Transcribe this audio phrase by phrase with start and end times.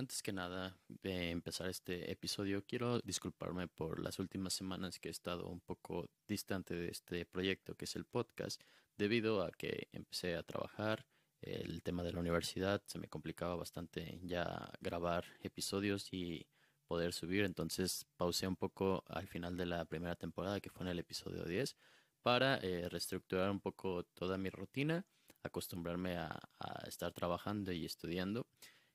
[0.00, 5.10] antes que nada de empezar este episodio, quiero disculparme por las últimas semanas que he
[5.10, 8.62] estado un poco distante de este proyecto que es el podcast,
[8.96, 11.06] debido a que empecé a trabajar,
[11.42, 16.46] el tema de la universidad se me complicaba bastante ya grabar episodios y
[16.86, 20.92] poder subir, entonces pausé un poco al final de la primera temporada, que fue en
[20.92, 21.76] el episodio 10,
[22.22, 25.04] para eh, reestructurar un poco toda mi rutina,
[25.42, 28.46] acostumbrarme a, a estar trabajando y estudiando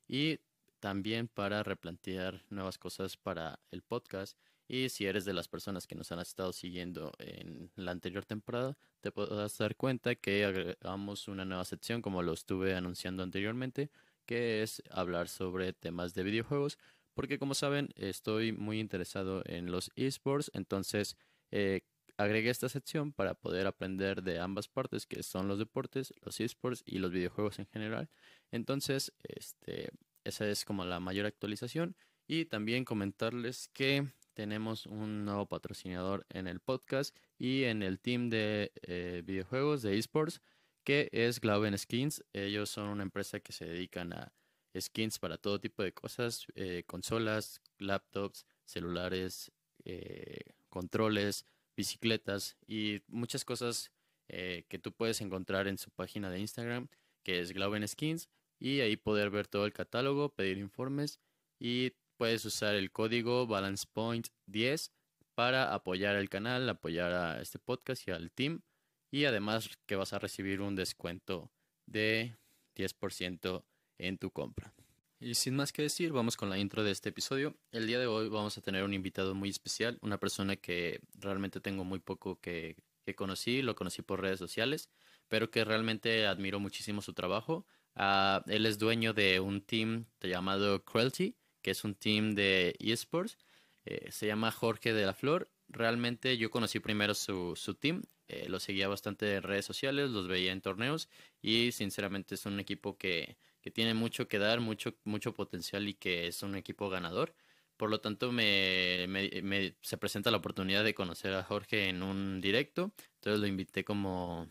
[0.08, 0.38] y
[0.80, 4.38] también para replantear nuevas cosas para el podcast.
[4.68, 8.76] Y si eres de las personas que nos han estado siguiendo en la anterior temporada,
[9.00, 13.90] te podrás dar cuenta que agregamos una nueva sección, como lo estuve anunciando anteriormente,
[14.26, 16.78] que es hablar sobre temas de videojuegos,
[17.14, 21.16] porque como saben, estoy muy interesado en los esports, entonces
[21.50, 21.82] eh,
[22.18, 26.82] agregué esta sección para poder aprender de ambas partes, que son los deportes, los esports
[26.84, 28.10] y los videojuegos en general.
[28.50, 29.90] Entonces, este,
[30.26, 31.96] esa es como la mayor actualización.
[32.26, 38.28] Y también comentarles que tenemos un nuevo patrocinador en el podcast y en el team
[38.28, 40.42] de eh, videojuegos de esports,
[40.84, 42.24] que es Glauben Skins.
[42.32, 44.32] Ellos son una empresa que se dedican a
[44.78, 49.52] skins para todo tipo de cosas, eh, consolas, laptops, celulares,
[49.84, 51.46] eh, controles,
[51.76, 53.90] bicicletas y muchas cosas
[54.28, 56.88] que tú puedes encontrar en su página de Instagram,
[57.22, 61.20] que es Glauben Skins y ahí poder ver todo el catálogo, pedir informes
[61.58, 64.90] y puedes usar el código BalancePoint10
[65.34, 68.62] para apoyar el canal, apoyar a este podcast y al team
[69.10, 71.50] y además que vas a recibir un descuento
[71.86, 72.36] de
[72.74, 73.64] 10%
[73.98, 74.74] en tu compra.
[75.18, 77.56] Y sin más que decir, vamos con la intro de este episodio.
[77.70, 81.60] El día de hoy vamos a tener un invitado muy especial, una persona que realmente
[81.60, 84.90] tengo muy poco que, que conocí, lo conocí por redes sociales,
[85.28, 87.66] pero que realmente admiro muchísimo su trabajo.
[87.96, 93.38] Uh, él es dueño de un team llamado Cruelty, que es un team de esports.
[93.86, 95.50] Eh, se llama Jorge de la Flor.
[95.68, 100.28] Realmente yo conocí primero su, su team, eh, lo seguía bastante en redes sociales, los
[100.28, 101.08] veía en torneos
[101.42, 105.94] y sinceramente es un equipo que, que tiene mucho que dar, mucho, mucho potencial y
[105.94, 107.34] que es un equipo ganador.
[107.76, 112.40] Por lo tanto, me, me, se presenta la oportunidad de conocer a Jorge en un
[112.40, 112.92] directo.
[113.16, 114.48] Entonces lo invité como,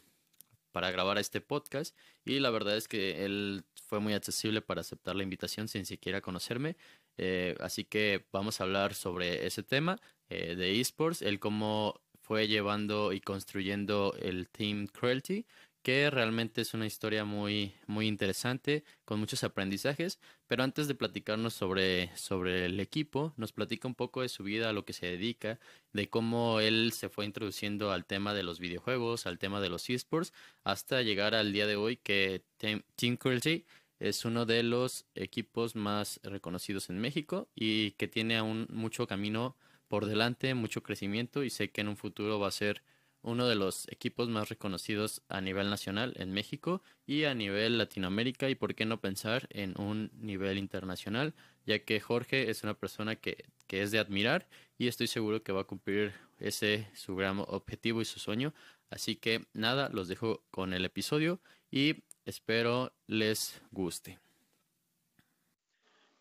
[0.76, 5.16] para grabar este podcast y la verdad es que él fue muy accesible para aceptar
[5.16, 6.76] la invitación sin siquiera conocerme.
[7.18, 12.50] Eh, así que vamos a hablar sobre ese tema eh, de esports, el cómo fue
[12.50, 15.46] llevando y construyendo el Team Cruelty
[15.86, 21.54] que realmente es una historia muy, muy interesante, con muchos aprendizajes, pero antes de platicarnos
[21.54, 25.06] sobre, sobre el equipo, nos platica un poco de su vida, a lo que se
[25.06, 25.60] dedica,
[25.94, 29.88] de cómo él se fue introduciendo al tema de los videojuegos, al tema de los
[29.92, 33.68] esports, hasta llegar al día de hoy que Team Cruelty
[34.00, 39.56] es uno de los equipos más reconocidos en México y que tiene aún mucho camino
[39.88, 42.82] por delante, mucho crecimiento y sé que en un futuro va a ser
[43.26, 48.50] uno de los equipos más reconocidos a nivel nacional en México y a nivel Latinoamérica
[48.50, 51.34] y por qué no pensar en un nivel internacional,
[51.66, 54.48] ya que Jorge es una persona que, que es de admirar
[54.78, 58.54] y estoy seguro que va a cumplir ese su gran objetivo y su sueño.
[58.92, 64.20] Así que nada, los dejo con el episodio y espero les guste.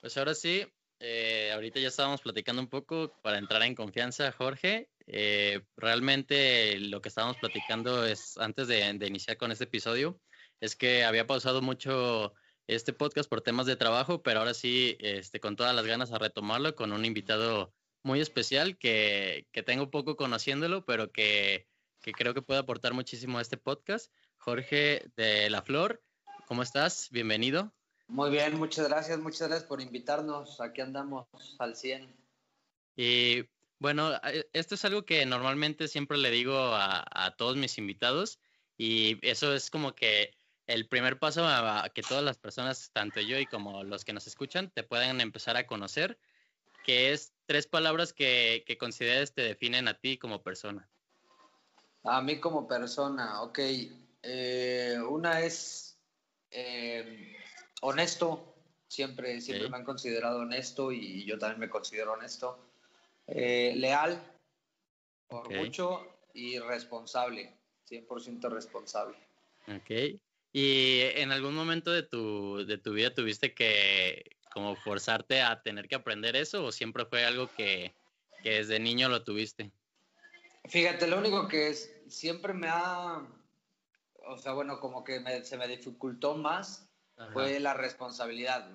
[0.01, 0.67] Pues ahora sí,
[1.01, 4.89] eh, ahorita ya estábamos platicando un poco para entrar en confianza, Jorge.
[5.07, 10.21] Eh, realmente lo que estábamos platicando es, antes de, iniciar con este episodio,
[10.61, 12.35] es que había pausado mucho
[12.67, 16.19] este podcast por temas de trabajo, pero ahora sí, este, con todas las ganas a
[16.19, 21.67] retomarlo con un invitado muy especial que, que tengo poco conociéndolo, pero que,
[22.01, 24.13] que creo que puede aportar muchísimo a este podcast.
[24.39, 26.03] Jorge de La Flor,
[26.47, 27.09] ¿cómo estás?
[27.11, 27.73] Bienvenido.
[28.09, 30.61] Muy bien, muchas gracias, muchas gracias por invitarnos.
[30.61, 31.27] Aquí andamos
[31.59, 32.15] al 100.
[32.97, 33.45] Y
[33.79, 38.39] bueno, eh, esto es algo que normalmente siempre le digo a, todos mis invitados
[38.77, 40.37] y eso es como que
[40.67, 44.27] el primer paso a, que todas las personas, tanto yo y como los que nos
[44.27, 46.19] escuchan, te puedan empezar a conocer,
[46.85, 50.89] que es tres palabras que, que consideres te definen a ti como persona.
[52.05, 53.59] A mí como persona, ok.
[54.23, 55.99] Eh, una es
[56.51, 57.37] eh,
[57.81, 58.55] honesto,
[58.89, 62.59] siempre, siempre me han considerado honesto y yo también me considero honesto.
[63.27, 64.23] Eh, leal,
[65.29, 67.57] por mucho, y responsable,
[67.89, 69.17] 100% responsable.
[69.69, 70.21] Ok.
[70.53, 75.89] ¿Y en algún momento de tu, de tu vida tuviste que como forzarte a tener
[75.89, 77.93] que aprender eso o siempre fue algo que,
[78.43, 79.73] que desde niño lo tuviste?
[80.67, 83.27] Fíjate, lo único que es, siempre me ha,
[84.27, 86.89] o sea, bueno, como que se me dificultó más
[87.33, 88.71] fue la responsabilidad.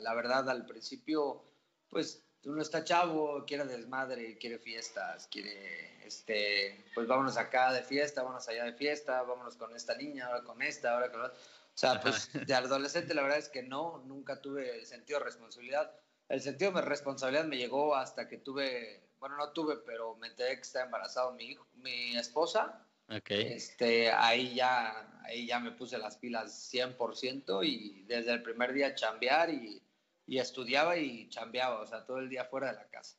[0.00, 1.44] La, verdad, al principio,
[1.88, 8.22] pues uno está chavo, quiere desmadre, quiere fiestas, quiere, este, pues vámonos acá de fiesta,
[8.22, 11.36] vámonos allá de fiesta, vámonos con esta niña, ahora con esta, ahora con otra.
[11.36, 15.24] O sea, pues de adolescente la verdad es que no, nunca tuve el sentido de
[15.26, 15.92] responsabilidad.
[16.28, 20.54] El sentido de responsabilidad me llegó hasta que tuve, bueno, no tuve, pero me enteré
[20.54, 22.82] que estaba embarazado mi hijo, mi esposa.
[23.08, 23.52] Okay.
[23.52, 28.94] Este, ahí ya, ahí ya me puse las pilas 100% y desde el primer día
[28.94, 29.80] chambear y,
[30.26, 33.16] y estudiaba y chambeaba, o sea, todo el día fuera de la casa.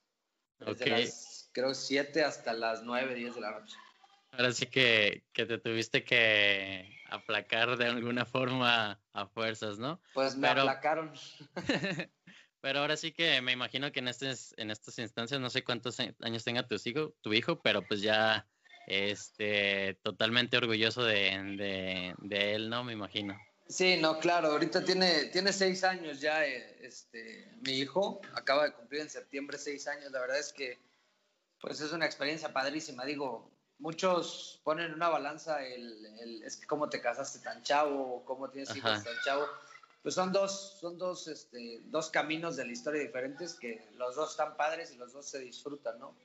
[0.59, 3.75] Desde las, creo, 7 hasta las 9, 10 de la noche.
[4.31, 10.01] Ahora sí que, que te tuviste que aplacar de alguna forma a fuerzas, ¿no?
[10.13, 11.13] Pues me aplacaron.
[12.61, 15.99] pero ahora sí que me imagino que en, estas en estas instancias, no sé cuántos
[15.99, 18.47] años tenga tu hijo, tu hijo, pero pues ya
[18.87, 22.83] este, totalmente orgulloso de, de, él, ¿no?
[22.83, 23.37] Me imagino.
[23.69, 28.73] Sí, no, claro, ahorita tiene, tiene seis años ya, eh, este, mi hijo acaba de
[28.73, 30.79] cumplir en septiembre seis años, la verdad es que
[31.59, 36.87] pues es una experiencia padrísima, digo, muchos ponen una balanza el, el es que cómo
[36.87, 39.45] te casaste tan chavo, cómo tienes hijos tan chavo,
[40.01, 44.31] pues son dos, son dos, este, dos caminos de la historia diferentes que los dos
[44.31, 46.15] están padres y los dos se disfrutan, ¿no?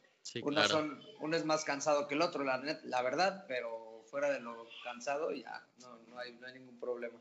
[0.43, 4.41] uno, son, uno es más cansado que el otro, la, la verdad, pero fuera de
[4.41, 7.19] lo cansado ya no, no, hay, no hay ningún problema.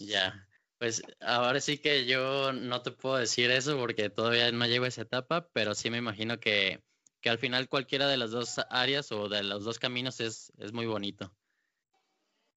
[0.00, 0.48] Ya,
[0.78, 4.88] pues ahora sí que yo no te puedo decir eso porque todavía no llego a
[4.88, 6.82] esa etapa, pero sí me imagino que,
[7.20, 10.72] que al final cualquiera de las dos áreas o de los dos caminos es, es
[10.72, 11.30] muy bonito.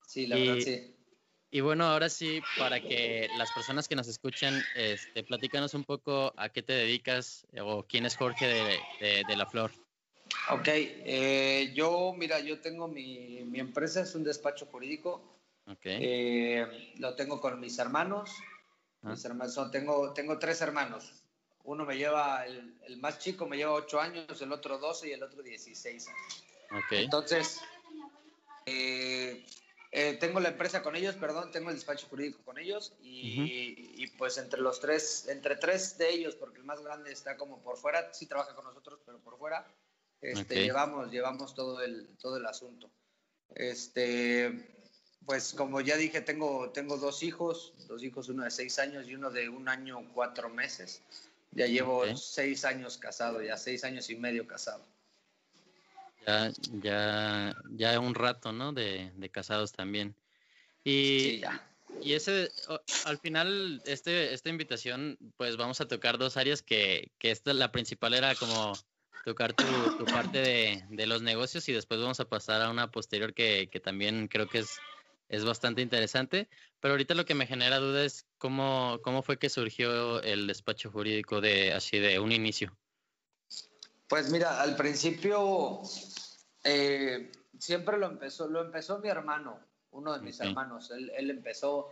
[0.07, 0.95] Sí, la verdad sí.
[1.51, 6.33] Y bueno, ahora sí, para que las personas que nos escuchan, este, platícanos un poco
[6.35, 9.71] a qué te dedicas o quién es Jorge de, de, La Flor.
[10.49, 15.21] Ok, eh, yo, mira, yo tengo mi, mi, empresa, es un despacho jurídico.
[15.65, 15.97] Okay.
[16.01, 18.31] Eh, lo tengo con mis hermanos.
[19.01, 19.11] Ah.
[19.11, 21.23] Mis hermanos tengo, tengo tres hermanos.
[21.63, 25.11] Uno me lleva, el, el, más chico me lleva ocho años, el otro 12 y
[25.13, 26.43] el otro 16 años.
[26.85, 27.05] Okay.
[27.05, 27.61] Entonces,
[28.65, 29.45] eh,
[29.91, 34.39] eh, tengo la empresa con ellos, perdón, tengo el despacho jurídico con ellos y, pues
[34.39, 38.11] entre los tres, entre tres de ellos, porque el más grande está como por fuera,
[38.11, 39.67] sí trabaja con nosotros, pero por fuera,
[40.19, 42.89] este, llevamos, llevamos todo el, todo el asunto.
[43.53, 44.82] Este,
[45.25, 49.15] pues como ya dije, tengo, tengo dos hijos, dos hijos, uno de seis años y
[49.15, 51.01] uno de un año cuatro meses.
[51.51, 54.85] Ya llevo seis años casado, ya seis años y medio casado.
[56.25, 58.73] Ya, ya, ya un rato, ¿no?
[58.73, 60.15] De, de casados también.
[60.83, 61.67] Y, sí, ya.
[62.01, 62.49] y ese,
[63.05, 67.71] al final, este, esta invitación, pues vamos a tocar dos áreas que, que esta, la
[67.71, 68.73] principal era como
[69.23, 69.63] tocar tu,
[69.97, 73.69] tu parte de, de, los negocios y después vamos a pasar a una posterior que,
[73.71, 74.79] que también creo que es,
[75.33, 76.47] es bastante interesante.
[76.79, 80.91] Pero ahorita lo que me genera duda es cómo, cómo fue que surgió el despacho
[80.91, 82.77] jurídico de así de un inicio.
[84.07, 85.81] Pues mira, al principio
[86.63, 89.59] eh, siempre lo empezó, lo empezó mi hermano,
[89.89, 90.91] uno de mis hermanos.
[90.91, 91.89] Él, él, empezó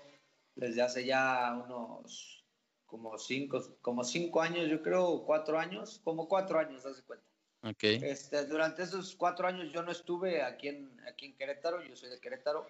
[0.53, 2.45] desde hace ya unos
[2.85, 7.25] como cinco, como cinco años, yo creo, cuatro años, como cuatro años, hace cuenta.
[7.63, 7.99] Okay.
[8.03, 12.09] Este, durante esos cuatro años yo no estuve aquí en, aquí en Querétaro, yo soy
[12.09, 12.67] de Querétaro.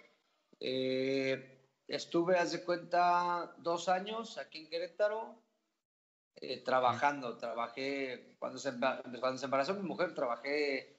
[0.62, 5.36] Eh, estuve, hace cuenta, dos años aquí en Querétaro
[6.36, 7.38] eh, trabajando.
[7.38, 8.72] Trabajé, cuando se,
[9.20, 10.96] cuando se embarazó mi mujer, trabajé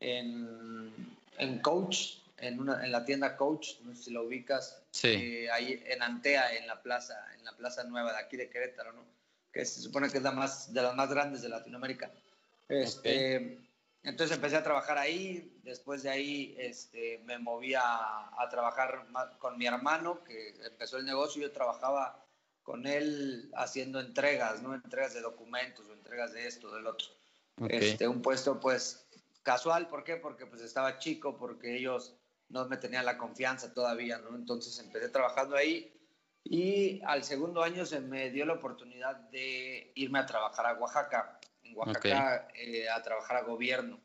[0.00, 0.90] en,
[1.38, 5.08] en Coach, en, una, en la tienda Coach, no sé si lo ubicas, sí.
[5.08, 8.92] eh, ahí en Antea, en la plaza, en la plaza nueva de aquí de Querétaro,
[8.92, 9.04] ¿no?
[9.52, 12.10] que se supone que es la más, de las más grandes de Latinoamérica.
[12.68, 13.68] Este, okay.
[14.02, 19.06] Entonces empecé a trabajar ahí, después de ahí este, me moví a, a, trabajar
[19.38, 22.24] con mi hermano, que empezó el negocio, yo trabajaba
[22.62, 24.74] con él haciendo entregas, ¿no?
[24.74, 27.08] Entregas de documentos o entregas de esto, del otro.
[27.60, 27.90] Okay.
[27.90, 29.06] Este, un puesto pues
[29.42, 30.16] casual, ¿por qué?
[30.16, 32.16] Porque pues estaba chico, porque ellos
[32.48, 34.34] no me tenían la confianza todavía, ¿no?
[34.34, 35.92] Entonces empecé trabajando ahí
[36.42, 41.38] y al segundo año se me dio la oportunidad de irme a trabajar a Oaxaca,
[41.62, 42.82] en Oaxaca okay.
[42.82, 44.00] eh, a trabajar a gobierno.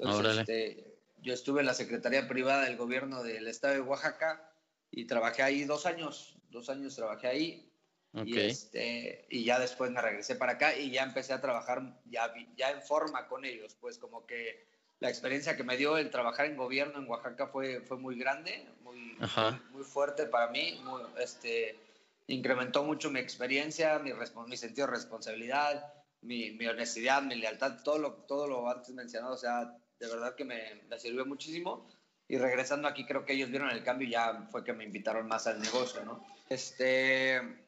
[0.00, 4.50] Entonces, este, yo estuve en la Secretaría Privada del Gobierno del Estado de Oaxaca
[4.90, 7.66] y trabajé ahí dos años, dos años trabajé ahí.
[8.12, 8.32] Okay.
[8.32, 12.32] Y, este, y ya después me regresé para acá y ya empecé a trabajar ya,
[12.56, 14.66] ya en forma con ellos, pues como que
[14.98, 18.66] la experiencia que me dio el trabajar en gobierno en Oaxaca fue, fue muy grande,
[18.82, 21.78] muy, muy, muy, fuerte para mí, muy, este,
[22.26, 24.12] incrementó mucho mi experiencia, mi,
[24.46, 25.92] mi sentido de responsabilidad,
[26.22, 30.34] mi, mi, honestidad, mi lealtad, todo lo, todo lo antes mencionado, o sea, de verdad
[30.34, 31.86] que me, me sirvió muchísimo.
[32.26, 35.28] y regresando aquí creo que ellos vieron el cambio y ya fue que me invitaron
[35.28, 36.24] más al negocio, ¿no?
[36.48, 37.66] Este...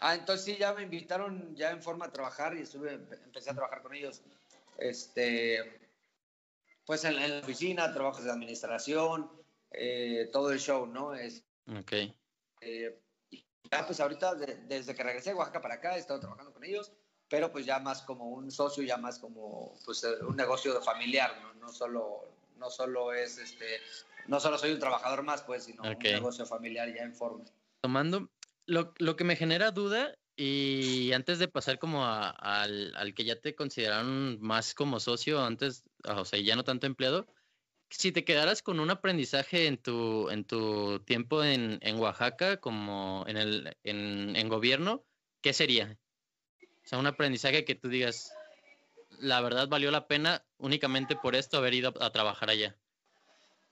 [0.00, 3.54] Ah, entonces sí, ya me invitaron ya en forma a trabajar y estuve, empecé a
[3.54, 4.22] trabajar con ellos,
[4.78, 5.80] este,
[6.86, 9.28] pues en, la oficina, trabajos de administración,
[9.72, 11.14] eh, todo el show, ¿no?
[11.14, 11.92] Es, ok.
[12.60, 13.00] Eh,
[13.70, 16.92] ya pues ahorita, desde que regresé de Oaxaca para acá, he estado trabajando con ellos,
[17.28, 21.54] pero pues ya más como un socio, ya más como pues un negocio familiar, ¿no?
[21.54, 22.24] No solo,
[22.56, 23.80] no solo es este,
[24.28, 27.44] no solo soy un trabajador más, pues, sino un negocio familiar ya en forma.
[27.80, 28.30] Tomando,
[28.66, 33.40] lo, lo que me genera duda y antes de pasar como al, al, que ya
[33.40, 37.26] te consideraron más como socio, antes, o sea, ya no tanto empleado,
[37.90, 43.24] si te quedaras con un aprendizaje en tu, en tu tiempo en, en Oaxaca, como
[43.26, 45.04] en el en, en, gobierno,
[45.40, 45.98] ¿qué sería?
[46.88, 48.32] O sea, un aprendizaje que tú digas,
[49.18, 52.78] la verdad valió la pena únicamente por esto haber ido a, trabajar allá.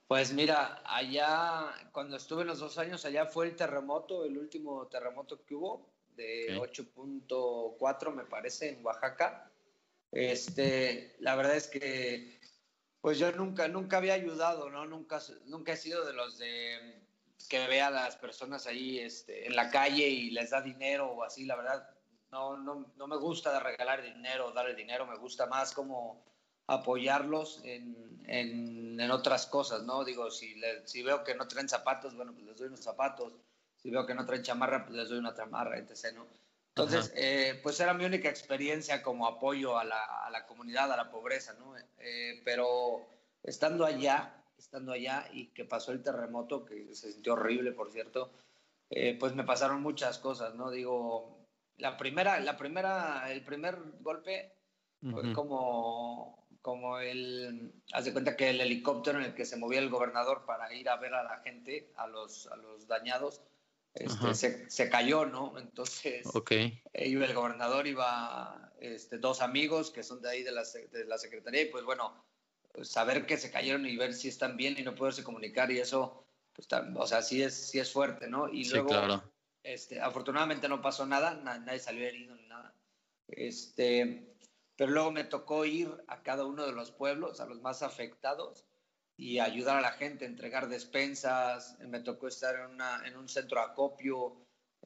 [0.07, 5.43] Pues mira, allá, cuando estuve los dos años, allá fue el terremoto, el último terremoto
[5.43, 9.51] que hubo, de 8.4 me parece, en Oaxaca.
[10.11, 12.39] Este, la verdad es que
[13.01, 14.85] pues yo nunca, nunca había ayudado, ¿no?
[14.85, 17.01] Nunca, nunca he sido de los de
[17.49, 21.23] que vea a las personas ahí este, en la calle y les da dinero o
[21.23, 21.96] así, la verdad,
[22.31, 26.23] no, no, no me gusta regalar dinero, darle dinero, me gusta más como
[26.67, 30.03] apoyarlos en, en, en otras cosas, ¿no?
[30.03, 33.33] Digo, si, si veo que no traen zapatos, bueno, pues les doy unos zapatos,
[33.77, 36.27] si veo que no traen chamarra, pues les doy una chamarra, etc., ¿no?
[36.69, 40.97] Entonces, eh, pues era mi única experiencia como apoyo a la, a la comunidad, a
[40.97, 41.73] la pobreza, ¿no?
[41.97, 43.07] Eh, pero
[43.41, 48.29] estando allá, estando allá y que pasó el terremoto, que se sintió horrible, por cierto,
[48.91, 50.69] eh, pues me pasaron muchas cosas, ¿no?
[50.69, 51.36] Digo,
[51.77, 54.53] la primera, la primera, el primer golpe
[55.11, 59.79] fue como, como el, haz de cuenta que el helicóptero en el que se movía
[59.79, 63.41] el gobernador para ir a ver a la gente, a los, a los dañados,
[63.93, 65.57] este, se, se, cayó, ¿no?
[65.57, 66.81] Entonces, okay.
[66.93, 71.17] iba el gobernador, iba este, dos amigos que son de ahí de la, de la
[71.17, 72.13] Secretaría, y pues bueno,
[72.83, 76.25] saber que se cayeron y ver si están bien y no poderse comunicar y eso,
[76.53, 78.49] pues, o sea, sí es, sí es fuerte, ¿no?
[78.49, 79.23] Y luego, claro.
[79.67, 82.73] Este, afortunadamente no pasó nada, nadie salió herido ni nada.
[83.27, 84.33] Este,
[84.77, 88.65] pero luego me tocó ir a cada uno de los pueblos, a los más afectados,
[89.17, 91.77] y ayudar a la gente, entregar despensas.
[91.79, 94.37] Me tocó estar en, una, en un centro acopio,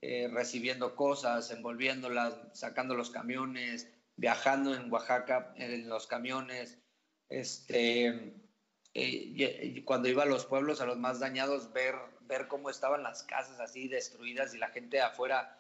[0.01, 6.79] eh, recibiendo cosas, envolviéndolas, sacando los camiones, viajando en Oaxaca en los camiones.
[7.29, 8.33] Este,
[8.93, 13.23] eh, cuando iba a los pueblos, a los más dañados, ver, ver cómo estaban las
[13.23, 15.59] casas así destruidas y la gente afuera,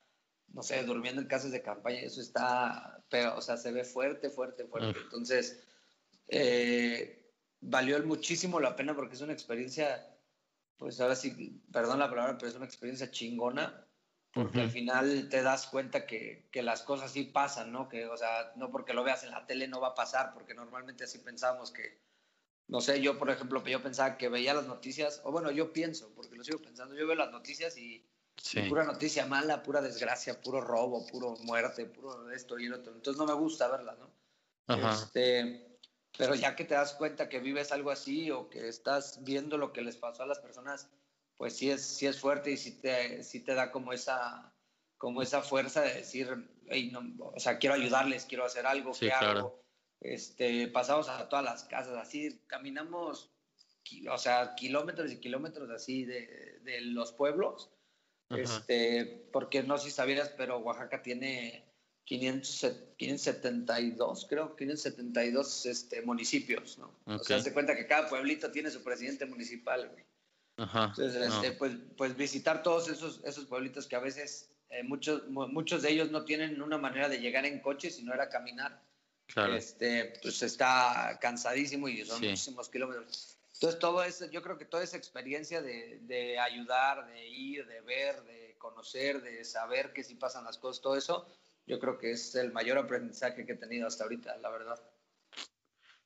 [0.49, 1.99] no sé, durmiendo en casas de campaña.
[2.01, 4.99] Eso está, pero, o sea, se ve fuerte, fuerte, fuerte.
[4.99, 5.63] Entonces,
[6.27, 10.13] eh, valió muchísimo la pena porque es una experiencia,
[10.77, 13.87] pues ahora sí, perdón la palabra, pero es una experiencia chingona,
[14.33, 17.89] porque al final te das cuenta que, que, las cosas sí pasan, ¿no?
[17.89, 20.53] Que, o sea, no porque lo veas en la tele no va a pasar, porque
[20.53, 21.99] normalmente así pensamos que,
[22.71, 26.09] no sé, yo por ejemplo, yo pensaba que veía las noticias, o bueno, yo pienso,
[26.15, 28.07] porque lo sigo pensando, yo veo las noticias y,
[28.69, 33.19] pura noticia mala, pura desgracia, puro robo, puro muerte, puro esto y lo otro, entonces
[33.19, 34.89] no me gusta verla, ¿no?
[34.89, 35.77] Este,
[36.17, 39.73] pero ya que te das cuenta que vives algo así o que estás viendo lo
[39.73, 40.89] que les pasó a las personas,
[41.35, 44.55] pues sí es, sí es fuerte y sí te, sí te da como esa,
[44.97, 46.29] como esa fuerza de decir,
[46.91, 49.60] no, o sea, quiero ayudarles, quiero hacer algo, ¿qué hago?
[50.01, 53.29] Este, pasamos a todas las casas, así caminamos,
[54.09, 57.69] o sea, kilómetros y kilómetros así de, de los pueblos,
[58.29, 61.65] este, porque no sé si sabías, pero Oaxaca tiene
[62.05, 66.93] 572, creo, 572 este, municipios, ¿no?
[67.05, 70.03] O sea, se cuenta que cada pueblito tiene su presidente municipal, güey.
[70.57, 75.27] Ajá, Entonces, este, pues, pues visitar todos esos, esos pueblitos que a veces eh, muchos,
[75.29, 78.79] muchos de ellos no tienen una manera de llegar en coche, sino era caminar.
[79.33, 79.55] Claro.
[79.55, 83.37] Este, pues está cansadísimo y son muchísimos kilómetros.
[83.53, 87.81] Entonces, todo eso, yo creo que toda esa experiencia de, de ayudar, de ir, de
[87.81, 91.27] ver, de conocer, de saber que sí pasan las cosas, todo eso,
[91.67, 94.81] yo creo que es el mayor aprendizaje que he tenido hasta ahorita, la verdad.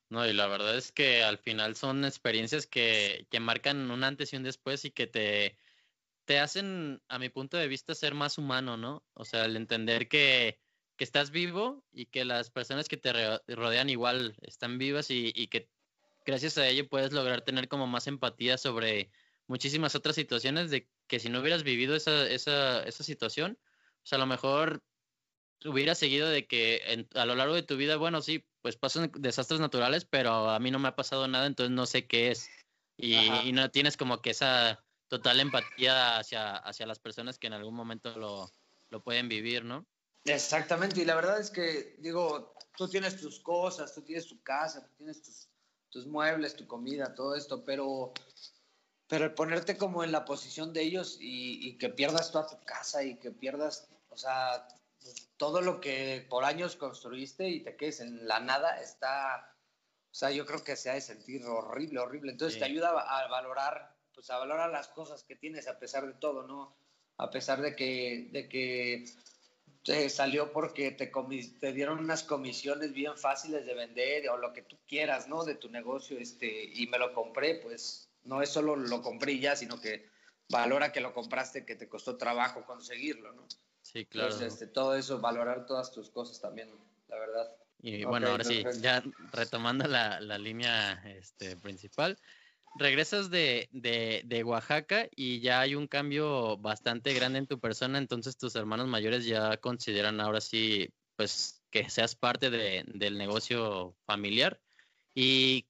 [0.09, 4.33] No, y la verdad es que al final son experiencias que, que marcan un antes
[4.33, 5.57] y un después y que te,
[6.25, 9.03] te hacen, a mi punto de vista, ser más humano, ¿no?
[9.13, 10.59] O sea, el entender que,
[10.97, 13.11] que estás vivo y que las personas que te
[13.47, 15.69] rodean igual están vivas y, y, que
[16.25, 19.11] gracias a ello puedes lograr tener como más empatía sobre
[19.47, 23.59] muchísimas otras situaciones de que si no hubieras vivido esa, esa, esa situación,
[24.01, 24.83] pues a lo mejor
[25.65, 29.59] hubiera seguido de que a lo largo de tu vida, bueno, sí, pues pasan desastres
[29.59, 32.49] naturales, pero a mí no me ha pasado nada, entonces no sé qué es.
[32.97, 37.75] y, no tienes como que esa total empatía hacia, hacia las personas que en algún
[37.75, 38.49] momento lo,
[38.89, 39.85] lo pueden vivir, ¿no?
[40.25, 44.83] Exactamente, y la verdad es que, digo, tú tienes tus cosas, tú tienes tu casa,
[44.83, 45.47] tú tienes tus,
[45.89, 48.11] tus muebles, tu comida, todo esto, pero,
[49.07, 52.59] pero el ponerte como en la posición de ellos y, y, que pierdas toda tu
[52.65, 54.67] casa y que pierdas, o sea,
[55.37, 59.55] todo lo que por años construiste y te quedes en la nada, está,
[60.11, 62.31] o sea, yo creo que se ha de sentir horrible, horrible.
[62.31, 66.13] Entonces te ayuda a valorar, pues a valorar las cosas que tienes a pesar de
[66.13, 66.75] todo, ¿no?
[67.17, 69.05] A pesar de que, de que
[69.85, 71.11] te salió porque te,
[71.59, 75.45] te dieron unas comisiones bien fáciles de vender o lo que tú quieras, ¿no?
[75.45, 79.55] De tu negocio, este, y me lo compré, pues no es solo lo compré ya,
[79.55, 80.09] sino que
[80.49, 83.47] valora que lo compraste, que te costó trabajo conseguirlo, ¿no?
[83.83, 84.31] Sí, claro.
[84.31, 86.67] Entonces, este, todo eso, valorar todas tus cosas también,
[87.07, 87.55] la verdad.
[87.83, 92.17] Y bueno, ahora sí, ya retomando la, la línea este, principal,
[92.75, 97.97] regresas de, de, de, Oaxaca y ya hay un cambio bastante grande en tu persona,
[97.97, 103.95] entonces tus hermanos mayores ya consideran ahora sí, pues, que seas parte de, del negocio
[104.05, 104.59] familiar.
[105.13, 105.65] ¿Y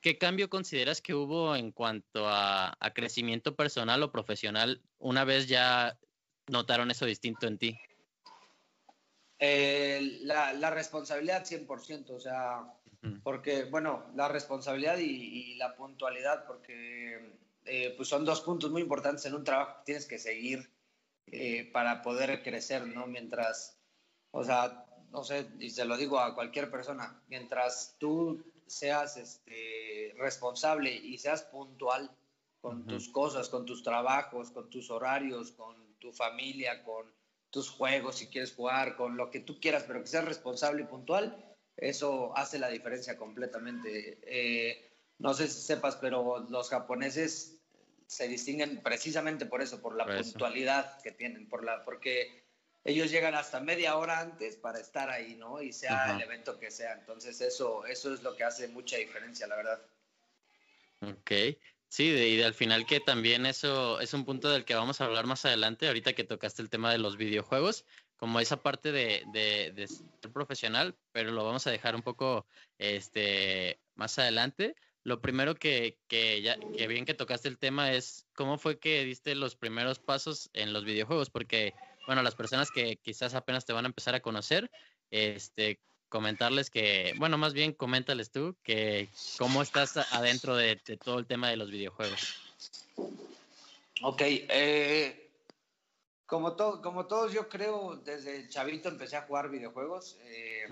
[0.00, 5.48] qué cambio consideras que hubo en cuanto a, a crecimiento personal o profesional una vez
[5.48, 5.98] ya
[6.46, 7.78] notaron eso distinto en ti?
[9.38, 12.62] Eh, la, la, responsabilidad 100%, o sea,
[13.22, 19.24] porque, bueno, la responsabilidad y, la puntualidad, porque eh, pues son dos puntos muy importantes
[19.26, 20.70] en un trabajo que tienes que seguir
[21.26, 23.06] eh, para poder crecer, ¿no?
[23.06, 23.78] Mientras,
[24.30, 30.14] o sea, no sé, y se lo digo a cualquier persona, mientras tú seas este,
[30.18, 32.10] responsable y seas puntual
[32.60, 37.12] con tus cosas, con tus trabajos, con tus horarios, con tu familia, con
[37.50, 40.86] tus juegos, si quieres jugar, con lo que tú quieras, pero que seas responsable y
[40.86, 44.18] puntual, eso hace la diferencia completamente.
[44.22, 47.56] Eh, no sé si sepas, pero los japoneses
[48.06, 52.44] se distinguen precisamente por eso, por la puntualidad que tienen, por la, porque
[52.84, 55.62] ellos llegan hasta media hora antes para estar ahí, ¿no?
[55.62, 56.92] Y sea el evento que sea.
[56.92, 59.80] Entonces eso, eso es lo que hace mucha diferencia, la verdad.
[61.00, 61.32] Ok.
[61.88, 65.04] Sí, y de, al final que también eso es un punto del que vamos a
[65.04, 67.84] hablar más adelante, ahorita que tocaste el tema de los videojuegos,
[68.16, 72.46] como esa parte de, de, ser profesional, pero lo vamos a dejar un poco
[72.78, 74.74] este, más adelante.
[75.02, 79.04] Lo primero que, que, ya, que bien que tocaste el tema es cómo fue que
[79.04, 81.74] diste los primeros pasos en los videojuegos, porque,
[82.06, 84.70] bueno, las personas que quizás apenas te van a empezar a conocer,
[85.10, 91.26] este, comentarles que, bueno, más bien coméntales tú que cómo estás adentro de, todo el
[91.26, 92.36] tema de los videojuegos.
[94.00, 95.23] Ok, eh,
[96.26, 100.18] como, como todos yo creo, desde chavito empecé a jugar videojuegos.
[100.22, 100.66] Eh,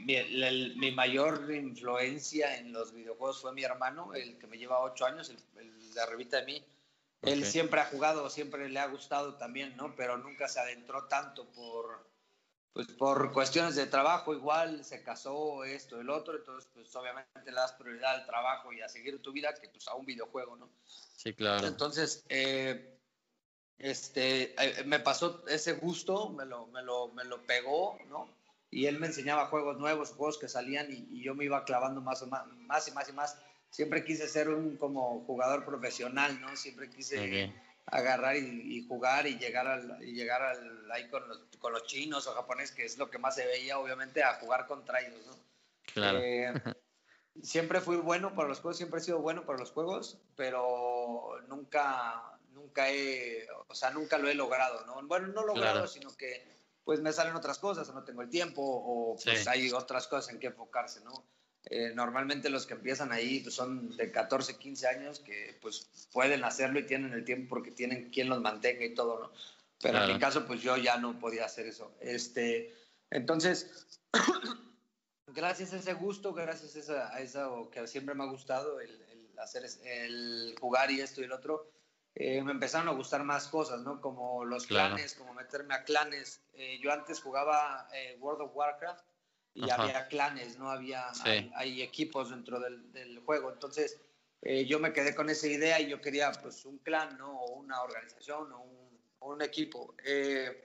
[0.00, 5.30] mi, mayor influencia en los videojuegos fue mi hermano, el que me lleva ocho años,
[5.30, 6.64] el, de arribita de mí.
[7.22, 9.94] Él siempre ha jugado, siempre le ha gustado también, ¿no?
[9.96, 12.06] Pero nunca se adentró tanto por
[12.76, 17.52] pues por cuestiones de trabajo igual se casó esto, el otro, entonces pues obviamente le
[17.52, 20.68] das prioridad al trabajo y a seguir tu vida que pues a un videojuego, ¿no?
[20.84, 21.66] Sí, claro.
[21.66, 22.95] Entonces, eh,
[23.78, 28.28] este, eh, me pasó ese gusto, me lo, me, lo, me lo pegó, ¿no?
[28.70, 32.26] Y él me enseñaba juegos nuevos, juegos que salían y, yo me iba clavando más,
[32.26, 33.38] más, más y más y más.
[33.70, 36.56] Siempre quise ser un como jugador profesional, ¿no?
[36.56, 37.52] Siempre quise
[37.86, 42.26] agarrar y, jugar y llegar al, y llegar al, ahí con los, con los, chinos
[42.26, 45.34] o japoneses, que es lo que más se veía, obviamente, a jugar contra ellos, ¿no?
[45.92, 46.18] Claro.
[46.18, 46.52] Eh,
[47.42, 52.35] siempre fui bueno para los juegos, siempre he sido bueno para los juegos, pero nunca,
[52.56, 55.06] nunca he, o sea, nunca lo he logrado, ¿no?
[55.06, 58.62] Bueno, no logrado, sino que pues me salen otras cosas, o no tengo el tiempo,
[58.62, 61.24] o pues hay otras cosas en que enfocarse, ¿no?
[61.68, 66.44] Eh, normalmente los que empiezan ahí pues, son de 14, 15 años que pues pueden
[66.44, 69.32] hacerlo y tienen el tiempo porque tienen quien los mantenga y todo, ¿no?
[69.82, 71.92] Pero en mi caso pues yo ya no podía hacer eso.
[72.00, 72.72] Este,
[73.10, 74.00] entonces,
[75.26, 80.54] gracias a ese gusto, gracias a, eso que siempre me ha gustado, el, hacer, el
[80.60, 81.68] jugar y esto y el otro,
[82.16, 84.00] eh, me empezaron a gustar más cosas, ¿no?
[84.00, 86.40] Como los clanes, como meterme a clanes.
[86.54, 89.04] Eh, yo antes jugaba World of Warcraft
[89.54, 91.06] y había clanes, no había,
[91.54, 93.50] hay, equipos dentro del, del juego.
[93.50, 93.98] Entonces,
[94.42, 97.40] eh, yo me quedé con esa idea y yo quería pues un clan, ¿no?
[97.40, 99.94] O una organización o un, un equipo.
[100.04, 100.62] Eh,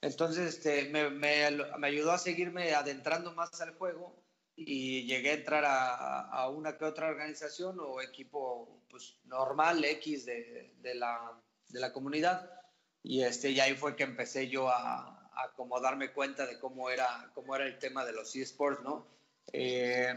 [0.00, 4.16] entonces, este, me, me, me, ayudó a seguirme adentrando más al juego
[4.56, 10.24] y llegué a entrar a, a una que otra organización o equipo pues, normal, X
[10.24, 12.50] de, de, la, de la comunidad.
[13.02, 16.88] Y, este, y ahí fue que empecé yo a, a como darme cuenta de cómo
[16.88, 19.06] era, cómo era el tema de los eSports, ¿no?
[19.52, 20.14] Eh,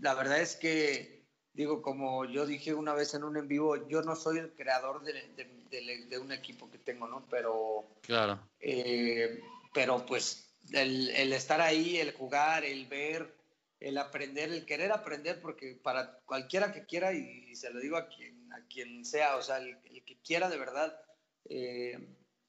[0.00, 4.00] la verdad es que digo, como yo dije una vez en un en vivo, yo
[4.02, 7.26] no soy el creador de, un equipo que tengo, ¿no?
[7.28, 8.38] Pero, claro.
[8.60, 9.42] Eh,
[9.74, 13.34] pero pues el, el, estar ahí, el jugar, el ver,
[13.80, 18.08] el aprender, el querer aprender, porque para cualquiera que quiera, y, se lo digo a
[18.08, 21.00] quien, a quien sea, o sea, el, que quiera de verdad
[21.48, 21.98] eh,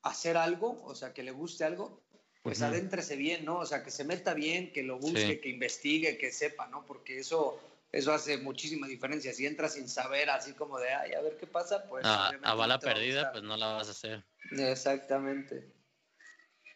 [0.02, 2.04] hacer algo, o sea, que le guste algo,
[2.42, 3.60] pues adéntrese bien, ¿no?
[3.60, 6.86] O sea, que se meta bien, que lo busque, que investigue, que sepa, ¿no?
[6.86, 7.60] Porque eso
[7.92, 9.34] eso hace muchísima diferencia.
[9.34, 12.06] Si entras sin saber, así como de, ay, a ver qué pasa, pues...
[12.06, 14.24] a bala perdida, pues no la vas a hacer.
[14.52, 15.74] Exactamente.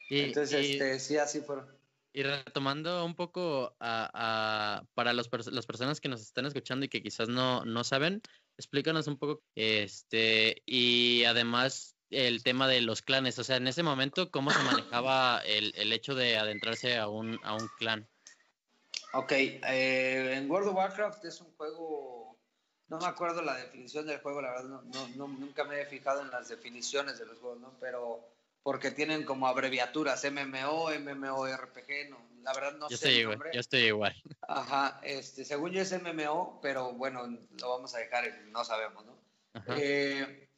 [0.10, 1.73] Entonces, este, sí, así fueron.
[2.14, 7.02] Y retomando un poco a, para los, las personas que nos están escuchando y que
[7.02, 8.22] quizás no, no saben,
[8.56, 13.82] explícanos un poco, este, y además el tema de los clanes, o sea, en ese
[13.82, 18.08] momento, ¿cómo se manejaba el, el hecho de adentrarse a un, a un clan?
[19.14, 22.38] Ok, eh, en World of Warcraft es un juego,
[22.88, 26.22] no me acuerdo la definición del juego, la verdad, no, no, nunca me he fijado
[26.22, 27.74] en las definiciones de los juegos, ¿no?
[27.80, 28.33] Pero
[28.64, 33.10] porque tienen como abreviaturas, MMO, MMORPG, no, la verdad no yo sé.
[33.10, 34.24] Estoy igual, yo estoy igual.
[34.48, 37.28] Ajá, este, según yo es MMO, pero bueno,
[37.60, 39.18] lo vamos a dejar, no sabemos, ¿no?
[39.68, 40.50] Eh,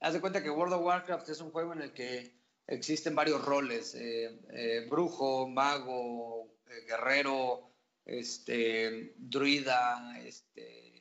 [0.00, 2.32] haz de cuenta que World of Warcraft es un juego en el que
[2.66, 6.54] existen varios roles, eh, eh, brujo, mago,
[6.86, 7.72] guerrero,
[8.04, 10.92] este, druida, este,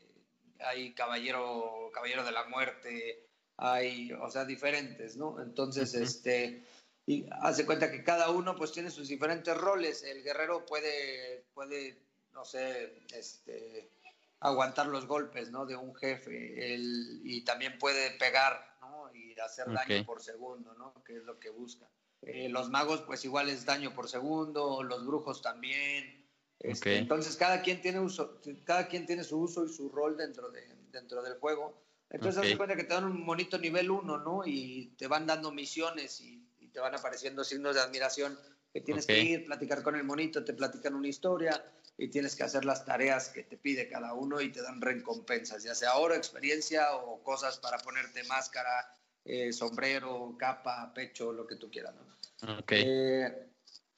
[0.59, 3.30] hay caballero, caballero de la muerte,
[3.61, 5.41] hay, o sea, diferentes, ¿no?
[5.41, 6.65] Entonces, este,
[7.05, 10.03] y hace cuenta que cada uno pues tiene sus diferentes roles.
[10.03, 11.97] El guerrero puede, puede,
[12.33, 13.91] no sé, este,
[14.39, 15.65] aguantar los golpes, ¿no?
[15.65, 19.13] De un jefe, el, y también puede pegar, ¿no?
[19.13, 21.03] Y hacer daño por segundo, ¿no?
[21.03, 21.87] Que es lo que busca.
[22.23, 26.21] Eh, los magos, pues igual es daño por segundo, los brujos también,
[26.63, 30.51] este, entonces cada quien tiene uso, cada quien tiene su uso y su rol dentro,
[30.51, 31.81] de, dentro del juego.
[32.11, 32.57] Entonces okay.
[32.57, 34.41] cuenta que te dan un monito nivel 1, ¿no?
[34.45, 36.39] Y te van dando misiones y,
[36.73, 38.39] te van apareciendo signos de admiración
[38.71, 41.65] que tienes que ir, platicar con el monito, te platican una historia
[41.97, 45.63] y tienes que hacer las tareas que te pide cada uno y te dan recompensas,
[45.63, 51.57] ya sea oro, experiencia o cosas para ponerte máscara, eh, sombrero, capa, pecho, lo que
[51.57, 52.59] tú quieras, ¿no?
[52.59, 52.83] Okay.
[52.87, 53.49] Eh,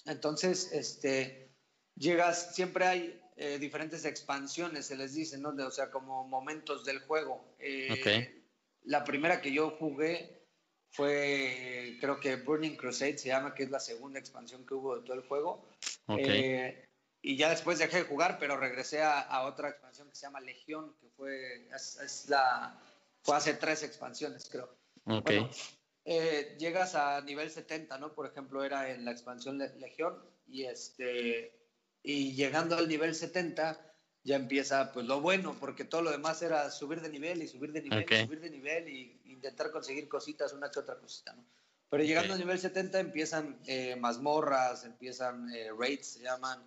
[0.06, 1.44] entonces, este
[1.96, 5.50] llegas, siempre hay eh, diferentes expansiones, se les dice, ¿no?
[5.50, 7.44] o sea, como momentos del juego.
[7.60, 8.42] Eh,
[8.86, 10.48] la primera que yo jugué
[10.92, 15.04] fue, creo que Burning Crusade se llama, que es la segunda expansión que hubo de
[15.04, 15.68] todo el juego.
[16.08, 16.88] Eh,
[17.22, 20.96] y ya después dejé de jugar, pero regresé a, otra expansión que se llama Legión,
[21.02, 22.82] que fue, es, la,
[23.24, 24.74] fue hace tres expansiones, creo.
[26.58, 28.14] llegas a nivel 70, ¿no?
[28.14, 31.63] Por ejemplo, era en la expansión Legión y este
[32.04, 33.80] y llegando al nivel 70
[34.24, 37.72] ya empieza pues lo bueno, porque todo lo demás era subir de nivel y subir
[37.72, 41.46] de nivel y subir de nivel y intentar conseguir cositas, una que otra cosita, ¿no?
[41.90, 46.60] Pero llegando al nivel 70 empiezan eh, mazmorras, empiezan eh, raids, se llaman,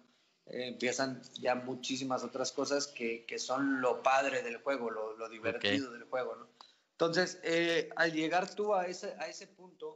[0.47, 5.29] eh, empiezan ya muchísimas otras cosas que, que, son lo padre del juego, lo, lo
[5.29, 6.49] divertido del juego, ¿no?
[6.93, 7.41] Entonces,
[7.97, 9.96] al llegar tú a ese, a ese punto,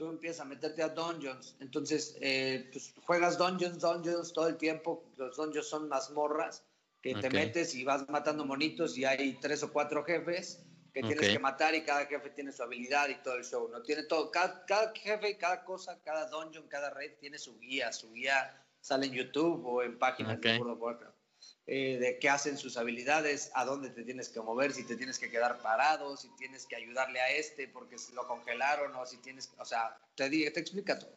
[0.00, 1.54] tú empiezas a meterte a dungeons.
[1.60, 5.04] Entonces, eh, pues, juegas dungeons, dungeons todo el tiempo.
[5.18, 6.64] Los dungeons son mazmorras
[7.02, 11.28] que te metes y vas matando monitos y hay tres o cuatro jefes que tienes
[11.28, 13.68] que matar y cada jefe tiene su habilidad y todo el show.
[13.68, 14.30] No tiene todo.
[14.30, 17.92] Cada, cada jefe, cada cosa, cada dungeon, cada red tiene su guía.
[17.92, 21.19] Su guía sale en YouTube o en páginas de World of Warcraft.
[21.66, 25.18] Eh, de qué hacen sus habilidades, a dónde te tienes que mover, si te tienes
[25.18, 29.50] que quedar parado, si tienes que ayudarle a este porque lo congelaron o si tienes,
[29.56, 31.16] o sea, te, te explica todo.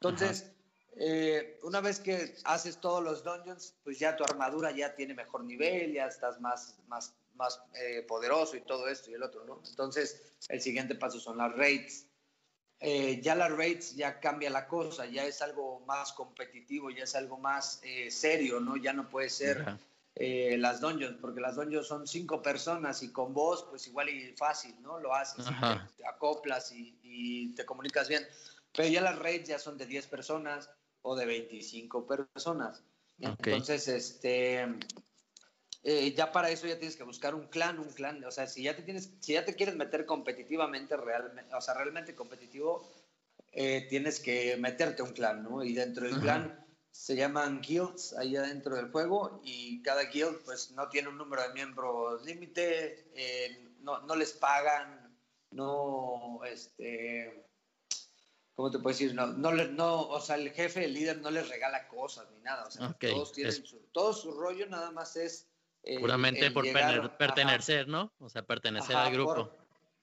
[0.00, 0.50] Entonces,
[0.96, 5.44] eh, una vez que haces todos los dungeons, pues ya tu armadura ya tiene mejor
[5.44, 9.62] nivel, ya estás más, más, más eh, poderoso y todo esto y el otro, ¿no?
[9.68, 12.05] Entonces, el siguiente paso son las raids.
[12.78, 17.14] Eh, ya las rates ya cambia la cosa, ya es algo más competitivo, ya es
[17.14, 18.76] algo más eh, serio, ¿no?
[18.76, 19.64] Ya no puede ser
[20.14, 24.34] eh, las dungeons, porque las dungeons son cinco personas y con vos, pues igual y
[24.36, 25.00] fácil, ¿no?
[25.00, 25.46] Lo haces,
[25.96, 28.26] te, acoplas y, te comunicas bien.
[28.74, 32.82] Pero ya las raids ya son de 10 personas o de 25 personas.
[33.18, 34.66] Entonces, este,
[35.88, 38.64] eh, ya para eso ya tienes que buscar un clan, un clan, o sea, si
[38.64, 42.90] ya te tienes, si ya te quieres meter competitivamente, realmente, o sea, realmente competitivo,
[43.52, 45.62] eh, tienes que meterte un clan, ¿no?
[45.62, 50.72] Y dentro del clan se llaman guilds ahí adentro del juego y cada guild pues
[50.72, 55.16] no tiene un número de miembros límite, eh, no, no, les pagan,
[55.52, 57.46] no, este,
[58.56, 59.14] ¿cómo te puedo decir?
[59.14, 62.64] No, no, no, o sea, el jefe, el líder no les regala cosas ni nada,
[62.66, 65.46] o sea, todos tienen su, todo su rollo nada más es
[66.00, 66.64] Puramente por
[67.16, 68.12] pertenecer, ¿no?
[68.18, 69.50] O sea, pertenecer al grupo.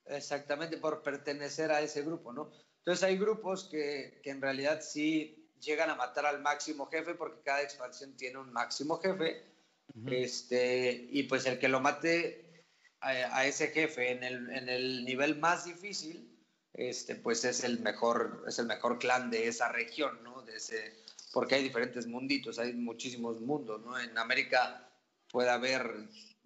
[0.05, 2.51] exactamente, por pertenecer a ese grupo, ¿no?
[2.79, 7.41] Entonces hay grupos que, que, en realidad sí llegan a matar al máximo jefe porque
[7.43, 9.43] cada expansión tiene un máximo jefe.
[10.07, 12.65] este, y pues el que lo mate
[13.01, 16.29] a, a ese jefe en el, en el, nivel más difícil,
[16.73, 20.41] este, pues es el mejor, es el mejor clan de esa región, ¿no?
[20.43, 20.93] De ese,
[21.33, 23.99] porque hay diferentes munditos, hay muchísimos mundos, ¿no?
[23.99, 24.89] En América
[25.33, 25.95] puede haber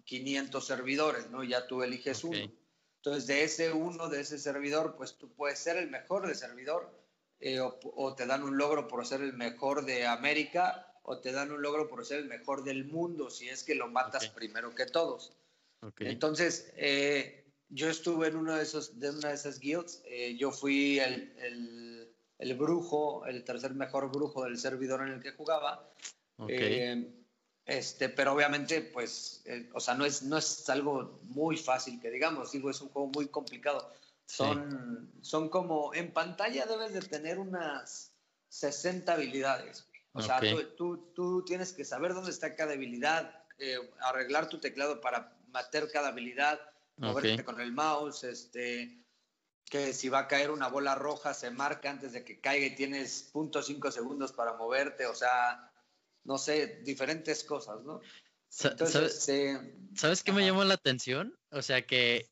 [0.04, 1.44] 500 servidores, ¿no?
[1.44, 2.50] Ya tú eliges uno.
[2.96, 6.90] Entonces, de ese uno, de ese servidor, pues tú puedes ser el mejor de servidor
[7.38, 11.52] eh, o, te dan un logro por ser el mejor de América o te dan
[11.52, 14.86] un logro por ser el mejor del mundo si es que lo matas primero que
[14.86, 15.36] todos.
[15.98, 20.50] Entonces, eh, yo estuve en uno de, esos, de una de esas guilds, eh, yo
[20.50, 25.92] fui el, el, el, brujo, el tercer mejor brujo del servidor en el que jugaba.
[27.68, 32.10] Este, pero obviamente, pues, eh, o sea, no es, no es algo muy fácil que
[32.10, 33.92] digamos, digo, es un juego muy complicado.
[34.24, 38.14] Son, son como, en pantalla debes de tener unas
[38.48, 39.86] 60 habilidades.
[40.12, 40.40] O sea,
[40.78, 45.90] tú, tú, tienes que saber dónde está cada habilidad, eh, arreglar tu teclado para meter
[45.92, 46.58] cada habilidad,
[46.96, 49.04] moverte con el mouse, este,
[49.66, 52.74] que si va a caer una bola roja se marca antes de que caiga y
[52.74, 55.67] tienes 0.5 segundos para moverte, o sea,
[56.28, 58.02] no sé, diferentes cosas, ¿no?
[58.48, 59.26] ¿Sabes,
[59.94, 61.34] ¿Sabes qué me llamó la atención?
[61.50, 62.28] O sea, que,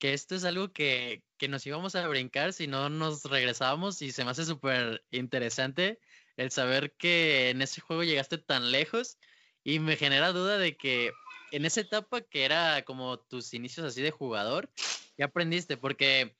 [0.00, 4.10] que esto es algo que, que, nos íbamos a brincar si no nos regresábamos y
[4.10, 6.00] se me hace súper interesante
[6.36, 9.16] el saber que en ese juego llegaste tan lejos
[9.62, 11.12] y me genera duda de que
[11.52, 14.72] en esa etapa que era como tus inicios así de jugador,
[15.16, 15.76] ¿qué aprendiste?
[15.76, 16.36] Porque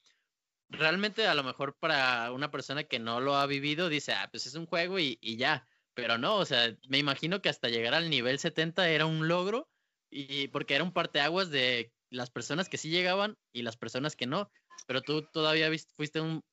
[0.71, 4.47] realmente a lo mejor para una persona que no lo ha vivido dice, ah, pues
[4.47, 7.95] es un juego y, y ya pero no, o sea, me imagino que hasta llegar
[7.95, 9.67] al nivel 70 era un logro,
[10.11, 14.27] y porque era un parteaguas de las personas que sí llegaban y las personas que
[14.27, 14.53] no.
[14.87, 16.45] Pero tú todavía fuiste un,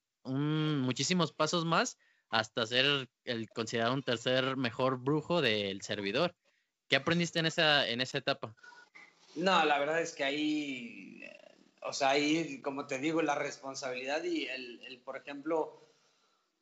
[0.79, 1.97] muchísimos pasos más
[2.29, 6.33] hasta ser el considerado un tercer mejor brujo del servidor.
[6.87, 8.55] ¿Qué aprendiste en esa, en esa etapa?
[9.35, 11.21] No, la verdad es que ahí,
[11.81, 15.82] o sea, ahí, como te digo, la responsabilidad y el por ejemplo,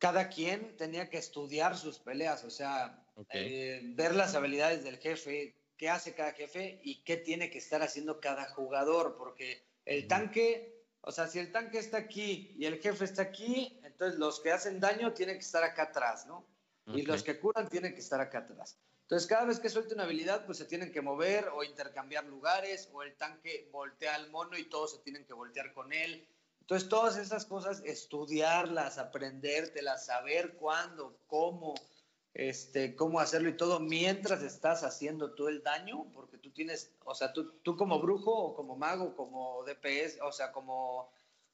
[0.01, 5.55] cada quien tenía que estudiar sus peleas, o sea, eh, ver las habilidades del jefe,
[5.77, 10.87] qué hace cada jefe y qué tiene que estar haciendo cada jugador, porque el tanque,
[11.01, 14.51] o sea, si el tanque está aquí y el jefe está aquí, entonces los que
[14.51, 16.47] hacen daño tienen que estar acá atrás, ¿no?
[16.87, 18.79] Y los que curan tienen que estar acá atrás.
[19.03, 22.89] Entonces, cada vez que suelte una habilidad, pues se tienen que mover o intercambiar lugares,
[22.91, 26.27] o el tanque voltea al mono y todos se tienen que voltear con él.
[26.71, 31.75] Entonces, todas esas cosas, estudiarlas, aprendértelas, saber cuándo, cómo,
[32.33, 37.13] este, cómo hacerlo y todo, mientras estás haciendo tú el daño, porque tú tienes, o
[37.13, 41.11] sea, tú, tú como brujo o como mago, como DPS, o sea, como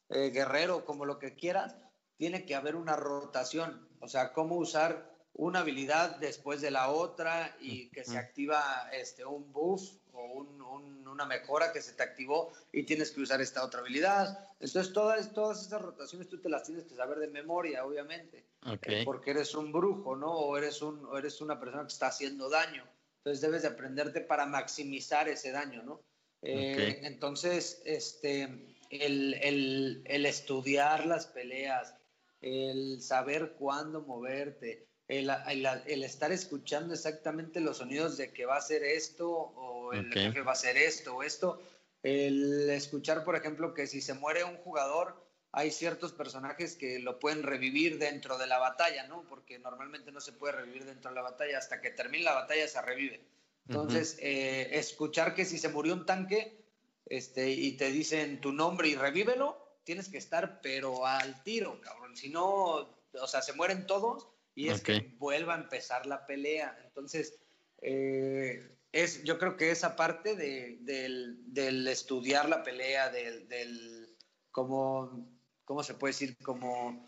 [0.10, 1.76] eh, guerrero, como lo que quieras,
[2.18, 7.58] tiene que haber una rotación, o sea, cómo usar una habilidad después de la otra
[7.60, 9.82] y que se activa este, un buff
[10.18, 10.78] o
[11.12, 14.38] una mejora que se te activó y tienes que usar esta otra habilidad.
[14.60, 18.46] Entonces todas, todas esas rotaciones tú te las tienes que saber de memoria, obviamente,
[18.84, 20.32] eh, porque eres un brujo, ¿no?
[20.32, 22.84] O eres, un, eres una persona que está haciendo daño.
[23.18, 26.02] Entonces debes de aprenderte para maximizar ese daño, ¿no?
[26.42, 28.44] Eh, entonces, este,
[28.92, 31.96] el, el, el estudiar las peleas,
[32.42, 38.84] el saber cuándo moverte, el, estar escuchando exactamente los sonidos de que va a ser
[38.84, 41.62] esto o el jefe va a ser esto o esto,
[42.04, 47.20] el escuchar, por ejemplo, que si se muere un jugador, hay ciertos personajes que lo
[47.20, 49.24] pueden revivir dentro de la batalla, ¿no?
[49.28, 52.68] Porque normalmente no se puede revivir dentro de la batalla, hasta que termine la batalla
[52.68, 53.22] se revive.
[53.68, 56.58] Entonces, eh, escuchar que si se murió un tanque
[57.06, 62.16] este, y te dicen tu nombre y revívelo, tienes que estar pero al tiro, cabrón.
[62.16, 66.78] Si no, o sea, se mueren todos y es que vuelva a empezar la pelea.
[66.86, 67.40] Entonces,
[67.82, 74.16] eh, es, yo creo que esa parte de, del, estudiar la pelea, del, del
[74.52, 75.30] como,
[75.66, 76.36] ¿cómo se puede decir?
[76.42, 77.08] Como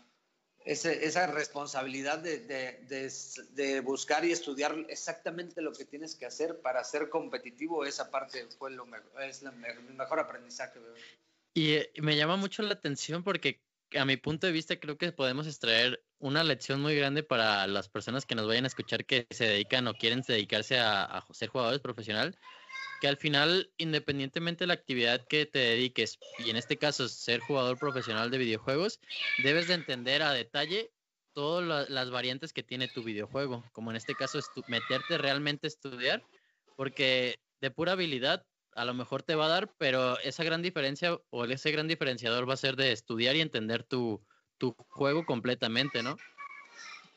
[0.64, 7.08] esa responsabilidad de, de, buscar y estudiar exactamente lo que tienes que hacer para ser
[7.08, 8.86] competitivo, esa parte fue lo
[9.20, 9.52] es el
[9.96, 10.78] mejor aprendizaje.
[11.54, 13.60] Y me llama mucho la atención porque
[13.98, 17.88] a mi punto de vista creo que podemos extraer una lección muy grande para las
[17.88, 21.80] personas que nos vayan a escuchar que se dedican o quieren dedicarse a, ser jugadores
[21.80, 22.36] profesional,
[23.00, 27.40] que al final, independientemente de la actividad que te dediques, y en este caso ser
[27.40, 29.00] jugador profesional de videojuegos,
[29.42, 30.92] debes de entender a detalle
[31.32, 36.22] todas las variantes que tiene tu videojuego, como en este caso meterte realmente a estudiar,
[36.76, 41.18] porque de pura habilidad a lo mejor te va a dar, pero esa gran diferencia
[41.30, 44.24] o ese gran diferenciador va a ser de estudiar y entender tu,
[44.60, 46.16] tu juego completamente, ¿no?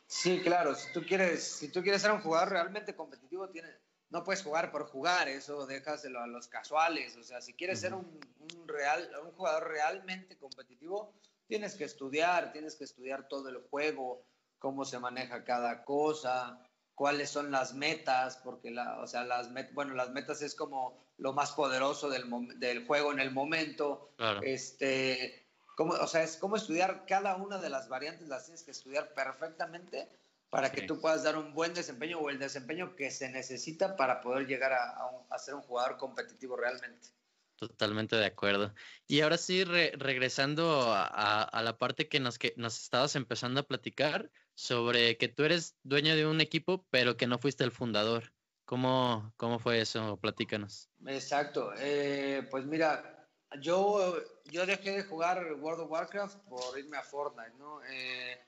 [0.08, 3.76] Sí, claro, si tú quieres, si tú quieres ser un jugador realmente competitivo, tienes,
[4.10, 7.94] no puedes jugar por jugar, eso déjaselo a los casuales, o sea, si quieres ser
[7.94, 11.14] un, un, real, un jugador realmente competitivo,
[11.48, 14.26] tienes que estudiar, tienes que estudiar todo el juego,
[14.60, 16.60] cómo se maneja cada cosa,
[16.96, 21.34] cuáles son las metas, porque la, o sea, las bueno, las metas es como lo
[21.34, 22.26] más poderoso del,
[22.60, 24.14] del juego en el momento.
[24.42, 25.43] Este,
[25.76, 29.14] cómo, o sea, es como estudiar cada una de las variantes, las tienes que estudiar
[29.14, 30.10] perfectamente
[30.50, 34.22] para que tú puedas dar un buen desempeño o el desempeño que se necesita para
[34.22, 34.96] poder llegar a,
[35.30, 37.10] a, ser un jugador competitivo realmente.
[37.56, 38.72] Totalmente de acuerdo.
[39.08, 43.68] Y ahora sí, regresando a, a, la parte que nos, que nos estabas empezando a
[43.68, 48.32] platicar sobre que tú eres dueño de un equipo, pero que no fuiste el fundador.
[48.66, 50.18] ¿Cómo, cómo fue eso?
[50.18, 50.90] Platícanos.
[51.08, 51.74] Exacto.
[51.80, 53.23] Eh, pues mira,
[53.62, 57.84] yo, yo dejé de jugar World of Warcraft por irme a Fortnite, ¿no?
[57.86, 58.40] Eh,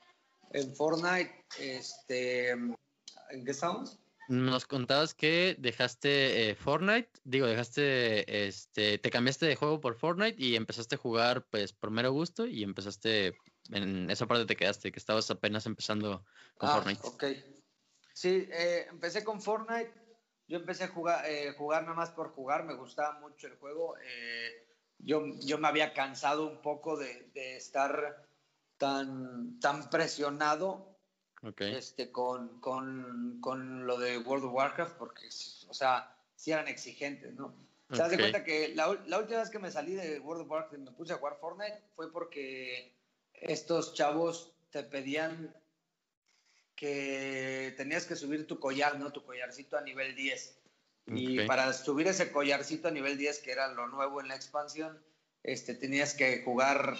[0.50, 3.98] en Fortnite, este, ¿en qué estamos?
[4.28, 10.42] Nos contabas que dejaste eh, Fortnite, digo, dejaste, este, te cambiaste de juego por Fortnite
[10.42, 13.36] y empezaste a jugar, pues, por mero gusto y empezaste,
[13.70, 16.24] en esa parte te quedaste, que estabas apenas empezando
[16.56, 17.00] con ah, Fortnite.
[17.06, 17.24] ok.
[18.12, 19.92] Sí, eh, empecé con Fortnite,
[20.48, 23.94] yo empecé a jugar, eh, jugar nada más por jugar, me gustaba mucho el juego,
[24.98, 28.26] yo, yo me había cansado un poco de, de estar
[28.78, 30.96] tan, tan presionado
[31.58, 35.26] este, con, con, con, lo de World of Warcraft, porque,
[35.68, 37.54] o sea, sí eran exigentes, ¿no?
[37.88, 40.74] ¿Te das cuenta que la, la, última vez que me salí de World of Warcraft
[40.74, 42.96] y me puse a jugar Fortnite fue porque
[43.32, 45.54] estos chavos te pedían
[46.74, 49.12] que tenías que subir tu collar, ¿no?
[49.12, 50.58] Tu collarcito a nivel 10.
[51.08, 55.00] Y para subir ese collarcito a nivel 10, que era lo nuevo en la expansión,
[55.42, 56.96] este, tenías que jugar,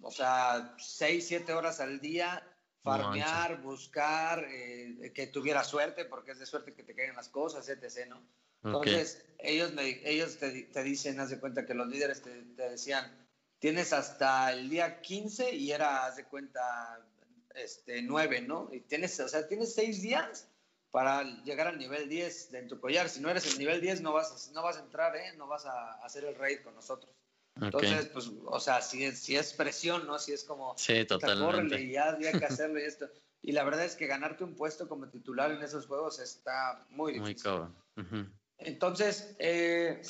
[0.00, 2.42] o sea, 6, 7 horas al día
[2.82, 7.68] farmear, buscar, eh, que tuviera suerte, porque es de suerte que te caigan las cosas,
[7.68, 8.22] etc., ¿no?
[8.62, 12.70] Entonces, ellos, me, ellos te, te, dicen, haz de cuenta que los líderes te, te,
[12.70, 13.26] decían,
[13.58, 17.06] tienes hasta el día 15 y era, haz de cuenta,
[17.54, 18.68] este, 9, ¿no?
[18.72, 20.48] Y tienes, o sea, tienes 6 días
[20.90, 23.08] para llegar al nivel 10 de tu collar.
[23.08, 25.32] Si no eres el nivel 10, no vas, no vas a entrar, ¿eh?
[25.36, 27.14] No vas a hacer el raid con nosotros.
[27.60, 30.18] Entonces, pues, o sea, si es, si es presión, ¿no?
[30.18, 31.80] Si es como, sí, totalmente.
[31.80, 33.08] y ya había que hacerlo y esto.
[33.42, 37.14] Y la verdad es que ganarte un puesto como titular en esos juegos está muy
[37.14, 37.50] difícil.
[37.96, 38.26] Muy
[38.58, 40.00] Entonces, eh,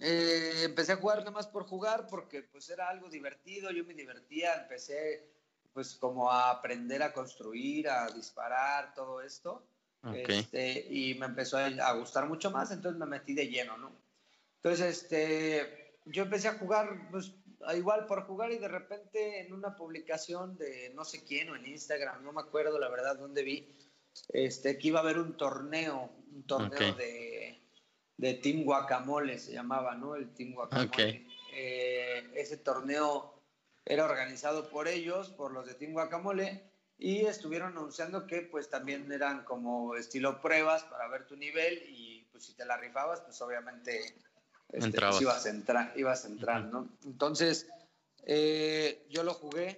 [0.00, 3.94] eh, empecé a jugar nada más por jugar porque pues era algo divertido, yo me
[3.94, 5.33] divertía, empecé
[5.74, 9.66] pues como a aprender a construir, a disparar, todo esto.
[10.12, 13.90] Este, y me empezó a, gustar mucho más, entonces me metí de lleno, ¿no?
[14.56, 17.32] Entonces, este, yo empecé a jugar, pues
[17.74, 21.66] igual por jugar y de repente en una publicación de no sé quién o en
[21.66, 23.74] Instagram, no me acuerdo la verdad dónde vi,
[24.28, 27.58] este, que iba a haber un torneo, un torneo de,
[28.18, 30.14] de Team Guacamole se llamaba, ¿no?
[30.14, 31.26] El Team Guacamole.
[31.56, 33.33] Eh, ese torneo
[33.84, 36.62] era organizado por ellos, por los de Team Guacamole,
[36.98, 42.26] y estuvieron anunciando que pues también eran como estilo pruebas para ver tu nivel y
[42.30, 44.14] pues si te la rifabas, pues obviamente
[44.72, 46.88] este, pues, ibas a entrar, ibas a entrar ¿no?
[47.04, 47.68] Entonces,
[48.24, 49.76] eh, yo lo jugué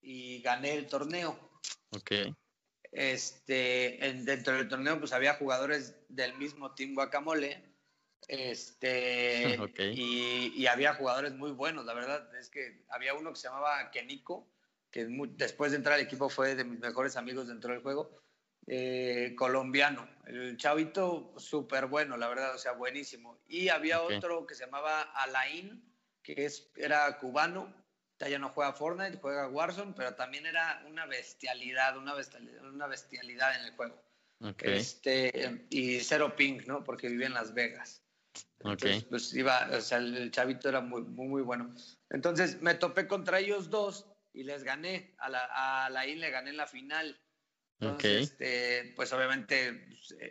[0.00, 1.38] y gané el torneo.
[1.90, 2.12] Ok.
[2.92, 7.69] Este, dentro del torneo, pues había jugadores del mismo Team Guacamole.
[8.28, 9.58] Este,
[9.94, 13.90] y, y, había jugadores muy buenos, la verdad es que había uno que se llamaba
[13.90, 14.48] Keniko,
[14.90, 15.06] que
[15.36, 18.20] después de entrar al equipo fue de mis mejores amigos dentro del juego
[18.66, 20.08] eh, colombiano.
[20.26, 23.40] El chavito súper bueno, la verdad, o sea, buenísimo.
[23.48, 25.82] Y había otro que se llamaba Alain,
[26.22, 27.74] que es, era cubano,
[28.28, 33.56] ya no juega Fortnite, juega Warzone, pero también era una bestialidad, una bestialidad, una bestialidad
[33.56, 34.02] en el juego.
[34.58, 36.84] Este, y cero pink, ¿no?
[36.84, 38.02] Porque vivía en Las Vegas.
[38.60, 41.74] Entonces, pues iba, o sea, el chavito era muy, muy, muy bueno.
[42.10, 45.14] Entonces me topé contra ellos dos y les gané.
[45.18, 47.18] A la, a Alain le gané en la final.
[47.80, 49.88] Entonces, este, pues obviamente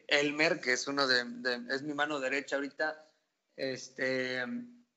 [0.08, 1.26] Elmer, que es uno de,
[1.74, 3.12] es mi mano derecha ahorita,
[3.56, 4.46] este,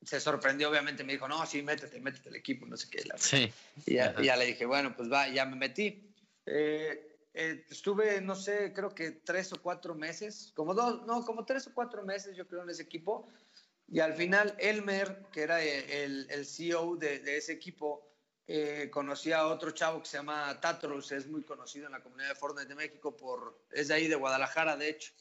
[0.03, 3.03] se sorprendió, obviamente me dijo, no, sí, métete, métete al equipo, no sé qué.
[3.17, 3.51] sí.
[3.87, 6.13] Y ya, le dije, bueno, pues va, ya me metí.
[6.45, 11.45] Eh, eh, estuve, no sé, creo que tres o cuatro meses, como dos, no, como
[11.45, 13.27] tres o cuatro meses yo creo en ese equipo.
[13.87, 18.13] Y al final Elmer, que era el, el CEO de, de ese equipo,
[18.45, 22.29] eh, conocí a otro chavo que se llama Tatros, es muy conocido en la comunidad
[22.29, 25.13] de Fortnite de México, por, es de ahí de Guadalajara, de hecho.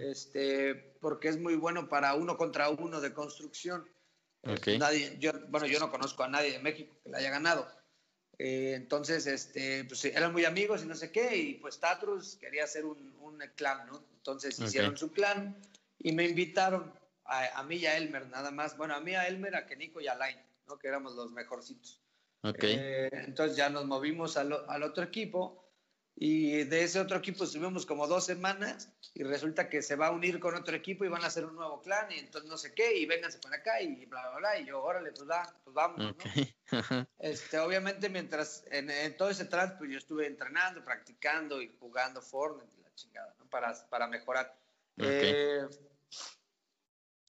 [0.00, 3.88] este, porque es muy bueno para uno contra uno de construcción.
[4.78, 7.66] Nadie, yo, bueno, yo no conozco a nadie de México que le haya ganado.
[8.38, 12.64] Eh, entonces, este, pues eran muy amigos y no sé qué, y pues Tatrus quería
[12.64, 14.02] hacer un, un clan, ¿no?
[14.16, 15.56] Entonces hicieron su clan
[15.98, 16.92] y me invitaron
[17.24, 18.76] a, a, mí y a Elmer, nada más.
[18.76, 20.78] Bueno, a mí, a Elmer, a Kenico y a Line, ¿no?
[20.78, 22.00] Que éramos los mejorcitos.
[22.42, 22.76] Okay.
[22.78, 25.63] Eh, entonces ya nos movimos al, al otro equipo
[26.16, 30.10] y de ese otro equipo estuvimos como dos semanas y resulta que se va a
[30.12, 32.72] unir con otro equipo y van a hacer un nuevo clan y entonces no sé
[32.72, 34.60] qué y vénganse para acá y bla, bla, bla.
[34.60, 35.28] Y yo, órale, pues,
[35.64, 35.98] pues vamos.
[35.98, 36.16] ¿no?
[37.18, 42.22] este, obviamente mientras en, en, todo ese trans, pues yo estuve entrenando, practicando y jugando
[42.22, 43.46] Fortnite y la chingada, ¿no?
[43.50, 44.56] Para, para mejorar.
[44.96, 45.08] Okay.
[45.10, 45.68] Eh,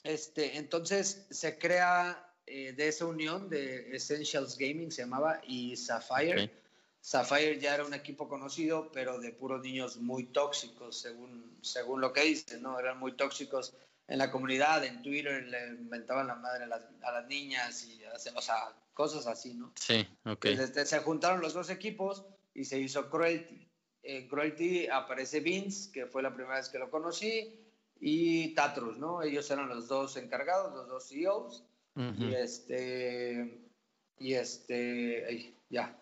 [0.04, 6.44] este, entonces se crea eh, de esa unión de Essentials Gaming, se llamaba, y Sapphire.
[6.44, 6.65] Ok.
[7.06, 12.12] Sapphire ya era un equipo conocido, pero de puros niños muy tóxicos, según, según lo
[12.12, 12.80] que dicen, ¿no?
[12.80, 13.76] Eran muy tóxicos
[14.08, 18.02] en la comunidad, en Twitter, le inventaban la madre a las, a las niñas, y,
[18.36, 19.72] o sea, cosas así, ¿no?
[19.76, 20.46] Sí, ok.
[20.46, 22.26] Entonces, se juntaron los dos equipos
[22.56, 23.68] y se hizo Cruelty.
[24.02, 27.56] En Cruelty aparece Vince, que fue la primera vez que lo conocí,
[28.00, 29.22] y Tatrus, ¿no?
[29.22, 31.64] Ellos eran los dos encargados, los dos CEOs.
[31.98, 32.36] Uh Y -huh.
[32.36, 33.62] este,
[34.18, 35.96] y este, ay, ya.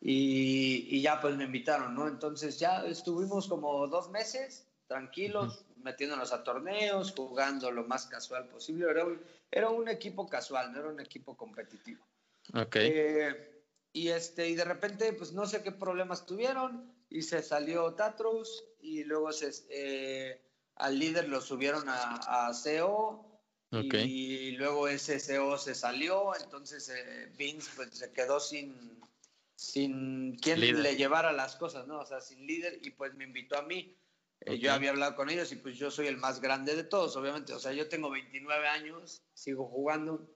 [0.00, 2.06] Y, y, ya pues me invitaron, ¿no?
[2.06, 5.84] Entonces ya estuvimos como dos meses tranquilos, uh -huh.
[5.84, 8.88] metiéndonos a torneos, jugando lo más casual posible.
[8.90, 9.20] Era un,
[9.50, 12.04] era un equipo casual, no era un equipo competitivo.
[12.54, 12.76] Ok.
[12.76, 17.94] Eh, y, este, y de repente, pues no sé qué problemas tuvieron y se salió
[17.94, 20.40] Tatros y luego se, eh,
[20.76, 23.26] al líder lo subieron a, a CEO
[23.72, 24.04] Okay.
[24.04, 28.72] y luego ese CEO se salió, entonces eh, Vince pues, se quedó sin,
[29.56, 30.82] sin quien líder.
[30.82, 32.00] le llevara las cosas, ¿no?
[32.00, 33.96] O sea, sin líder y pues me invitó a mí.
[34.40, 34.58] Eh, okay.
[34.58, 37.54] Yo había hablado con ellos y pues yo soy el más grande de todos, obviamente.
[37.54, 40.30] O sea, yo tengo 29 años, sigo jugando,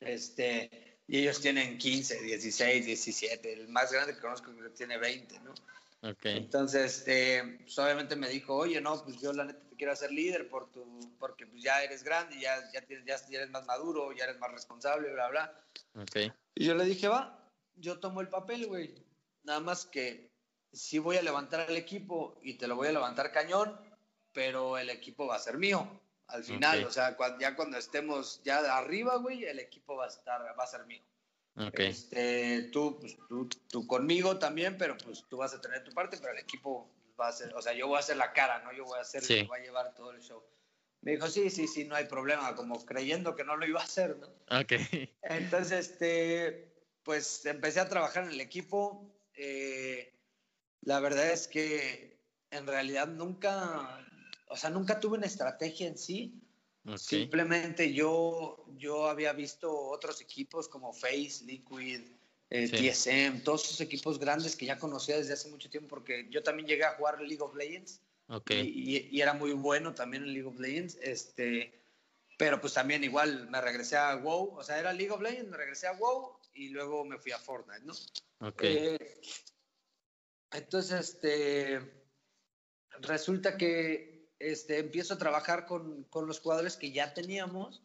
[0.00, 3.52] este, y ellos tienen 15, 16, 17.
[3.52, 5.52] El más grande que conozco tiene 20, ¿no?
[6.10, 6.36] Okay.
[6.36, 10.12] Entonces, eh, pues obviamente me dijo, oye, no, pues yo la neta te quiero hacer
[10.12, 13.64] líder por tu, porque pues ya eres grande, ya, ya, tienes, ya, ya eres más
[13.64, 15.64] maduro, ya eres más responsable, bla, bla.
[16.02, 16.30] Okay.
[16.54, 17.43] Y yo le dije, va,
[17.76, 18.94] yo tomo el papel, güey.
[19.42, 20.30] Nada más que
[20.72, 23.78] sí voy a levantar al equipo y te lo voy a levantar cañón,
[24.32, 26.78] pero el equipo va a ser mío al final.
[26.78, 26.84] Okay.
[26.84, 30.64] O sea, cuando, ya cuando estemos ya arriba, güey, el equipo va a, estar, va
[30.64, 31.02] a ser mío.
[31.56, 31.88] Okay.
[31.88, 36.16] Este, tú, pues, tú, tú conmigo también, pero pues tú vas a tener tu parte,
[36.18, 38.72] pero el equipo va a ser, o sea, yo voy a hacer la cara, ¿no?
[38.72, 39.44] Yo voy a ser sí.
[39.44, 40.42] va a llevar todo el show.
[41.02, 43.84] Me dijo, sí, sí, sí, no hay problema, como creyendo que no lo iba a
[43.84, 44.26] hacer, ¿no?
[44.58, 44.72] Ok.
[45.22, 46.73] Entonces, este,
[47.04, 49.06] pues empecé a trabajar en el equipo.
[49.36, 50.12] Eh,
[50.82, 52.18] la verdad es que
[52.50, 54.04] en realidad nunca,
[54.48, 56.40] o sea, nunca tuve una estrategia en sí.
[56.84, 56.98] Okay.
[56.98, 62.00] Simplemente yo, yo había visto otros equipos como Face, Liquid,
[62.50, 62.90] eh, sí.
[62.90, 66.68] TSM, todos esos equipos grandes que ya conocía desde hace mucho tiempo porque yo también
[66.68, 68.60] llegué a jugar League of Legends okay.
[68.60, 70.98] y, y, y, era muy bueno también en League of Legends.
[71.00, 71.72] Este,
[72.36, 75.56] pero pues también igual me regresé a WoW, o sea, era League of Legends, me
[75.56, 77.94] regresé a WoW y luego me fui a Fortnite, ¿no?
[78.48, 78.76] Okay.
[78.76, 79.20] Eh,
[80.52, 81.80] entonces, este,
[83.00, 87.82] resulta que este, empiezo a trabajar con, con, los jugadores que ya teníamos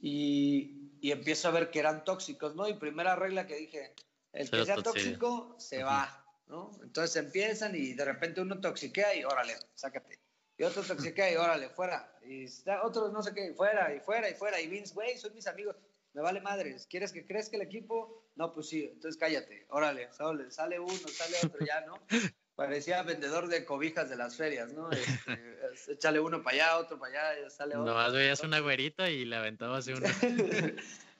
[0.00, 2.68] y, y, empiezo a ver que eran tóxicos, ¿no?
[2.68, 3.94] Y primera regla que dije,
[4.32, 6.70] el que sea tóxico se va, ¿no?
[6.82, 10.20] Entonces empiezan y de repente uno toxiquea y órale, sácate.
[10.56, 12.12] Y otro toxiquea y órale, fuera.
[12.24, 12.46] Y
[12.82, 14.60] otro no sé qué, fuera y fuera y fuera.
[14.60, 15.76] Y Vince, güey, son mis amigos,
[16.18, 16.88] me vale madres.
[16.90, 18.24] ¿Quieres que crezca el equipo?
[18.34, 21.94] No, pues sí, entonces cállate, órale, sale, sale uno, sale otro, ya, ¿no?
[22.56, 24.90] parecía vendedor de cobijas de las ferias, ¿no?
[24.90, 25.58] Este,
[25.92, 27.92] échale uno para allá, otro para allá, sale otro.
[27.92, 30.08] Nomás veías una güerita y le aventabas uno.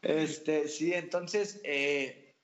[0.02, 2.34] este, sí, entonces, eh,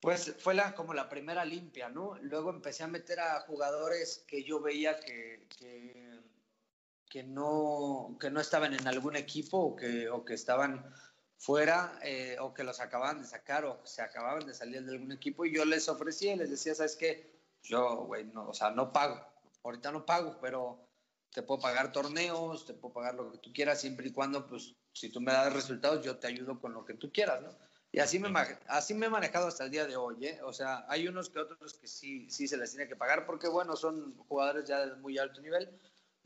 [0.00, 2.16] pues fue la, como la primera limpia, ¿no?
[2.22, 6.18] Luego empecé a meter a jugadores que yo veía que, que,
[7.10, 10.90] que no, que no estaban en algún equipo o que, o que estaban
[11.40, 15.10] fuera eh, o que los acababan de sacar o se acababan de salir de algún
[15.10, 17.40] equipo y yo les ofrecía, les decía, ¿sabes qué?
[17.62, 19.20] yo, güey, no, o sea, no pago.
[19.62, 20.78] Ahorita no pago, pero
[21.32, 24.74] te puedo pagar torneos, te puedo pagar lo que tú quieras, siempre y cuando, pues,
[24.92, 27.54] si tú me das resultados, yo te ayudo con lo que tú quieras, ¿no?
[27.92, 28.30] Y así me,
[28.68, 30.40] así me he manejado hasta el día de hoy, ¿eh?
[30.44, 33.48] O sea, hay unos que otros que sí, sí se les tiene que pagar porque,
[33.48, 35.68] bueno, son jugadores ya de muy alto nivel,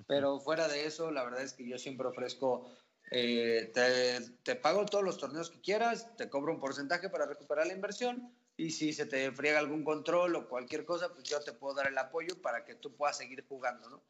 [0.07, 2.71] pero fuera de eso, la verdad es que yo siempre ofrezco,
[3.11, 7.67] eh, te, te pago todos los torneos que quieras, te cobro un porcentaje para recuperar
[7.67, 11.53] la inversión y si se te friega algún control o cualquier cosa, pues yo te
[11.53, 14.03] puedo dar el apoyo para que tú puedas seguir jugando, ¿no?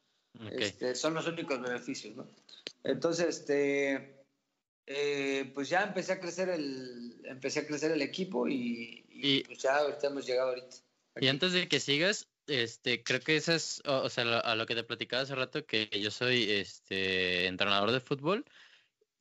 [0.51, 2.29] Este, son los únicos beneficios, ¿no?
[2.83, 4.25] Entonces, este,
[4.87, 9.77] eh, pues ya empecé a crecer el, empecé a crecer el equipo y, pues ya
[9.79, 10.77] ahorita hemos llegado ahorita.
[11.21, 14.75] Y antes de que sigas, este, creo que eso es, o, sea, a lo que
[14.75, 18.45] te platicaba hace rato, que yo soy este entrenador de fútbol.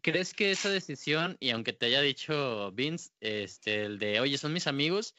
[0.03, 4.51] ¿Crees que esa decisión, y aunque te haya dicho Vince, este, el de, oye, son
[4.51, 5.15] mis amigos,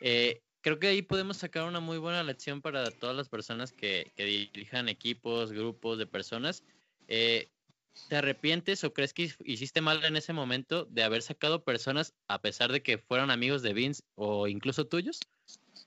[0.00, 4.12] eh, creo que ahí podemos sacar una muy buena lección para todas las personas que,
[4.16, 6.62] dirijan equipos, grupos de personas.
[7.08, 7.48] Eh,
[8.08, 12.40] ¿Te arrepientes o crees que hiciste mal en ese momento de haber sacado personas a
[12.40, 15.18] pesar de que fueran amigos de Vince o incluso tuyos?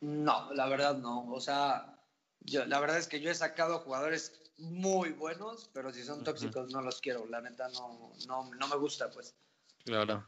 [0.01, 1.31] No, la verdad no.
[1.31, 1.97] O sea,
[2.41, 6.71] yo, la verdad es que yo he sacado jugadores muy buenos, pero si son tóxicos
[6.71, 7.25] no los quiero.
[7.27, 9.35] La neta no, no, no me gusta, pues.
[9.83, 10.27] Claro.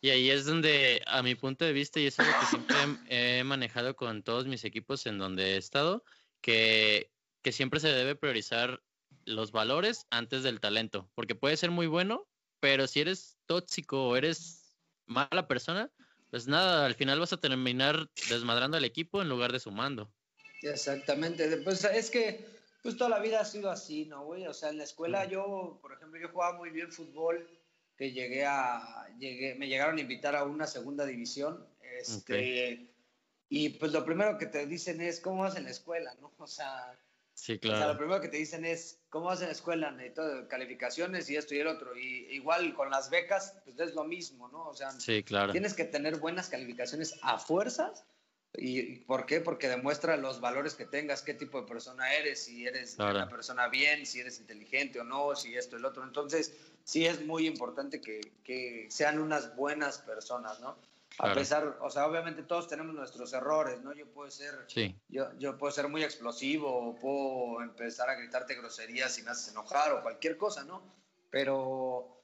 [0.00, 2.76] Y ahí es donde, a mi punto de vista, y es lo que siempre
[3.08, 6.04] he manejado con todos mis equipos en donde he estado,
[6.40, 7.10] que,
[7.42, 8.82] que siempre se debe priorizar
[9.24, 12.28] los valores antes del talento, porque puede ser muy bueno,
[12.60, 14.76] pero si eres tóxico o eres
[15.06, 15.90] mala persona,
[16.30, 20.12] pues nada, al final vas a terminar desmadrando al equipo en lugar de sumando.
[20.62, 22.46] Exactamente, pues es que
[22.84, 24.46] pues toda la vida ha sido así, ¿no, güey?
[24.46, 27.48] O sea, en la escuela yo, por ejemplo, yo jugaba muy bien fútbol,
[27.96, 31.66] que llegué a, llegué, me llegaron a invitar a una segunda división,
[31.98, 32.92] este,
[33.48, 36.30] y pues lo primero que te dicen es, ¿cómo vas en la escuela, no?
[36.36, 36.94] O sea,
[37.32, 37.76] Sí, claro.
[37.76, 39.90] O sea, lo primero que te dicen es, ¿cómo vas en la escuela?
[39.90, 41.96] Necesito calificaciones y esto y el otro.
[41.96, 44.68] Y igual con las becas, pues es lo mismo, ¿no?
[44.68, 45.50] O sea, sí, claro.
[45.50, 48.04] tienes que tener buenas calificaciones a fuerzas.
[48.56, 49.40] ¿Y por qué?
[49.40, 53.68] Porque demuestra los valores que tengas, qué tipo de persona eres, si eres una persona
[53.68, 56.04] bien, si eres inteligente o no, si esto el otro.
[56.04, 60.76] Entonces, sí es muy importante que, que sean unas buenas personas, ¿no?
[61.18, 63.92] A pesar, o sea, obviamente todos tenemos nuestros errores, ¿no?
[63.92, 64.66] Yo puedo ser,
[65.08, 69.52] yo, yo puedo ser muy explosivo, o puedo empezar a gritarte groserías y me haces
[69.52, 70.82] enojar o cualquier cosa, ¿no?
[71.30, 72.23] Pero,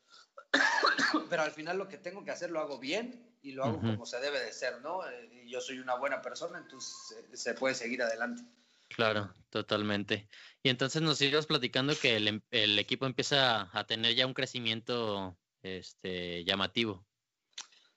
[1.31, 4.05] pero al final lo que tengo que hacer lo hago bien y lo hago como
[4.05, 5.09] se debe de ser, ¿no?
[5.09, 8.43] Eh, y yo soy una buena persona, entonces se puede seguir adelante.
[8.89, 10.29] Claro, totalmente.
[10.63, 14.35] Y entonces nos sigues platicando que el, em, el, equipo empieza a tener ya un
[14.35, 17.07] crecimiento este, llamativo.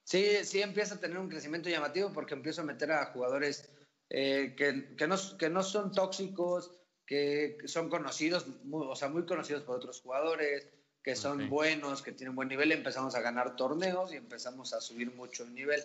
[0.03, 3.69] Sí, sí empieza a tener un crecimiento llamativo porque empiezo a meter a jugadores
[4.09, 6.71] eh, que, que, no, que no son tóxicos,
[7.05, 10.69] que son conocidos, o sea, muy conocidos por otros jugadores,
[11.03, 15.11] que son buenos, que tienen buen nivel, empezamos a ganar torneos y empezamos a subir
[15.13, 15.83] mucho el nivel.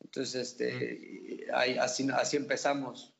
[0.00, 3.12] Entonces, este, ahí, así, así empezamos.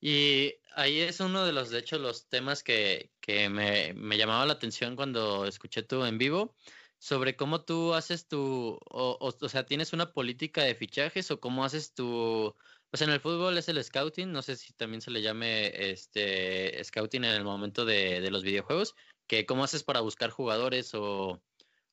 [0.00, 4.44] Y ahí es uno de los, de hecho, los temas que, que me, me llamaba
[4.46, 6.54] la atención cuando escuché tú en vivo,
[6.98, 11.64] sobre cómo tú haces tu, o, o, sea, tienes una política de fichajes o cómo
[11.64, 12.54] haces tu,
[12.90, 16.82] pues en el fútbol es el scouting, no sé si también se le llame este
[16.82, 18.94] scouting en el momento de, de los videojuegos,
[19.26, 21.42] que cómo haces para buscar jugadores o,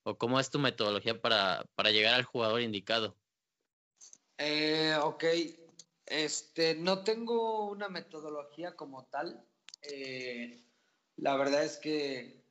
[0.03, 3.17] o cómo es tu metodología para, para llegar al jugador indicado.
[4.37, 5.23] Eh, ok,
[6.05, 9.45] este, no tengo una metodología como tal.
[9.81, 10.63] Eh,
[11.17, 12.43] la verdad es que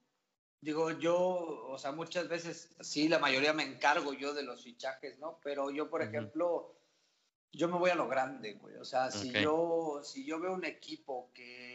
[0.63, 5.19] Digo, yo, o sea, muchas veces, sí, la mayoría me encargo yo de los fichajes,
[5.19, 5.41] ¿no?
[5.43, 6.77] Pero yo, por ejemplo,
[7.51, 8.77] yo me voy a lo grande, güey.
[8.77, 11.72] O sea, si, yo, si yo veo un equipo que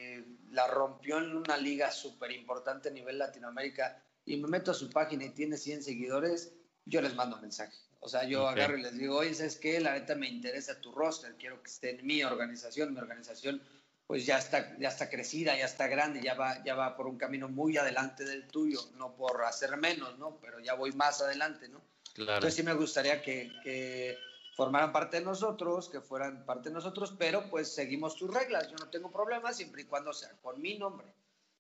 [0.52, 4.90] la rompió en una liga súper importante a nivel Latinoamérica y me meto a su
[4.90, 6.54] página y tiene 100 seguidores,
[6.86, 7.78] yo les mando un mensaje.
[8.00, 9.80] O sea, yo agarro y les digo, oye, ¿sabes qué?
[9.80, 13.62] La neta me interesa tu roster, quiero que esté en mi organización, mi organización
[14.08, 17.18] pues ya está, ya está crecida, ya está grande, ya va, ya va por un
[17.18, 20.40] camino muy adelante del tuyo, no por hacer menos, ¿no?
[20.42, 21.82] Pero ya voy más adelante, ¿no?
[22.14, 22.36] Claro.
[22.36, 24.18] Entonces sí me gustaría que, que,
[24.58, 28.76] formaran parte de nosotros, que fueran parte de nosotros, pero pues seguimos tus reglas, yo
[28.78, 31.14] no tengo problema siempre y cuando sea con mi nombre.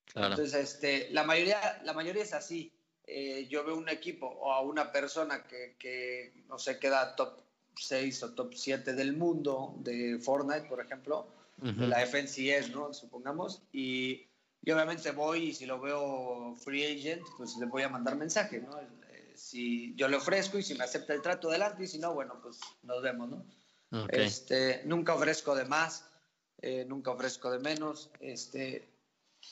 [0.05, 0.29] Claro.
[0.29, 2.73] Entonces, este, la, mayoría, la mayoría es así.
[3.05, 7.39] Eh, yo veo un equipo o a una persona que, que, no sé, queda top
[7.75, 11.27] 6 o top 7 del mundo de Fortnite, por ejemplo,
[11.57, 12.93] de la FNCS, ¿no?
[12.93, 14.27] Supongamos, y,
[14.63, 18.59] y, obviamente voy y si lo veo free agent, pues le voy a mandar mensaje,
[18.59, 18.71] ¿no?
[19.37, 22.39] Si yo le ofrezco y si me acepta el trato, adelante, y si no, bueno,
[22.41, 23.45] pues nos vemos, ¿no?
[24.09, 26.09] Este, nunca ofrezco de más,
[26.61, 28.89] eh, nunca ofrezco de menos, este,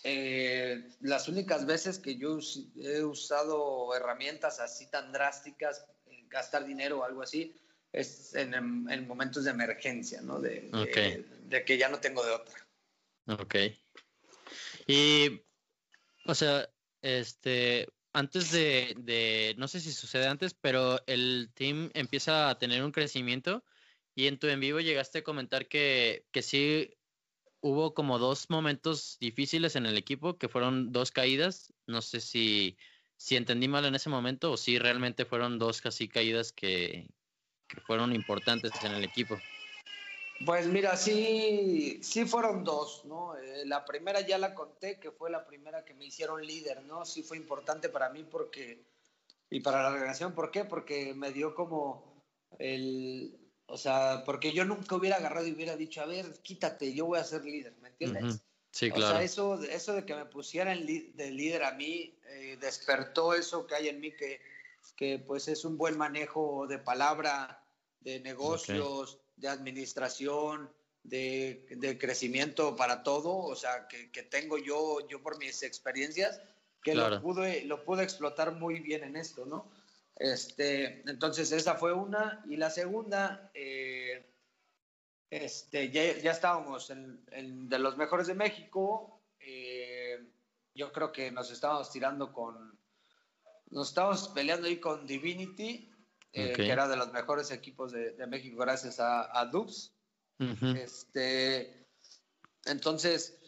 [0.04, 2.40] eh, las únicas veces que yo
[2.76, 5.86] he usado herramientas así tan drásticas,
[6.28, 7.56] gastar dinero o algo así,
[7.94, 10.42] es en, momentos de emergencia, ¿no?
[10.42, 10.70] De,
[11.48, 12.68] de, que ya no tengo de otra.
[13.28, 13.56] Ok.
[14.88, 15.42] Y,
[16.26, 16.70] o sea,
[17.02, 22.94] este, antes de, no sé si sucede antes, pero el team empieza a tener un
[22.94, 23.64] crecimiento
[24.16, 26.96] y en tu en vivo llegaste a comentar que, que sí
[27.60, 31.74] hubo como dos momentos difíciles en el equipo, que fueron dos caídas.
[31.88, 32.78] No sé si,
[33.18, 37.10] si entendí mal en ese momento o si realmente fueron dos casi caídas que,
[37.68, 39.42] que fueron importantes en el equipo.
[40.44, 43.38] Pues mira, sí, sí fueron dos, ¿no?
[43.38, 47.06] Eh, la primera ya la conté, que fue la primera que me hicieron líder, ¿no?
[47.06, 48.84] Sí fue importante para mí porque,
[49.50, 50.66] y para la organización, ¿por qué?
[50.66, 52.22] Porque me dio como
[52.60, 57.06] el, o sea, porque yo nunca hubiera agarrado y hubiera dicho, a ver, quítate, yo
[57.06, 58.42] voy a ser líder, ¿me entiendes?
[58.72, 59.06] Sí, claro.
[59.06, 63.66] O sea, eso, eso de que me pusieran de líder a mí, eh, despertó eso
[63.66, 64.42] que hay en mí, que,
[64.98, 67.64] que pues es un buen manejo de palabra,
[68.02, 70.72] de negocios de administración,
[71.04, 76.42] de, de, crecimiento para todo, o sea, que, que, tengo yo, yo por mis experiencias,
[76.82, 79.72] que lo, pude, lo pude explotar muy bien en esto, ¿no?
[80.16, 82.44] Este, entonces, esa fue una.
[82.48, 84.26] Y la segunda, eh,
[85.30, 89.20] este, ya, ya, estábamos en, de los mejores de México.
[89.40, 90.24] Eh,
[90.74, 92.80] yo creo que nos estábamos tirando con.
[93.72, 95.92] Nos estábamos peleando ahí con Divinity
[96.36, 99.94] eh, que era de los mejores equipos de, México gracias a, a Dubs.
[100.38, 101.88] este,
[102.66, 103.40] entonces,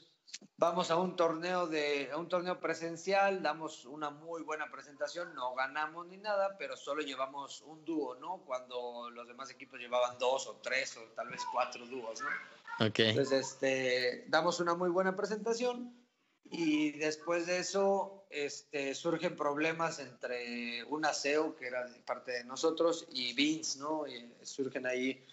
[0.57, 5.53] vamos a un torneo de a un torneo presencial, damos una muy buena presentación, no
[5.53, 8.43] ganamos ni nada, pero solo llevamos un dúo, ¿no?
[8.45, 12.87] Cuando los demás equipos llevaban dos o tres o tal vez cuatro dúos, ¿no?
[12.87, 13.09] Okay.
[13.09, 16.06] Entonces, este, damos una muy buena presentación
[16.51, 23.07] y después de eso este, surgen problemas entre un aseo que era parte de nosotros
[23.11, 24.07] y Vince, ¿no?
[24.07, 25.25] Y surgen ahí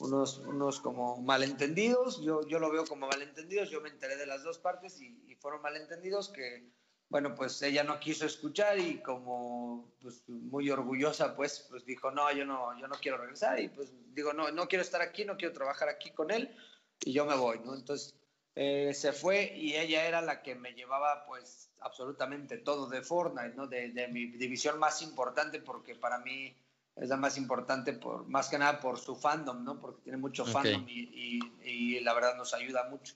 [0.00, 4.42] unos, unos como malentendidos, yo, yo lo veo como malentendidos, yo me enteré de las
[4.42, 6.70] dos partes y, fueron malentendidos que,
[7.08, 12.30] bueno, pues ella no quiso escuchar y como pues, muy orgullosa, pues, pues dijo, no,
[12.30, 15.36] yo no, yo no quiero regresar y pues digo, no, no quiero estar aquí, no
[15.36, 16.56] quiero trabajar aquí con él
[17.04, 17.74] y yo me voy, ¿no?
[17.74, 18.14] Entonces
[18.54, 23.54] eh, se fue y ella era la que me llevaba pues absolutamente todo de Fortnite,
[23.56, 23.66] ¿no?
[23.66, 26.54] De, de, mi división más importante porque para mí
[26.96, 29.80] es la más importante por más que nada por su fandom, ¿no?
[29.80, 33.14] Porque tiene mucho fandom y, y, la verdad nos ayuda mucho.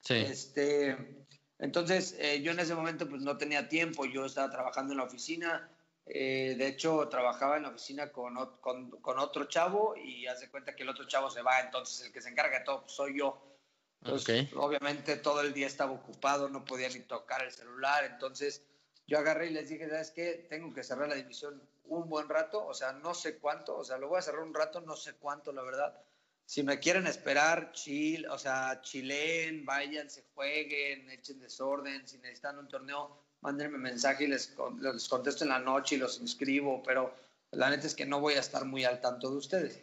[0.00, 0.14] Sí.
[0.14, 1.26] Este,
[1.58, 5.04] entonces eh, yo en ese momento pues no tenía tiempo, yo estaba trabajando en la
[5.04, 5.70] oficina,
[6.06, 10.74] eh, de hecho trabajaba en la oficina con, con, con, otro chavo y hace cuenta
[10.74, 13.18] que el otro chavo se va, entonces el que se encarga de todo pues, soy
[13.18, 13.57] yo.
[14.02, 18.62] Entonces, obviamente todo el día estaba ocupado, no podía ni tocar el celular, entonces
[19.06, 20.46] yo agarré y les dije, ¿sabes qué?
[20.48, 23.98] Tengo que cerrar la división un buen rato, o sea, no sé cuánto, o sea,
[23.98, 25.98] lo voy a cerrar un rato, no sé cuánto, la verdad.
[26.44, 32.58] Si me quieren esperar, chill, o sea, chilen, vayan, se jueguen, echen desorden, si necesitan
[32.58, 37.14] un torneo, mándenme mensaje y les, les contesto en la noche y los inscribo, pero
[37.50, 39.82] la neta es que no voy a estar muy al tanto de ustedes.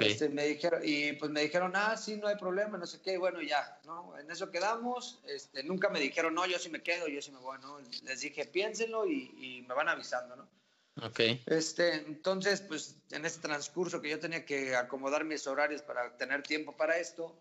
[0.00, 3.18] Este, me dijeron, y pues me dijeron, ah, sí, no hay problema, no sé qué,
[3.18, 4.16] bueno, ya, ¿no?
[4.18, 7.38] En eso quedamos, este, nunca me dijeron, no, yo sí me quedo, yo sí me
[7.38, 7.80] voy, ¿no?
[8.04, 10.48] Les dije, piénsenlo y, y me van avisando, ¿no?
[11.00, 11.20] Ok.
[11.46, 16.42] Este, entonces, pues en ese transcurso que yo tenía que acomodar mis horarios para tener
[16.42, 17.40] tiempo para esto,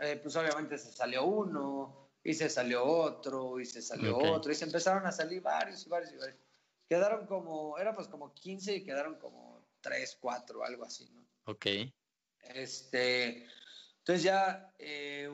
[0.00, 4.54] eh, pues obviamente se salió uno, y se salió otro, y se salió otro, y
[4.54, 6.38] se empezaron a salir varios y varios y varios.
[6.88, 11.27] Quedaron como, éramos como 15 y quedaron como 3, 4, algo así, ¿no?
[11.48, 11.66] Ok.
[12.42, 13.46] Este,
[13.98, 15.30] entonces ya eh,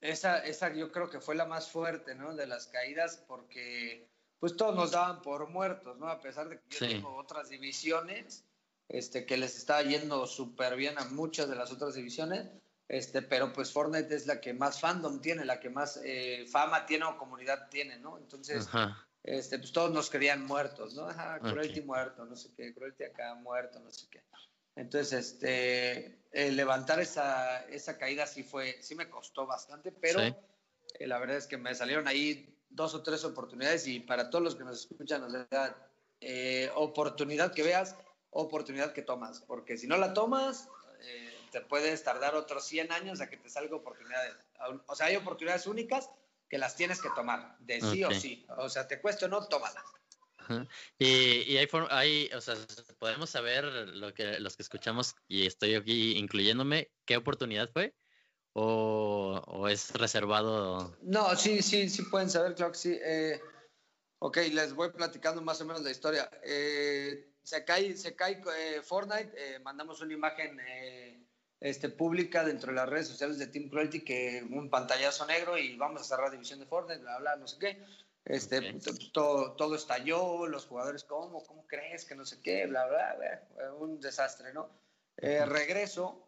[0.00, 2.36] esa, esa yo creo que fue la más fuerte, ¿no?
[2.36, 6.08] De las caídas porque pues todos nos daban por muertos, ¿no?
[6.08, 8.44] A pesar de que yo tengo otras divisiones,
[8.88, 12.48] este, que les está yendo súper bien a muchas de las otras divisiones,
[12.88, 16.86] este, pero pues Fortnite es la que más fandom tiene, la que más eh, fama
[16.86, 18.18] tiene o comunidad tiene, ¿no?
[18.18, 18.68] Entonces,
[19.24, 21.08] este, pues todos nos querían muertos, ¿no?
[21.08, 24.22] Ajá, Cruelty muerto, no sé qué, Cruelty acá muerto, no sé qué.
[24.76, 31.18] Entonces, este, levantar esa, esa caída sí fue, sí me costó bastante, pero eh, la
[31.18, 34.64] verdad es que me salieron ahí dos o tres oportunidades y para todos los que
[34.64, 35.76] nos escuchan, o sea,
[36.20, 37.96] eh, oportunidad que veas,
[38.30, 40.68] oportunidad que tomas, porque si no la tomas,
[41.00, 44.34] eh, te puedes tardar otros 100 años a que te salga oportunidades.
[44.86, 46.08] O sea, hay oportunidades únicas
[46.48, 48.46] que las tienes que tomar, de sí o sí.
[48.56, 49.84] O sea, te cuesta o no, tómalas.
[50.98, 52.30] Y, hay, hay,
[52.98, 57.94] podemos saber lo que los que escuchamos y estoy aquí incluyéndome, ¿qué oportunidad fue?
[58.54, 60.96] ¿O, es reservado?
[61.02, 62.98] No, sí, sí, sí pueden saber, claro que sí.
[63.02, 63.40] Eh,
[64.18, 66.30] ok, les voy platicando más o menos la historia.
[66.44, 70.60] Eh, se cae, se cae eh, Fortnite, eh, mandamos una imagen
[71.58, 75.76] este, pública dentro de las redes sociales de Team Cruelty que un pantallazo negro y
[75.76, 77.84] vamos a cerrar división de Fortnite, bla, bla, no sé qué.
[78.24, 78.78] Este,
[79.12, 81.42] todo, todo, estalló, los jugadores, ¿cómo?
[81.42, 82.04] ¿Cómo crees?
[82.04, 83.74] Que no sé qué, bla, bla, bla.
[83.74, 84.70] Un desastre, ¿no?
[85.16, 86.24] Eh, regreso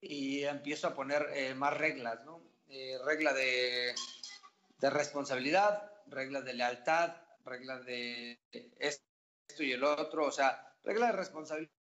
[0.00, 2.42] y empiezo a poner eh, más reglas, ¿no?
[2.68, 3.94] Eh, regla de,
[4.78, 8.38] de responsabilidad, regla de lealtad, regla de
[8.78, 9.02] esto
[9.58, 11.77] y el otro, o sea, regla de responsabilidad.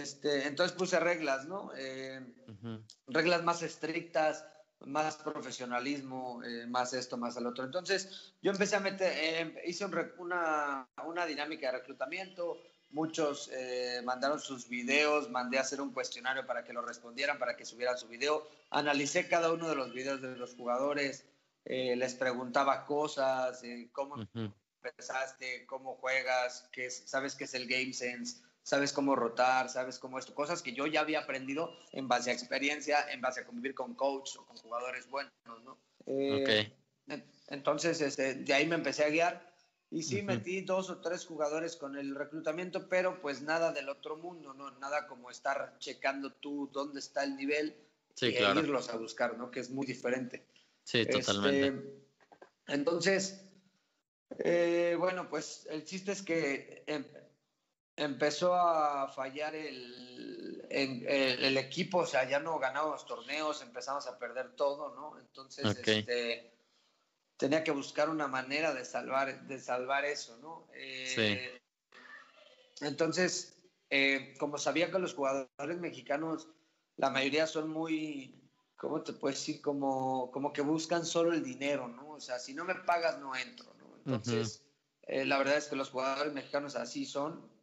[0.00, 1.72] Este, entonces puse reglas, ¿no?
[1.76, 2.24] Eh,
[3.08, 4.46] reglas más estrictas,
[4.86, 7.64] más profesionalismo, eh, más esto, más el otro.
[7.64, 9.86] Entonces yo empecé a meter, eh, hice
[10.18, 13.50] una, una, dinámica de reclutamiento, muchos
[14.04, 17.98] mandaron sus videos, mandé a hacer un cuestionario para que lo respondieran, para que subieran
[17.98, 21.24] su video, analicé cada uno de los videos de los jugadores,
[21.64, 28.92] les preguntaba cosas, cómo empezaste, cómo juegas, qué, sabes qué es el Game Sense sabes
[28.92, 33.10] cómo rotar, sabes cómo esto, cosas que yo ya había aprendido en base a experiencia,
[33.10, 35.32] en base a convivir con coach o con jugadores buenos,
[35.64, 35.78] ¿no?
[36.04, 36.70] Eh,
[37.46, 39.54] entonces, este, de ahí me empecé a guiar
[39.90, 44.18] y sí metí dos o tres jugadores con el reclutamiento, pero pues nada del otro
[44.18, 44.70] mundo, ¿no?
[44.72, 47.74] Nada como estar checando tú dónde está el nivel
[48.20, 49.50] y irlos a buscar, ¿no?
[49.50, 50.44] Que es muy diferente.
[50.84, 51.68] Sí, totalmente.
[51.68, 53.40] Este, entonces,
[54.40, 57.06] eh, bueno, pues el chiste es que em,
[57.98, 64.54] empezó a fallar el, el, equipo, o sea, ya no ganábamos torneos, empezamos a perder
[64.54, 65.18] todo, ¿no?
[65.18, 66.52] Entonces, este,
[67.36, 70.68] tenía que buscar una manera de salvar, de salvar eso, ¿no?
[70.74, 71.60] Eh,
[72.80, 76.48] entonces, eh, como sabía que los jugadores mexicanos,
[76.96, 79.60] la mayoría son muy, ¿cómo te puedo decir?
[79.60, 82.10] Como, como que buscan solo el dinero, ¿no?
[82.10, 83.96] O sea, si no me pagas, no entro, ¿no?
[83.96, 84.62] Entonces,
[85.02, 87.57] eh, la verdad es que los jugadores mexicanos así son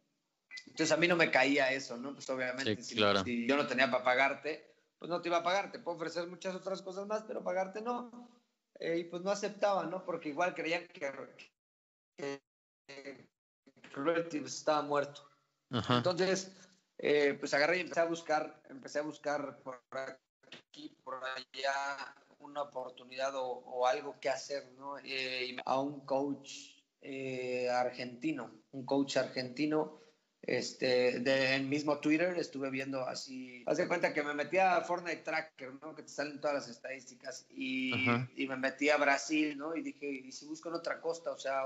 [0.64, 2.14] entonces a mí no me caía eso, ¿no?
[2.14, 5.72] Pues obviamente si, yo no tenía para pagarte, pues no te iba a pagar.
[5.72, 8.30] Te puedo ofrecer muchas otras cosas más, pero pagarte no.
[8.78, 10.04] Eh, y pues no aceptaba, ¿no?
[10.04, 11.12] Porque igual creían que,
[12.18, 12.40] que,
[13.94, 15.28] pues, estaba muerto.
[15.70, 16.54] Entonces,
[16.98, 19.82] eh, pues agarré y empecé a buscar, empecé a buscar por
[20.52, 24.98] aquí, por allá, una oportunidad o, algo que hacer, ¿no?
[24.98, 26.76] Eh, a un coach
[27.70, 30.00] argentino, un coach argentino
[30.46, 34.80] este, de, en mismo Twitter estuve viendo así, haz de cuenta que me metí a
[34.80, 35.94] Fortnite Tracker, ¿no?
[35.94, 37.92] Que te salen todas las estadísticas y,
[38.36, 39.74] y, me metí a Brasil, ¿no?
[39.74, 41.32] Y dije, ¿y si busco en otra costa?
[41.32, 41.64] O sea,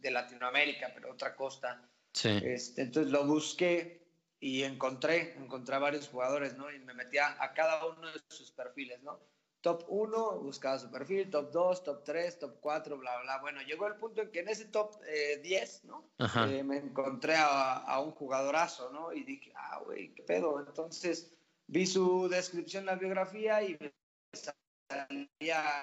[0.00, 1.82] de Latinoamérica, pero otra costa.
[2.12, 2.40] Sí.
[2.42, 4.02] Este, entonces lo busqué
[4.40, 6.70] y encontré, encontré a varios jugadores, ¿no?
[6.72, 9.20] Y me metí a, a cada uno de sus perfiles, ¿no?
[9.64, 13.38] Top 1, buscaba su perfil, top 2, top 3, top 4, bla, bla.
[13.38, 15.00] Bueno, llegó el punto en que en ese top
[15.42, 16.04] 10, eh, ¿no?
[16.18, 19.10] Eh, me encontré a, un jugadorazo, ¿no?
[19.14, 20.60] Y dije, ah, güey, qué pedo.
[20.60, 21.32] Entonces
[21.66, 23.90] vi su descripción, la biografía y me
[24.34, 25.82] salía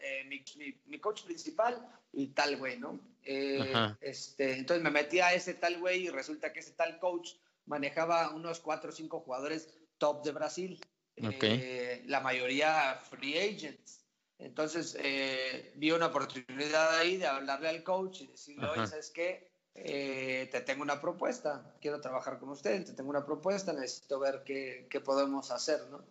[0.00, 0.42] eh, mi,
[0.86, 2.98] mi, coach principal y tal güey, ¿no?
[3.22, 7.34] este, entonces me metí a ese tal güey y resulta que ese tal coach
[7.66, 9.68] manejaba unos 4 o 5 jugadores
[9.98, 10.80] top de Brasil.
[11.16, 14.04] Eh, la mayoría free agents.
[14.38, 19.52] Entonces eh, vi una oportunidad ahí de hablarle al coach y decirle, oye, ¿sabes qué?
[19.74, 24.42] Eh, te tengo una propuesta, quiero trabajar con usted, te tengo una propuesta, necesito ver
[24.44, 26.04] qué, qué podemos hacer, ¿no?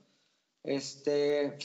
[0.64, 1.58] Este,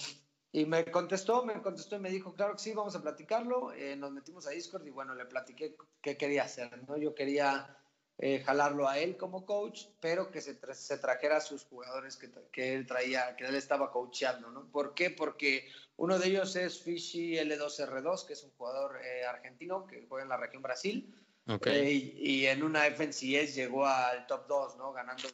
[0.53, 3.73] y me contestó, me contestó y me dijo, claro que sí, vamos a platicarlo.
[3.97, 6.97] nos metimos a Discord y bueno, le platiqué qué quería hacer, ¿no?
[6.97, 7.79] Yo quería
[8.19, 12.31] eh, jalarlo a él como coach, pero que se, se trajera a sus jugadores que,
[12.51, 14.71] que, él traía, que él estaba coachando, ¿no?
[14.73, 15.11] ¿Por qué?
[15.11, 20.23] Porque uno de ellos es Fishy L2R2, que es un jugador eh, argentino que juega
[20.23, 21.15] en la región Brasil.
[21.47, 21.77] Okay.
[21.77, 24.93] Eh, y, en una FNCS llegó al top 2, ¿no?
[24.95, 25.29] Ganando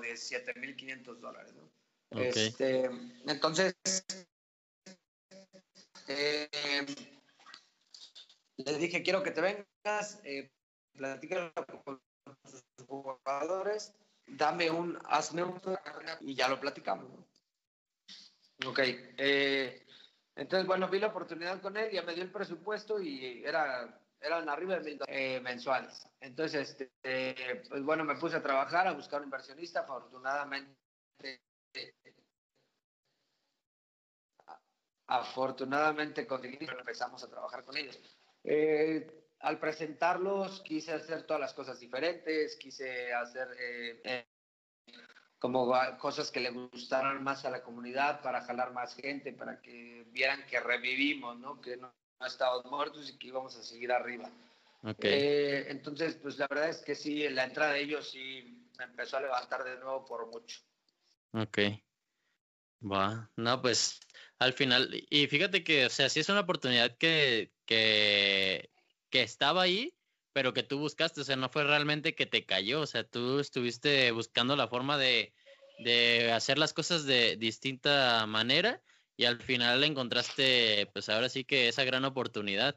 [0.00, 1.68] 17.500 dólares, ¿no?
[2.22, 2.88] Este,
[3.26, 3.74] entonces,
[8.56, 10.50] le dije, quiero que te vengas, eh,
[11.84, 12.00] con
[12.86, 13.94] jugadores,
[14.26, 15.60] dame un, hazme un
[16.20, 17.08] y ya lo platicamos.
[18.66, 18.80] Ok.
[19.18, 19.86] Eh,
[20.34, 24.48] entonces, bueno, vi la oportunidad con él, ya me dio el presupuesto y era, eran
[24.48, 26.08] arriba de mil eh, mensuales.
[26.20, 29.80] Entonces, este, pues bueno, me puse a trabajar, a buscar un inversionista.
[29.80, 30.78] Afortunadamente,
[35.08, 37.98] afortunadamente conseguí, empezamos a trabajar con ellos.
[38.44, 44.26] Eh, al presentarlos quise hacer todas las cosas diferentes, quise hacer eh, eh,
[45.38, 50.04] como cosas que le gustaran más a la comunidad para jalar más gente, para que
[50.10, 51.60] vieran que revivimos, ¿no?
[51.60, 51.94] que no,
[52.26, 54.28] estábamos muertos y que íbamos a seguir arriba.
[55.00, 59.16] Eh, entonces, pues la verdad es que sí, la entrada de ellos sí me empezó
[59.16, 60.60] a levantar de nuevo por mucho.
[61.32, 61.58] Ok.
[62.80, 64.00] Va, no, pues
[64.38, 68.70] al final, y fíjate que, o sea, sí es una oportunidad que, que
[69.10, 69.94] que estaba ahí,
[70.32, 73.40] pero que tú buscaste, o sea, no fue realmente que te cayó, o sea, tú
[73.40, 75.34] estuviste buscando la forma de,
[75.78, 78.82] de hacer las cosas de distinta manera
[79.16, 82.76] y al final encontraste, pues ahora sí que esa gran oportunidad.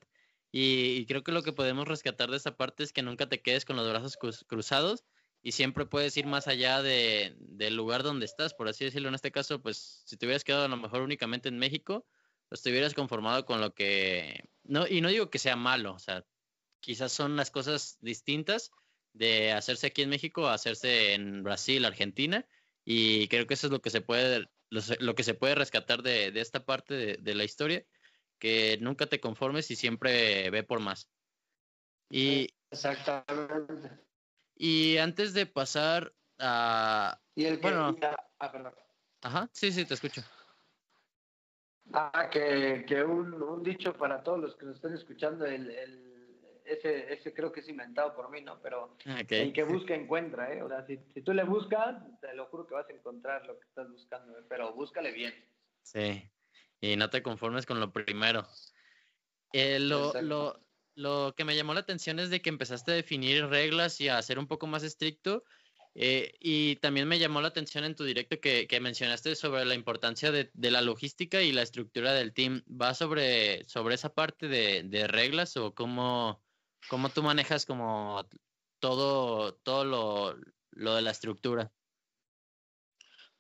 [0.52, 3.64] Y, creo que lo que podemos rescatar de esa parte es que nunca te quedes
[3.64, 4.18] con los brazos
[4.48, 5.06] cruzados
[5.42, 9.08] y siempre puedes ir más allá de, del lugar donde estás, por así decirlo.
[9.10, 12.06] En este caso, pues si te hubieras quedado a lo mejor únicamente en México,
[12.62, 14.50] te hubieras conformado con lo que...
[14.64, 16.26] No, y no digo que sea malo, o sea,
[16.82, 18.72] quizás son las cosas distintas
[19.14, 22.46] de hacerse aquí en México a hacerse en Brasil, Argentina,
[22.84, 26.32] y creo que eso es lo que se puede, lo, que se puede rescatar de,
[26.32, 27.86] de esta parte de, de, la historia,
[28.40, 31.10] que nunca te conformes y siempre ve por más.
[32.10, 33.90] Y, Exactamente.
[34.56, 37.20] Y antes de pasar a...
[37.36, 37.62] Y el que...
[37.62, 37.96] Bueno,
[38.40, 38.74] ah, perdón.
[39.22, 40.22] Ajá, sí, sí, te escucho.
[41.94, 46.12] Ah, que, que un, un, dicho para todos los que nos estén escuchando, el, el
[46.66, 48.62] ese, ese creo que es inventado por mí, ¿no?
[48.62, 50.62] Pero el que busca encuentra, ¿eh?
[50.62, 53.60] O sea, si, si, tú le buscas, te lo juro que vas a encontrar lo
[53.60, 54.44] que estás buscando, ¿eh?
[54.48, 55.34] pero búscale bien.
[55.82, 56.24] Sí,
[56.80, 58.48] y no te conformes con lo primero.
[59.54, 60.60] Eh, lo, lo,
[60.96, 64.22] lo, que me llamó la atención es de que empezaste a definir reglas y a
[64.22, 65.44] ser un poco más estricto.
[65.94, 70.32] Eh, y también me llamó la atención en tu directo que, mencionaste sobre la importancia
[70.32, 72.64] de, la logística y la estructura del team.
[72.70, 76.42] ¿Va sobre, sobre esa parte de, de reglas o cómo,
[76.90, 78.28] ¿Cómo tú manejas como
[78.80, 80.36] todo, todo lo,
[80.72, 81.72] lo de la estructura?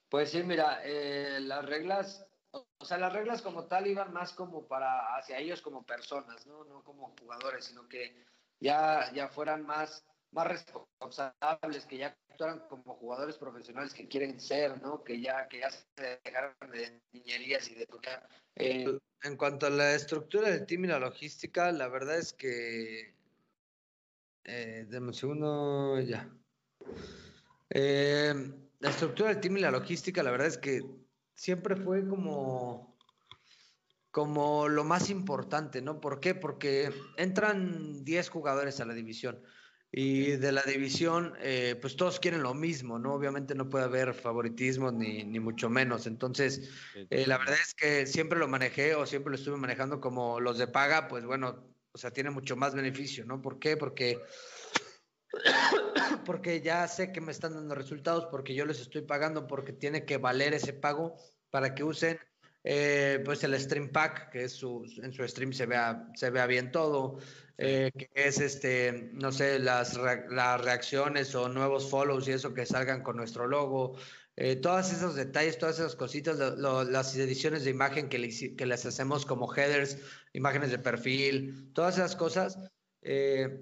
[0.09, 4.67] Pues sí, mira, eh, las reglas, o sea, las reglas como tal iban más como
[4.67, 6.65] para hacia ellos como personas, ¿no?
[6.65, 8.25] No como jugadores, sino que
[8.59, 14.81] ya, ya fueran más, más responsables, que ya actuaran como jugadores profesionales que quieren ser,
[14.81, 15.03] ¿no?
[15.03, 17.87] Que ya, que ya se dejaron de niñerías y de.
[18.55, 23.13] Eh, en cuanto a la estructura del team y la logística, la verdad es que
[24.43, 26.29] eh, un segundo, ya.
[27.69, 28.33] Eh,
[28.79, 30.81] la estructura del team y la logística, la verdad es que
[31.35, 32.97] siempre fue como,
[34.09, 35.99] como lo más importante, ¿no?
[36.01, 36.35] ¿Por qué?
[36.35, 39.43] Porque entran 10 jugadores a la división
[39.91, 43.13] y de la división, eh, pues todos quieren lo mismo, ¿no?
[43.13, 46.07] Obviamente no puede haber favoritismo ni, ni mucho menos.
[46.07, 46.69] Entonces,
[47.09, 50.57] eh, la verdad es que siempre lo manejé o siempre lo estuve manejando como los
[50.57, 53.41] de paga, pues bueno, o sea, tiene mucho más beneficio, ¿no?
[53.41, 53.75] ¿Por qué?
[53.75, 54.21] Porque,
[56.25, 60.05] porque ya sé que me están dando resultados, porque yo les estoy pagando, porque tiene
[60.05, 61.17] que valer ese pago
[61.49, 62.17] para que usen
[62.63, 66.45] eh, pues el stream pack, que es su, en su stream se vea, se vea
[66.45, 67.17] bien todo,
[67.57, 72.65] eh, que es este, no sé, las, las reacciones o nuevos follows y eso que
[72.65, 73.97] salgan con nuestro logo,
[74.37, 79.25] eh, todos esos detalles, todas esas cositas, las ediciones de imagen que, que, les hacemos
[79.25, 79.97] como headers,
[80.33, 82.57] imágenes de perfil, todas esas cosas,
[83.01, 83.59] eh,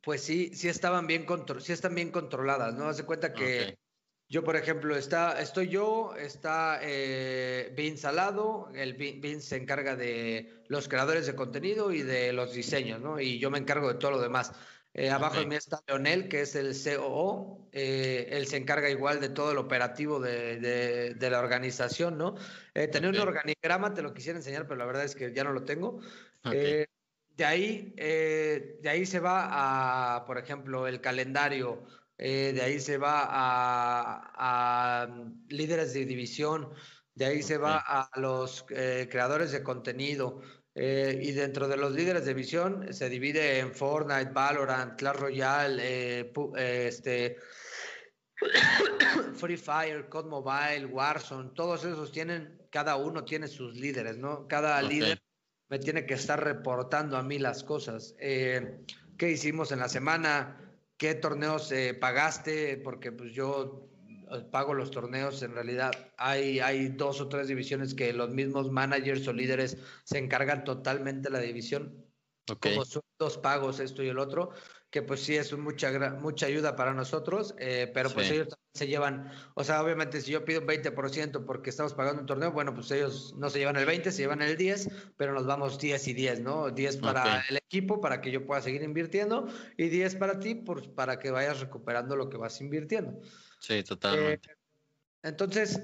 [0.00, 1.26] pues sí, sí estaban bien,
[1.60, 2.88] sí están bien controladas, ¿no?
[2.88, 3.78] Haz de cuenta que
[4.28, 10.62] yo, por ejemplo, está, estoy yo, está eh, Vince Salado, el Vince se encarga de
[10.68, 13.20] los creadores de contenido y de los diseños, ¿no?
[13.20, 14.52] Y yo me encargo de todo lo demás.
[14.98, 17.68] Eh, abajo de mí está Leonel, que es el COO.
[17.70, 22.34] Eh, él se encarga igual de todo el operativo de, de, la organización, ¿no?
[22.72, 25.52] Eh, tener un organigrama, te lo quisiera enseñar, pero la verdad es que ya no
[25.52, 26.00] lo tengo.
[26.44, 26.88] de,
[27.44, 31.84] ahí, de ahí se va a, por ejemplo, el calendario.
[32.18, 35.08] De ahí se va a, a,
[35.48, 36.70] líderes de división.
[37.14, 40.40] De ahí se va a los creadores de contenido.
[40.78, 45.82] Eh, y dentro de los líderes de visión se divide en Fortnite, Valorant, Clash Royale,
[45.82, 47.38] eh, eh, este,
[49.36, 54.46] Free Fire, COD Mobile, Warzone, todos esos tienen, cada uno tiene sus líderes, ¿no?
[54.46, 55.22] Cada líder
[55.70, 58.14] me tiene que estar reportando a mí las cosas.
[58.18, 60.65] ¿Qué hicimos en la semana?
[60.96, 62.78] ¿Qué torneos pagaste?
[62.78, 63.88] Porque pues yo
[64.30, 68.70] eh, pago los torneos, en realidad hay, hay dos o tres divisiones que los mismos
[68.72, 72.04] managers o líderes se encargan totalmente de la división,
[72.60, 74.50] como son dos pagos, esto y el otro,
[74.90, 78.86] que pues sí es mucha, mucha ayuda para nosotros, eh, pero pues ellos también se
[78.86, 82.74] llevan, o sea, obviamente si yo pido un 20% porque estamos pagando un torneo, bueno,
[82.74, 86.06] pues ellos no se llevan el 20, se llevan el 10, pero nos vamos 10
[86.08, 86.70] y 10, ¿no?
[86.70, 90.94] 10 para el equipo, para que yo pueda seguir invirtiendo, y 10 para ti, por,
[90.94, 93.20] para que vayas recuperando lo que vas invirtiendo.
[93.58, 94.50] Sí, totalmente.
[94.50, 94.56] Eh,
[95.24, 95.80] entonces,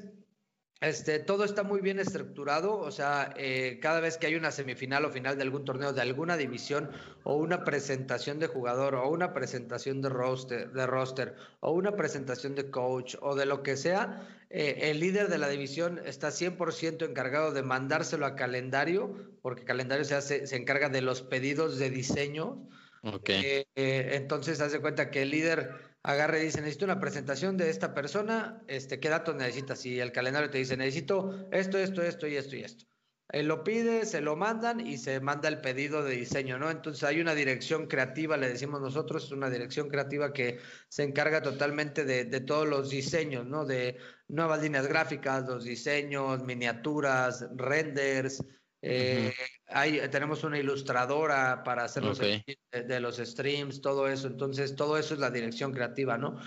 [0.83, 5.05] este, todo está muy bien estructurado, o sea, eh, cada vez que hay una semifinal
[5.05, 6.91] o final de algún torneo, de alguna división,
[7.23, 12.57] o una presentación de jugador, o una presentación de roster, de roster o una presentación
[12.57, 17.09] de coach, o de lo que sea, eh, el líder de la división está 100%
[17.09, 21.91] encargado de mandárselo a calendario, porque calendario se, hace, se encarga de los pedidos de
[21.91, 22.69] diseño
[23.05, 23.65] Okay.
[23.75, 27.95] entonces, haz de cuenta que el líder agarre y dice, necesito una presentación de esta
[27.95, 29.85] persona, este, ¿qué datos necesitas?
[29.87, 32.87] Y el calendario te dice, necesito esto, esto, esto y esto y esto.
[33.29, 36.71] Él lo pide, se lo mandan y se manda el pedido de diseño, ¿no?
[36.71, 41.41] Entonces hay una dirección creativa, le decimos nosotros, es una dirección creativa que se encarga
[41.41, 43.65] totalmente de, de todos los diseños, ¿no?
[43.65, 43.97] De
[44.29, 48.45] nuevas líneas gráficas, los diseños, miniaturas, renders.
[48.83, 49.33] Eh,
[49.69, 54.27] hay, tenemos una ilustradora para hacer los de, de, los streams, todo eso.
[54.27, 56.39] Entonces, todo eso es la dirección creativa, ¿no?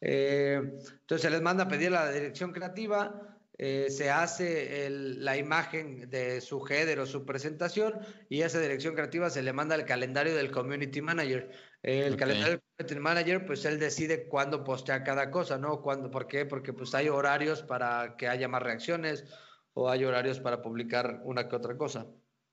[0.00, 6.08] Eh, entonces se les manda a pedir la dirección creativa eh, se hace la imagen
[6.08, 7.94] de su header o su presentación
[8.28, 11.50] y esa dirección creativa se le manda al calendario del community manager.
[11.82, 15.82] el calendario del community manager, pues él decide cuándo postea cada cosa, ¿no?
[15.82, 16.08] ¿Cuándo?
[16.08, 16.46] ¿Por qué?
[16.46, 19.24] Porque pues hay horarios para que haya más reacciones
[19.78, 22.04] o hay horarios para publicar una que otra cosa.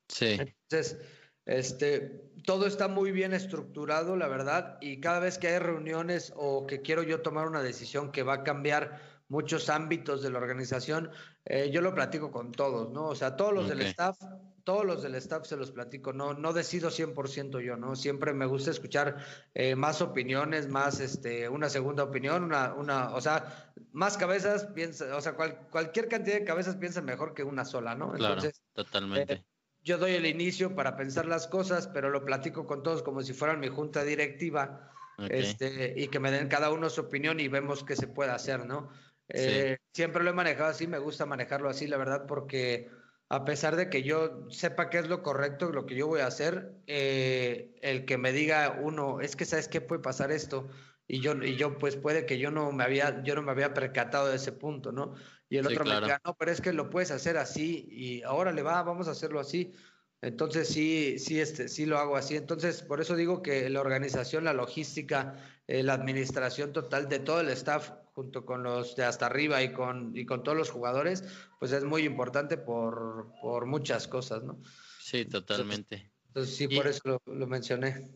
[0.07, 0.37] Sí.
[0.39, 0.99] Entonces,
[1.47, 6.67] este, todo está muy bien estructurado, la verdad, y cada vez que hay reuniones o
[6.67, 11.09] que quiero yo tomar una decisión que va a cambiar muchos ámbitos de la organización,
[11.45, 13.07] eh, yo lo platico con todos, ¿no?
[13.07, 14.19] O sea, todos los del staff,
[14.65, 17.95] todos los del staff se los platico, no, no decido 100% yo, ¿no?
[17.95, 19.17] Siempre me gusta escuchar
[19.53, 25.15] eh, más opiniones, más, este, una segunda opinión, una, una, o sea, más cabezas piensa,
[25.15, 28.11] o sea, cualquier cantidad de cabezas piensa mejor que una sola, ¿no?
[28.13, 28.41] Claro,
[28.73, 29.33] totalmente.
[29.33, 29.43] Eh,
[29.83, 33.33] yo doy el inicio para pensar las cosas, pero lo platico con todos como si
[33.33, 34.91] fueran mi junta directiva.
[35.29, 38.65] Este, y que me den cada uno su opinión y vemos qué se puede hacer,
[38.65, 38.89] ¿no?
[39.29, 42.89] Eh, siempre lo he manejado así, me gusta manejarlo así, la verdad, porque
[43.29, 46.27] a pesar de que yo sepa qué es lo correcto, lo que yo voy a
[46.27, 50.69] hacer, eh, el que me diga uno, es que sabes qué puede pasar esto,
[51.07, 53.73] y yo, y yo pues puede que yo no me había, yo no me había
[53.73, 55.15] percatado de ese punto, ¿no?
[55.49, 58.51] Y el otro me diga, no, pero es que lo puedes hacer así, y ahora
[58.51, 59.73] le va, vamos a hacerlo así.
[60.21, 62.35] Entonces sí, sí, este, sí lo hago así.
[62.35, 65.35] Entonces, por eso digo que la organización, la logística,
[65.67, 69.73] eh, la administración total de todo el staff junto con los de hasta arriba y
[69.73, 71.23] con, y con todos los jugadores,
[71.59, 74.61] pues es muy importante por, por muchas cosas, ¿no?
[75.01, 76.11] Sí, totalmente.
[76.27, 78.09] Entonces, sí, por eso lo, lo, mencioné.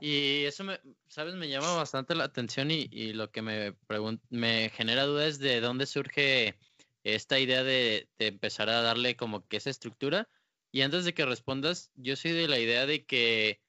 [0.00, 1.36] Y eso, me, ¿sabes?
[1.36, 3.76] Me llama bastante la atención y, y lo que me,
[4.28, 6.58] me genera duda es de dónde surge
[7.04, 10.28] esta idea de, de, empezar a darle como que esa estructura.
[10.72, 13.60] Y antes de que respondas, yo soy de la idea de que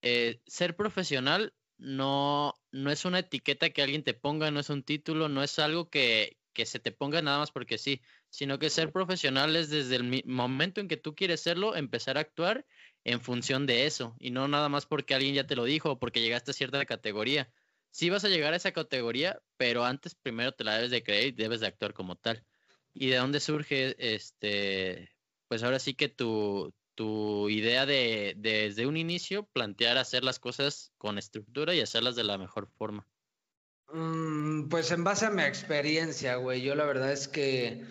[0.00, 1.52] eh, ser profesional
[1.82, 5.58] no, no es una etiqueta que alguien te ponga, no es un título, no es
[5.58, 9.68] algo que, que se te ponga nada más porque sí, sino que ser profesional es
[9.68, 12.64] desde el momento en que tú quieres serlo, empezar a actuar
[13.04, 15.98] en función de eso y no nada más porque alguien ya te lo dijo o
[15.98, 17.52] porque llegaste a cierta categoría.
[17.90, 21.26] Sí vas a llegar a esa categoría, pero antes primero te la debes de creer
[21.26, 22.44] y debes de actuar como tal.
[22.94, 25.10] ¿Y de dónde surge este?
[25.48, 26.72] Pues ahora sí que tu,
[27.02, 32.22] tu idea de, desde un inicio plantear hacer las cosas con estructura y hacerlas de
[32.22, 33.08] la mejor forma?
[33.92, 37.84] Mm, pues en base a mi experiencia, güey, yo la verdad es que,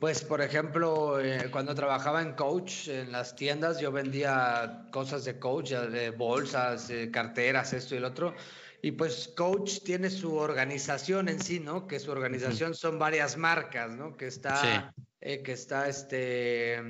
[0.00, 5.38] pues por ejemplo, eh, cuando trabajaba en coach en las tiendas, yo vendía cosas de
[5.38, 8.34] coach, de bolsas, carteras, esto y el otro.
[8.80, 11.86] Y pues coach tiene su organización en sí, ¿no?
[11.86, 14.16] Que su organización son varias marcas, ¿no?
[14.16, 16.80] Que está, eh, que está este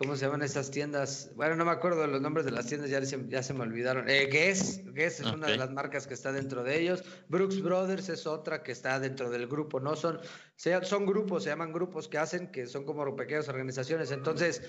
[0.00, 1.30] ¿Cómo se llaman esas tiendas?
[1.34, 3.64] Bueno, no me acuerdo de los nombres de las tiendas, ya se, ya se me
[3.64, 4.08] olvidaron.
[4.08, 7.04] Eh, Guess, Guess es una de las marcas que está dentro de ellos.
[7.28, 9.78] Brooks Brothers es otra que está dentro del grupo.
[9.78, 10.18] No son,
[10.56, 14.10] son grupos, se llaman grupos que hacen, que son como pequeñas organizaciones.
[14.10, 14.62] Entonces,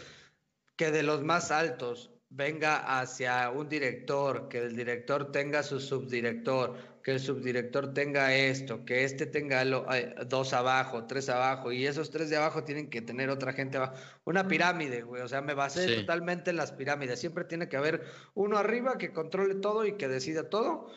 [0.76, 6.76] que de los más altos venga hacia un director, que el director tenga su subdirector,
[7.04, 12.12] que el subdirector tenga esto, que este tenga eh, dos abajo, tres abajo, y esos
[12.12, 13.96] tres de abajo tienen que tener otra gente abajo.
[14.26, 17.20] Una pirámide, güey, o sea, me basé totalmente en las pirámides.
[17.20, 20.92] Siempre tiene que haber uno arriba que controle todo y que decida todo,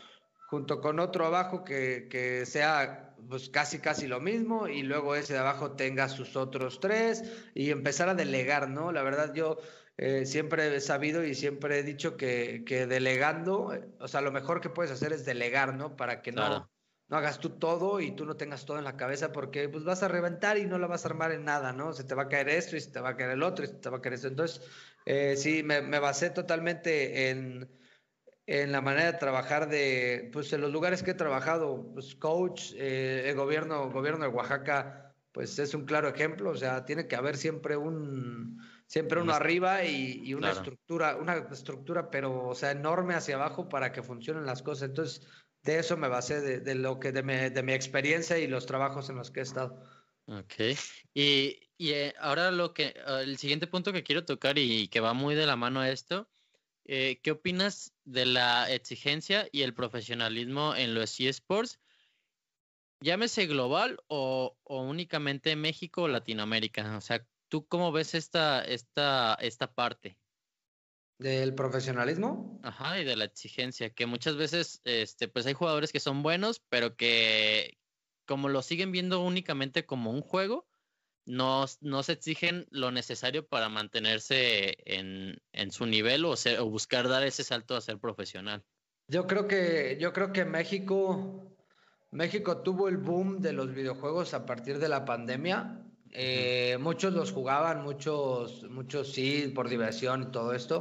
[0.48, 5.32] junto con otro abajo que, que sea pues casi casi lo mismo y luego ese
[5.32, 7.24] de abajo tenga sus otros tres
[7.54, 8.92] y empezar a delegar, ¿no?
[8.92, 9.58] La verdad yo
[9.96, 14.60] eh, siempre he sabido y siempre he dicho que, que, delegando, o sea, lo mejor
[14.60, 15.96] que puedes hacer es delegar, ¿no?
[15.96, 16.68] Para que no,
[17.08, 20.02] no hagas tú todo y tú no tengas todo en la cabeza porque pues vas
[20.02, 21.92] a reventar y no la vas a armar en nada, ¿no?
[21.92, 23.68] Se te va a caer esto y se te va a caer el otro y
[23.68, 24.26] se te va a caer esto.
[24.26, 24.62] Entonces,
[25.06, 27.70] eh, sí, me, me, basé totalmente en,
[28.46, 32.72] en la manera de trabajar de, pues en los lugares que he trabajado, pues coach,
[32.76, 37.16] eh, el gobierno, gobierno de Oaxaca, pues es un claro ejemplo, o sea, tiene que
[37.16, 38.60] haber siempre un
[38.94, 43.90] Siempre uno arriba y, una estructura, una estructura, pero o sea, enorme hacia abajo para
[43.90, 44.88] que funcionen las cosas.
[44.90, 45.26] Entonces,
[45.64, 49.10] de eso me basé, de, lo que, de mi, de mi, experiencia y los trabajos
[49.10, 49.84] en los que he estado.
[50.26, 50.76] Ok.
[51.12, 55.12] Y, y eh, ahora lo que, el siguiente punto que quiero tocar y que va
[55.12, 56.28] muy de la mano a esto,
[56.84, 61.80] eh, ¿qué opinas de la exigencia y el profesionalismo en los eSports?
[63.00, 66.96] Llámese global o, únicamente México o Latinoamérica.
[66.96, 70.18] O sea, ¿tú cómo ves esta, esta, esta parte?
[71.20, 72.58] ¿Del profesionalismo?
[72.64, 76.64] Ajá, y de la exigencia, que muchas veces, este, pues hay jugadores que son buenos,
[76.68, 77.78] pero que
[78.26, 80.66] como lo siguen viendo únicamente como un juego,
[81.26, 85.40] no, no se exigen lo necesario para mantenerse en,
[85.70, 88.64] su nivel o, o buscar dar ese salto a ser profesional.
[89.06, 91.56] Yo creo que, yo creo que México,
[92.10, 95.83] México tuvo el boom de los videojuegos a partir de la pandemia.
[96.14, 100.80] Eh, muchos los jugaban, muchos, muchos sí, por diversión y todo esto.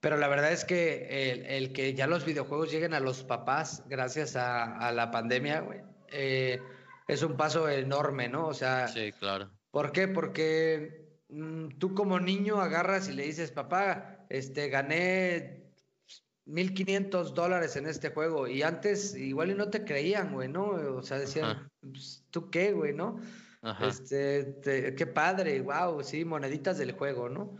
[0.00, 4.34] Pero la verdad es que el, que ya los videojuegos lleguen a los papás gracias
[4.36, 5.66] a, la pandemia,
[6.10, 6.60] eh,
[7.06, 8.46] es un paso enorme, ¿no?
[8.46, 9.50] O sea, sí, claro.
[9.70, 10.08] ¿Por qué?
[10.08, 15.70] Porque mm, tú como niño agarras y le dices, papá, este, gané
[16.46, 18.48] 1500 dólares en este juego.
[18.48, 20.70] Y antes igual y no te creían, güey, ¿no?
[20.96, 23.20] O sea, decían, pues, ¿tú qué, güey, no?
[23.80, 27.56] Este, qué padre, wow, sí, moneditas del juego, ¿no?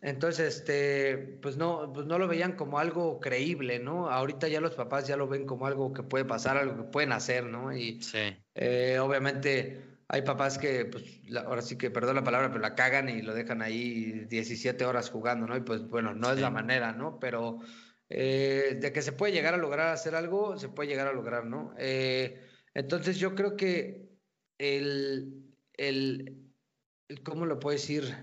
[0.00, 4.08] Entonces, este, pues no, pues no lo veían como algo creíble, ¿no?
[4.10, 7.12] Ahorita ya los papás ya lo ven como algo que puede pasar, algo que pueden
[7.12, 7.74] hacer, ¿no?
[7.74, 8.36] Y sí.
[8.54, 13.08] Eh, obviamente hay papás que, pues, ahora sí que, perdón la palabra, pero la cagan
[13.08, 15.56] y lo dejan ahí 17 horas jugando, ¿no?
[15.56, 17.18] Y pues, bueno, no es la manera, ¿no?
[17.18, 17.58] Pero
[18.08, 21.44] eh, de que se puede llegar a lograr hacer algo, se puede llegar a lograr,
[21.44, 21.74] ¿no?
[21.76, 22.40] Eh,
[22.72, 24.07] entonces yo creo que
[24.58, 25.44] el,
[25.74, 26.36] el,
[27.24, 28.14] ¿cómo lo puedo decir?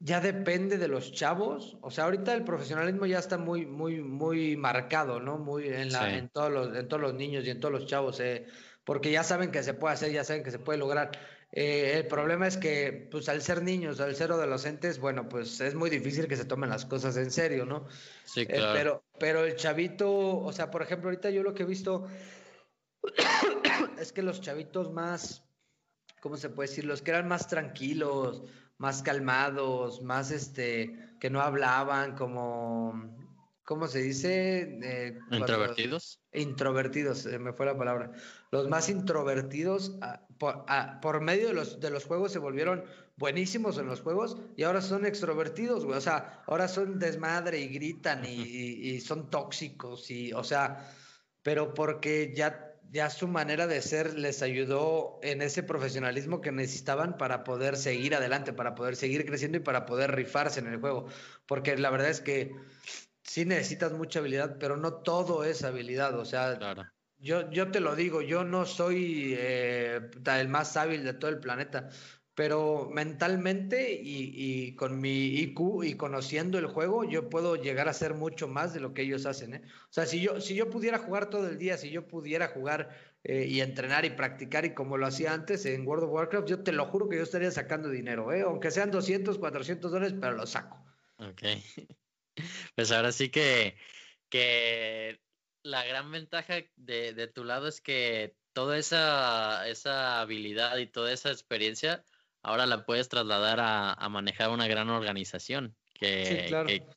[0.00, 1.78] Ya depende de los chavos.
[1.80, 5.38] O sea, ahorita el profesionalismo ya está muy, muy, muy marcado, ¿no?
[5.38, 8.20] Muy en, la, en, todos, los, en todos los niños y en todos los chavos.
[8.20, 8.46] Eh
[8.84, 11.10] porque ya saben que se puede hacer, ya saben que se puede lograr.
[11.52, 15.74] Eh, el problema es que, pues al ser niños, al ser adolescentes, bueno, pues es
[15.74, 17.86] muy difícil que se tomen las cosas en serio, ¿no?
[18.24, 18.72] Sí, eh, claro.
[18.74, 22.06] pero, pero el chavito, o sea, por ejemplo, ahorita yo lo que he visto
[23.98, 25.44] es que los chavitos más,
[26.20, 26.84] ¿cómo se puede decir?
[26.84, 28.44] Los que eran más tranquilos,
[28.78, 33.16] más calmados, más, este, que no hablaban, como,
[33.64, 34.78] ¿cómo se dice?
[34.82, 36.20] Eh, ¿Introvertidos?
[36.32, 38.12] Introvertidos, me fue la palabra.
[38.50, 40.26] Los más introvertidos, ah,
[40.68, 42.84] ah, por, medio de los, de los juegos, se volvieron
[43.16, 45.96] buenísimos en los juegos y ahora son extrovertidos, güey.
[45.96, 50.92] O sea, ahora son desmadre y gritan y, son tóxicos y, o sea,
[51.42, 57.18] pero porque ya ya su manera de ser les ayudó en ese profesionalismo que necesitaban
[57.18, 61.08] para poder seguir adelante, para poder seguir creciendo y para poder rifarse en el juego.
[61.44, 62.54] Porque la verdad es que
[63.24, 66.16] sí necesitas mucha habilidad, pero no todo es habilidad.
[66.16, 66.56] O sea,
[67.18, 71.40] yo, yo te lo digo, yo no soy eh, el más hábil de todo el
[71.40, 71.88] planeta,
[72.34, 78.14] pero mentalmente y, con mi IQ y conociendo el juego, yo puedo llegar a ser
[78.14, 79.54] mucho más de lo que ellos hacen.
[79.54, 79.62] ¿eh?
[79.64, 82.90] O sea, si yo, si yo pudiera jugar todo el día, si yo pudiera jugar
[83.22, 86.62] eh, y entrenar y practicar y como lo hacía antes en World of Warcraft, yo
[86.64, 88.42] te lo juro que yo estaría sacando dinero, ¿eh?
[88.42, 90.84] aunque sean 200, 400 dólares, pero lo saco.
[91.18, 91.42] Ok.
[92.74, 93.76] Pues ahora sí que,
[94.28, 95.20] que
[95.62, 101.30] la gran ventaja de, tu lado es que toda esa, esa habilidad y toda esa
[101.30, 102.04] experiencia
[102.44, 105.74] ahora la puedes trasladar a, manejar una gran organización.
[105.94, 106.50] Que,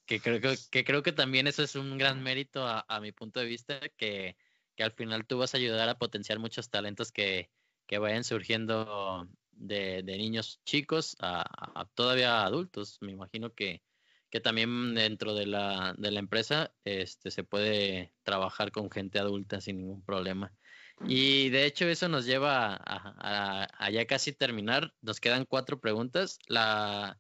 [0.06, 0.39] que, creo,
[0.72, 4.36] que, creo que también eso es un gran mérito a, mi punto de vista, que,
[4.78, 7.50] al final tú vas a ayudar a potenciar muchos talentos que,
[7.89, 12.97] vayan surgiendo de, niños chicos a, todavía adultos.
[13.01, 13.82] Me imagino que,
[14.30, 19.62] que también dentro de la, de la empresa este, se puede trabajar con gente adulta
[19.62, 20.54] sin ningún problema.
[21.05, 24.93] Y de hecho eso nos lleva a, ya casi terminar.
[25.01, 26.39] Nos quedan cuatro preguntas.
[26.47, 27.19] La,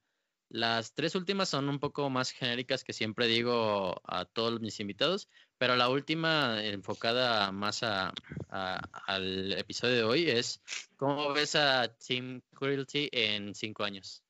[0.49, 5.29] las tres últimas son un poco más genéricas que siempre digo a todos mis invitados,
[5.57, 8.13] pero la última enfocada más a,
[8.49, 10.61] al episodio de hoy es
[10.95, 14.23] ¿cómo ves a Team Cruelty en cinco años?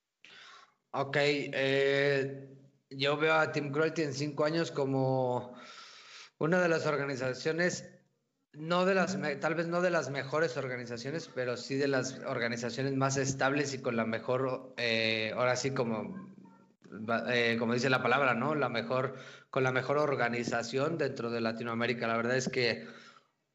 [0.91, 2.49] Ok, eh,
[2.89, 5.55] yo veo a Team Cruelty en cinco años como
[6.39, 7.85] una de las organizaciones,
[8.57, 12.95] no de las, tal vez no de las mejores organizaciones, pero sí de las organizaciones
[12.95, 16.33] más estables y con la mejor, eh, ahora sí como,
[17.29, 18.55] eh, como dice la palabra, ¿no?
[18.55, 19.15] La mejor,
[19.51, 22.07] con la mejor organización dentro de Latinoamérica.
[22.07, 22.87] La verdad es que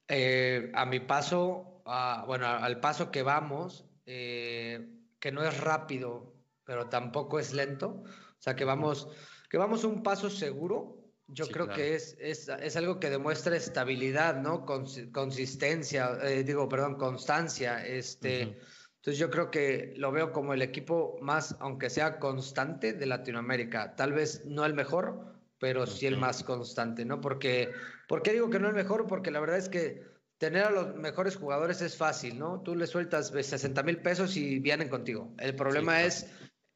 [0.07, 1.83] eh, a mi paso,
[2.27, 6.33] bueno, al paso que vamos, que no es rápido,
[6.65, 9.09] pero tampoco es lento, o sea, que vamos,
[9.51, 11.02] que vamos un paso seguro.
[11.33, 14.67] Yo creo que es, es, es, algo que demuestra estabilidad, ¿no?
[14.67, 17.85] consistencia, eh, digo, perdón, constancia.
[17.87, 18.59] Este,
[18.97, 23.97] Entonces yo creo que lo veo como el equipo más, aunque sea constante, de Latinoamérica.
[23.97, 27.21] Tal vez no el mejor, pero sí el más constante, ¿no?
[27.21, 27.71] Porque,
[28.09, 29.07] ¿por qué digo que no el mejor?
[29.07, 30.03] Porque la verdad es que
[30.37, 32.61] tener a los mejores jugadores es fácil, ¿no?
[32.63, 35.33] Tú le sueltas 60 mil pesos y vienen contigo.
[35.39, 36.27] El problema es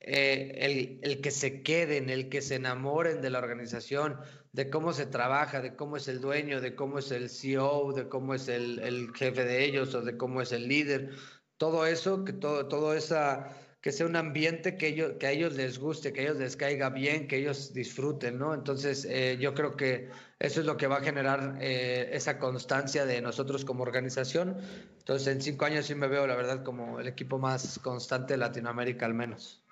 [0.01, 4.18] eh, el, que se queden, el que se enamoren de la organización,
[4.52, 8.09] de cómo se trabaja, de cómo es el dueño, de cómo es el CEO, de
[8.09, 11.10] cómo es el, jefe de ellos o de cómo es el líder.
[11.56, 13.56] Todo eso, que todo, todo esa
[13.86, 16.56] que sea un ambiente que, ellos, que a ellos les guste, que a ellos les
[16.56, 18.52] caiga bien, que ellos disfruten, ¿no?
[18.52, 20.09] Entonces, eh, yo creo que
[20.40, 24.56] eso es lo que va a generar eh, esa constancia de nosotros como organización.
[24.98, 28.39] Entonces, en cinco años sí me veo, la verdad, como el equipo más constante de
[28.39, 29.65] Latinoamérica al menos.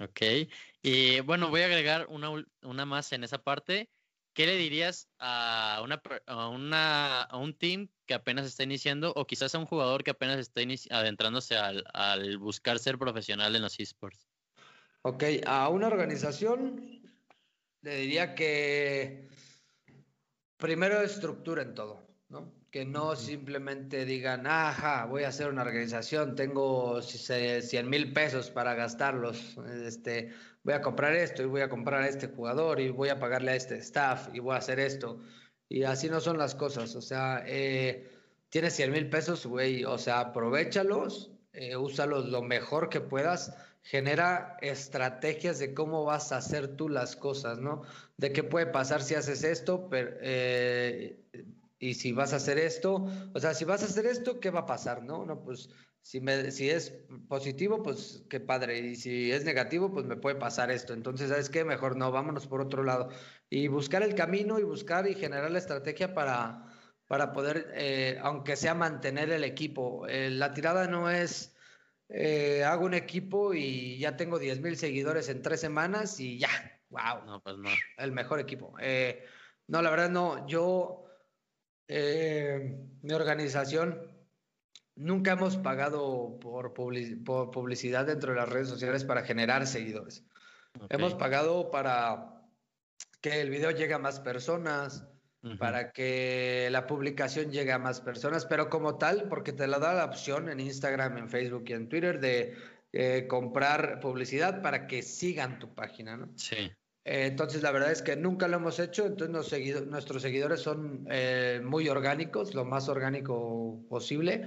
[0.00, 0.20] Ok,
[0.82, 2.30] y bueno, voy a agregar una,
[2.62, 3.90] una más en esa parte.
[4.32, 9.26] ¿Qué le dirías a, una, a, una, a un team que apenas está iniciando o
[9.26, 10.60] quizás a un jugador que apenas está
[10.90, 14.28] adentrándose al, al, buscar ser profesional en los esports?
[15.02, 17.02] Ok, a una organización
[17.82, 19.28] le diría que
[20.56, 22.57] primero estructuren todo, ¿no?
[22.70, 28.74] Que no simplemente digan, ajá, voy a hacer una organización, tengo 100 mil pesos para
[28.74, 30.34] gastarlos, este,
[30.64, 33.52] voy a comprar esto y voy a comprar a este jugador y voy a pagarle
[33.52, 35.18] a este staff y voy a hacer esto.
[35.70, 36.94] Y así no son las cosas.
[36.94, 38.10] O sea, eh,
[38.50, 43.56] tienes 100 mil pesos, güey, o sea, aprovechalos, eh, úsalos lo mejor que puedas.
[43.82, 47.82] Genera estrategias de cómo vas a hacer tú las cosas, ¿no?
[48.18, 51.18] De qué puede pasar si haces esto, pero, eh,
[51.78, 54.60] y si vas a hacer esto, o sea, si vas a hacer esto, ¿qué va
[54.60, 55.24] a pasar, no?
[55.24, 55.70] No, pues
[56.02, 56.90] si, me, si es
[57.28, 58.78] positivo, pues qué padre.
[58.78, 60.94] Y si es negativo, pues me puede pasar esto.
[60.94, 61.64] Entonces, ¿sabes qué?
[61.64, 63.10] Mejor no, vámonos por otro lado.
[63.50, 66.64] Y buscar el camino y buscar y generar la estrategia para,
[67.06, 70.06] para poder, eh, aunque sea mantener el equipo.
[70.08, 71.54] Eh, la tirada no es,
[72.08, 76.48] eh, hago un equipo y ya tengo 10 mil seguidores en tres semanas y ya,
[76.90, 77.24] wow.
[77.26, 77.68] No, pues no.
[77.98, 78.74] El mejor equipo.
[79.66, 80.46] no, la verdad no.
[80.46, 81.07] Yo,
[81.88, 84.18] mi organización
[84.98, 90.24] nunca hemos pagado por, publicidad dentro de las redes sociales para generar seguidores.
[90.90, 92.42] Hemos pagado para
[93.20, 95.06] que el video llegue a más personas,
[95.58, 99.94] para que la publicación llegue a más personas, pero como tal, porque te la da
[99.94, 102.56] la opción en Instagram, en Facebook y en Twitter de
[102.92, 106.32] eh, comprar publicidad para que sigan tu página, ¿no?
[106.36, 106.70] Sí.
[107.08, 111.58] Eh, entonces, la verdad es que nunca lo hemos hecho, entonces nuestros seguidores son eh,
[111.64, 114.46] muy orgánicos, lo más orgánico posible.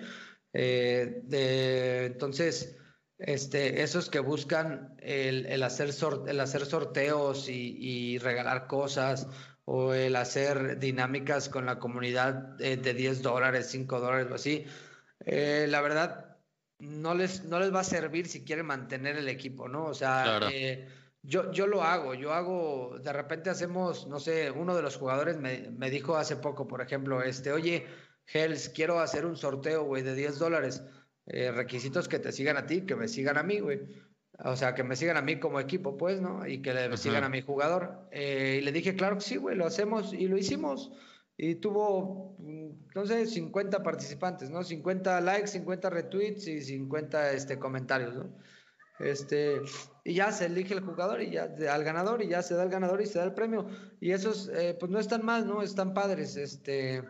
[0.53, 2.77] Eh, de, entonces,
[3.17, 5.89] este, esos que buscan el, el hacer,
[6.27, 9.27] el hacer sorteos y, regalar cosas
[9.65, 14.65] o el hacer dinámicas con la comunidad de, 10 dólares, 5 dólares o así,
[15.25, 16.37] eh, la verdad
[16.77, 19.85] no les, no les va a servir si quieren mantener el equipo, ¿no?
[19.85, 20.87] O sea, eh,
[21.23, 25.37] yo, yo lo hago, yo hago, de repente hacemos, no sé, uno de los jugadores
[25.37, 27.85] me, me dijo hace poco, por ejemplo, este, oye,
[28.33, 30.83] Hells, quiero hacer un sorteo, güey, de 10 dólares.
[31.27, 33.81] Eh, requisitos que te sigan a ti, que me sigan a mí, güey.
[34.43, 36.47] O sea, que me sigan a mí como equipo, pues, ¿no?
[36.47, 38.07] Y que le sigan a mi jugador.
[38.11, 40.91] Eh, y le dije, claro que sí, güey, lo hacemos y lo hicimos.
[41.37, 44.63] Y tuvo, mm, no sé, 50 participantes, ¿no?
[44.63, 48.35] 50 likes, 50 retweets y 50 este, comentarios, ¿no?
[49.03, 49.61] Este,
[50.03, 52.69] y ya se elige el jugador y ya al ganador y ya se da el
[52.69, 53.67] ganador y se da el premio.
[53.99, 55.61] Y esos, eh, pues no están mal, ¿no?
[55.61, 57.03] Están padres, este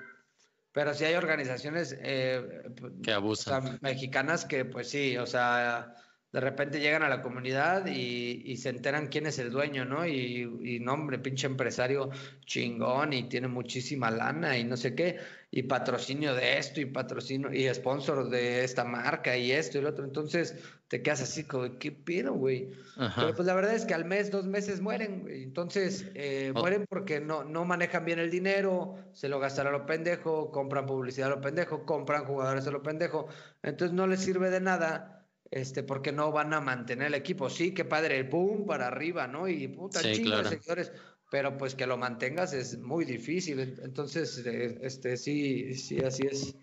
[0.73, 2.63] pero sí hay organizaciones eh,
[3.03, 3.79] que abusan.
[3.81, 5.93] mexicanas que, pues sí, o sea,
[6.31, 10.05] de repente llegan a la comunidad y, se enteran quién es el dueño, ¿no?
[10.05, 12.09] Y, y nombre, pinche empresario
[12.45, 15.17] chingón y tiene muchísima lana y no sé qué,
[15.53, 19.89] y patrocinio de esto y patrocinio y sponsor de esta marca y esto y lo
[19.89, 20.05] otro.
[20.05, 20.55] Entonces
[20.87, 22.71] te quedas así como, ¿qué pido, güey?
[23.15, 25.43] Pero pues la verdad es que al mes, dos meses mueren, güey.
[25.43, 26.59] Entonces eh, oh.
[26.59, 30.85] mueren porque no, no manejan bien el dinero, se lo gastan a lo pendejo, compran
[30.85, 33.27] publicidad a lo pendejo, compran jugadores a lo pendejo.
[33.61, 35.20] Entonces no les sirve de nada
[35.51, 37.49] este, porque no van a mantener el equipo.
[37.49, 39.47] Sí, qué padre, el boom para arriba, ¿no?
[39.47, 40.91] Y puta, sí, de seguidores,
[41.29, 43.59] pero pues que lo mantengas es muy difícil.
[43.83, 46.55] Entonces, eh, este, sí, sí, así es.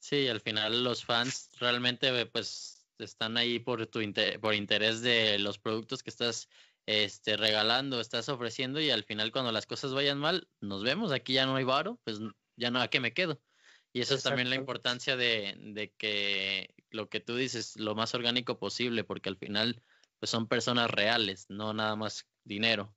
[0.00, 4.00] Sí, al final los fans realmente pues están ahí por tu
[4.40, 6.48] por interés de los productos que estás
[6.86, 11.32] este, regalando, estás ofreciendo y al final cuando las cosas vayan mal, nos vemos, aquí
[11.32, 12.18] ya no hay varo, pues
[12.56, 13.40] ya no, ¿a qué me quedo?
[13.92, 18.14] Y eso es también la importancia de, de, que lo que tú dices, lo más
[18.14, 19.82] orgánico posible, porque al final
[20.18, 22.94] pues son personas reales, no nada más dinero.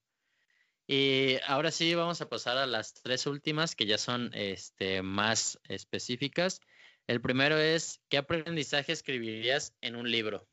[0.88, 5.60] Y ahora sí vamos a pasar a las tres últimas que ya son este, más
[5.68, 6.62] específicas.
[7.08, 10.48] El primero es, ¿qué aprendizaje escribirías en un libro?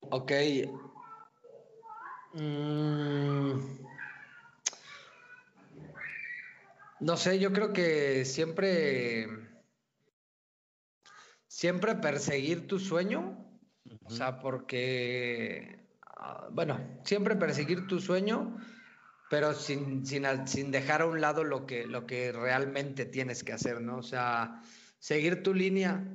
[0.00, 0.32] Ok.
[2.34, 3.78] Mm.
[7.00, 9.28] No sé, yo creo que siempre,
[11.58, 13.36] siempre perseguir tu sueño,
[14.04, 18.56] o sea, porque, ah, bueno, siempre perseguir tu sueño,
[19.28, 23.80] pero sin, sin, dejar a un lado lo que, lo que realmente tienes que hacer,
[23.80, 23.96] ¿no?
[23.96, 24.62] O sea,
[25.00, 26.06] seguir tu línea,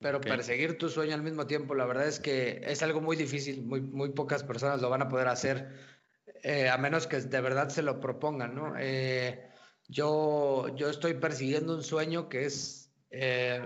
[0.00, 3.62] pero perseguir tu sueño al mismo tiempo, la verdad es que es algo muy difícil,
[3.62, 5.76] muy, muy pocas personas lo van a poder hacer,
[6.42, 8.74] eh, a menos que de verdad se lo propongan, ¿no?
[8.76, 9.48] Eh,
[9.86, 13.64] yo, yo estoy persiguiendo un sueño que es, eh,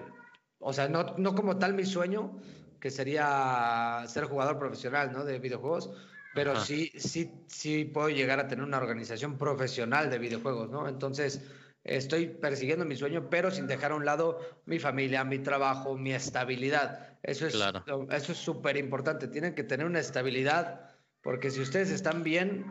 [0.59, 2.39] o sea, no, no, como tal mi sueño,
[2.81, 5.24] que sería ser jugador profesional ¿no?
[5.24, 5.91] de videojuegos,
[6.35, 10.87] pero sí, sí, sí puedo llegar a tener una organización profesional de videojuegos, ¿no?
[10.87, 11.41] Entonces,
[11.83, 16.12] estoy persiguiendo mi sueño, pero sin dejar a un lado mi familia, mi trabajo, mi
[16.12, 17.19] estabilidad.
[17.23, 19.28] Eso es eso es súper importante.
[19.28, 20.91] Tienen que tener una estabilidad,
[21.23, 22.66] porque si ustedes están bien,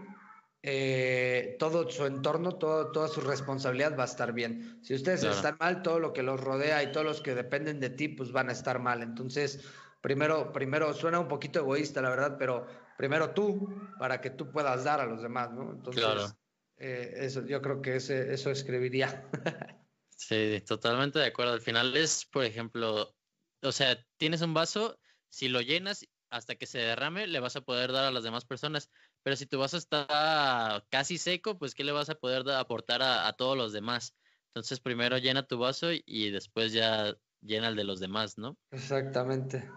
[0.67, 4.79] eh, todo su entorno, todo, toda su responsabilidad va a estar bien.
[4.81, 7.91] Si ustedes están mal, todo lo que los rodea y todos los que dependen de
[7.91, 9.03] ti, pues van a estar mal.
[9.03, 9.63] Entonces,
[10.01, 12.65] primero, primero suena un poquito egoísta, la verdad, pero
[12.97, 15.71] primero tú, para que tú puedas dar a los demás, ¿no?
[15.71, 16.35] Entonces,
[16.77, 19.29] eh, eso, yo creo que ese, eso escribiría.
[20.09, 21.53] sí, totalmente de acuerdo.
[21.53, 23.15] Al final es, por ejemplo,
[23.61, 27.61] o sea, tienes un vaso, si lo llenas hasta que se derrame, le vas a
[27.61, 28.89] poder dar a las demás personas.
[29.25, 33.33] Pero si tu vaso está casi seco, pues ¿qué le vas a poder aportar a,
[33.33, 34.13] todos los demás?
[34.49, 38.55] Entonces primero llena tu vaso y después ya llena el de los demás, ¿no?
[38.69, 39.67] Exactamente.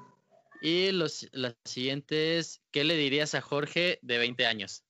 [0.60, 4.84] Y los, la siguiente es, ¿qué le dirías a Jorge de 20 años?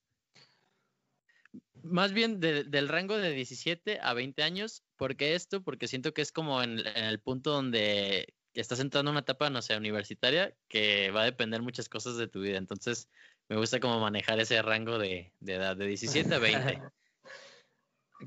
[1.81, 4.83] Más bien del rango de 17 a 20 años.
[4.97, 5.63] ¿Por qué esto?
[5.63, 9.49] Porque siento que es como en, en el punto donde estás entrando en una etapa,
[9.49, 12.57] no sé, universitaria, que va a depender muchas cosas de tu vida.
[12.57, 13.07] Entonces,
[13.49, 16.81] me gusta como manejar ese rango de, edad, de 17 a 20.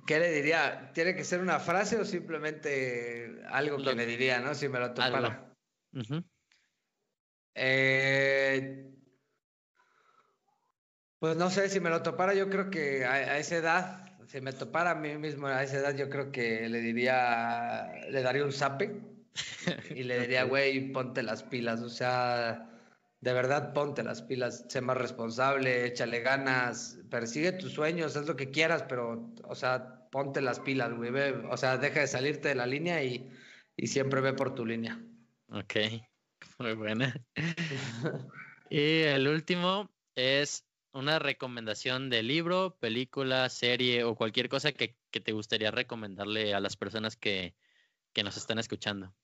[0.07, 0.91] ¿Qué le diría?
[0.95, 4.55] ¿Tiene que ser una frase o simplemente algo que le diría, no?
[4.55, 5.55] Si me lo topara.
[7.55, 8.91] Eh,
[11.19, 14.53] pues no sé, si me lo topara, yo creo que a, esa edad, si me
[14.53, 18.53] topara a mí mismo a esa edad, yo creo que le diría, le daría un
[18.53, 19.03] zape
[19.95, 22.72] y le diría, güey, ponte las pilas, o sea,
[23.23, 28.35] de verdad ponte las pilas, sé más responsable, échale ganas, persigue tus sueños, haz lo
[28.35, 31.13] que quieras, pero, o sea, ponte las pilas, güey,
[31.49, 33.31] o sea, deja de salirte de la línea y,
[33.85, 35.01] siempre ve por tu línea.
[35.51, 35.75] Ok,
[36.59, 37.15] muy buena.
[38.69, 45.33] y el último es una recomendación de libro, película, serie o cualquier cosa que, te
[45.33, 47.55] gustaría recomendarle a las personas que,
[48.13, 49.15] que nos están escuchando.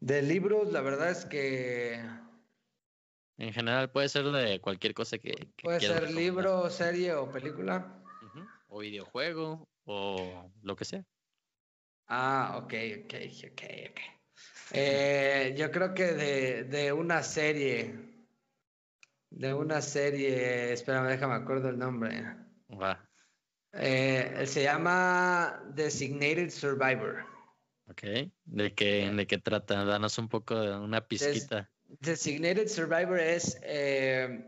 [0.00, 2.00] De libros, la verdad es que.
[3.38, 5.48] En general puede ser de cualquier cosa que.
[5.62, 8.02] puede ser libro, serie o película.
[8.68, 11.04] O videojuego o lo que sea.
[12.08, 12.74] Ah, ok,
[13.04, 13.14] ok,
[13.52, 14.00] ok, ok.
[14.72, 17.94] Eh, yo creo que de, de, una serie.
[19.30, 20.72] De una serie.
[20.72, 22.36] Espérame, déjame acuerdo el nombre.
[23.72, 27.35] Eh, se llama Designated Survivor.
[27.88, 28.02] Ok,
[28.44, 29.84] ¿de qué, ¿de qué trata?
[29.84, 31.70] Danos un poco de una pizquita.
[32.00, 34.44] Designated Survivor es, eh,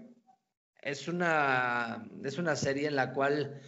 [0.82, 3.60] es, una, es una serie en la cual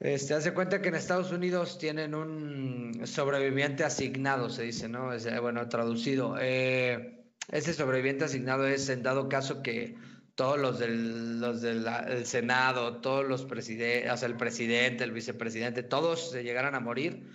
[0.00, 5.12] se este, hace cuenta que en Estados Unidos tienen un sobreviviente asignado, se dice, ¿no?
[5.12, 6.36] Es, eh, bueno, traducido.
[6.38, 9.96] Eh, ese sobreviviente asignado es en dado caso que
[10.34, 15.82] todos los del, los del Senado, todos los presidentes, o sea, el presidente, el vicepresidente,
[15.82, 17.26] todos se llegaran a morir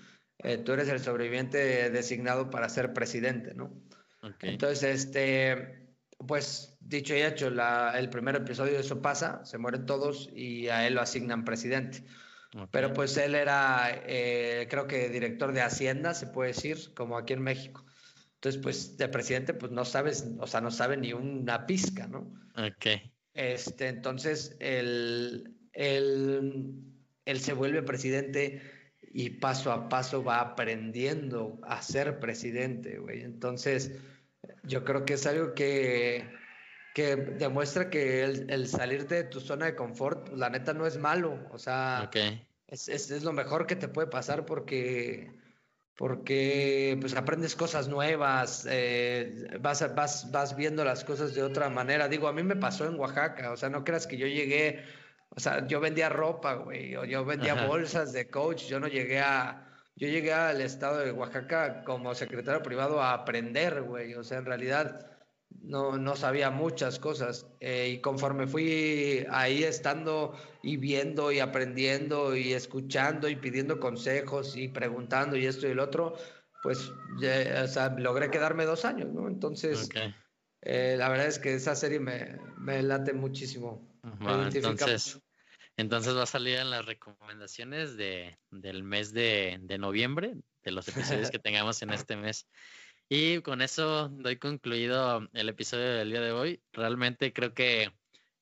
[0.44, 3.74] eh, tú eres el sobreviviente designado para ser presidente, ¿no?
[4.41, 5.95] Entonces, este,
[6.28, 10.88] pues dicho y hecho, el primer episodio de eso pasa, se mueren todos y a
[10.88, 12.03] él lo asignan presidente.
[12.72, 17.34] Pero pues él era, eh, creo que director de Hacienda, se puede decir, como aquí
[17.34, 17.84] en México.
[18.36, 22.32] Entonces, pues de presidente, pues no sabes, o sea, no sabe ni una pizca, ¿no?
[22.56, 23.02] Ok.
[23.34, 26.76] Este, entonces, él, él,
[27.26, 28.61] él se vuelve presidente
[29.14, 33.22] y paso a paso va aprendiendo a ser presidente, güey.
[33.22, 33.91] Entonces,
[34.64, 36.27] yo creo que es algo que,
[36.95, 40.98] que demuestra que el, el, salirte de tu zona de confort, la neta no es
[40.98, 42.10] malo, o sea,
[42.68, 45.31] es, es, es, lo mejor que te puede pasar porque,
[45.95, 52.07] porque pues aprendes cosas nuevas, eh, vas, vas, vas viendo las cosas de otra manera.
[52.07, 54.84] Digo, a mí me pasó en Oaxaca, o sea, no creas que yo llegué
[55.36, 59.20] o sea, yo vendía ropa, güey, o yo vendía bolsas de coach, yo no llegué
[59.20, 64.40] a, yo llegué al estado de Oaxaca como secretario privado a aprender, güey, o sea,
[64.40, 65.10] en realidad
[65.62, 67.48] no, no sabía muchas cosas.
[67.60, 74.56] Eh, y conforme fui ahí estando y viendo y aprendiendo y escuchando y pidiendo consejos
[74.56, 76.16] y preguntando y esto y el otro,
[76.62, 79.28] pues o sea, logré quedarme dos años, ¿no?
[79.28, 79.90] Entonces,
[80.62, 83.88] eh, la verdad es que esa serie me, me late muchísimo.
[84.22, 85.23] entonces,
[85.78, 90.88] entonces va a salir en las recomendaciones de, del mes de, de noviembre, de los
[90.88, 92.48] episodios que tengamos en este mes.
[93.10, 96.64] Y con eso doy concluido el episodio del día de hoy.
[96.72, 97.91] Realmente creo que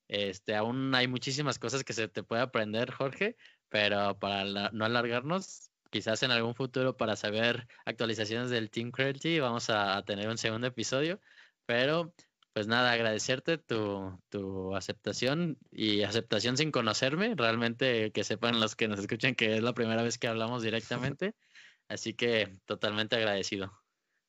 [0.08, 3.38] este, aún hay muchísimas cosas que se te puede aprender, Jorge,
[3.70, 9.70] pero para no alargarnos, quizás en algún futuro para saber actualizaciones del Team Cruelty vamos
[9.70, 11.22] a, tener un segundo episodio.
[11.66, 12.14] Pero,
[12.54, 17.34] pues nada, agradecerte tu, tu aceptación y aceptación sin conocerme.
[17.36, 21.34] Realmente que sepan los que nos escuchan que es la primera vez que hablamos directamente.
[21.88, 23.72] Así que totalmente agradecido.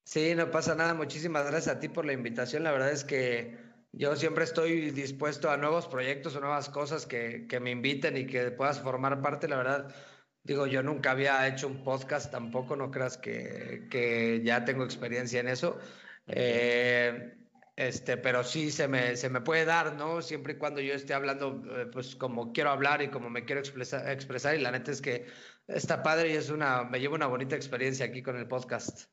[0.04, 0.94] Sí, no pasa nada.
[0.94, 2.62] Muchísimas gracias a ti por la invitación.
[2.64, 3.56] La verdad es que
[3.92, 8.26] yo siempre estoy dispuesto a nuevos proyectos o nuevas cosas que, que me inviten y
[8.26, 9.48] que puedas formar parte.
[9.48, 9.94] La verdad,
[10.42, 15.40] digo, yo nunca había hecho un podcast tampoco, no creas que, que ya tengo experiencia
[15.40, 15.78] en eso.
[16.26, 17.41] Eh,
[17.76, 20.20] este, pero sí se me, se me puede dar, ¿no?
[20.20, 23.60] Siempre y cuando yo esté hablando, eh, pues como quiero hablar y como me quiero
[23.60, 24.54] expresar, expresar.
[24.56, 25.26] Y la neta es que
[25.66, 29.06] está padre y es una, me llevo una bonita experiencia aquí con el podcast.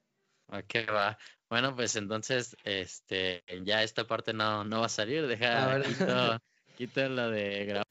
[0.47, 1.17] Ok, va.
[1.49, 5.27] Bueno, pues entonces, este, ya esta parte no, no va a salir.
[5.27, 5.79] Deja,
[6.77, 7.87] quito, la de grabar.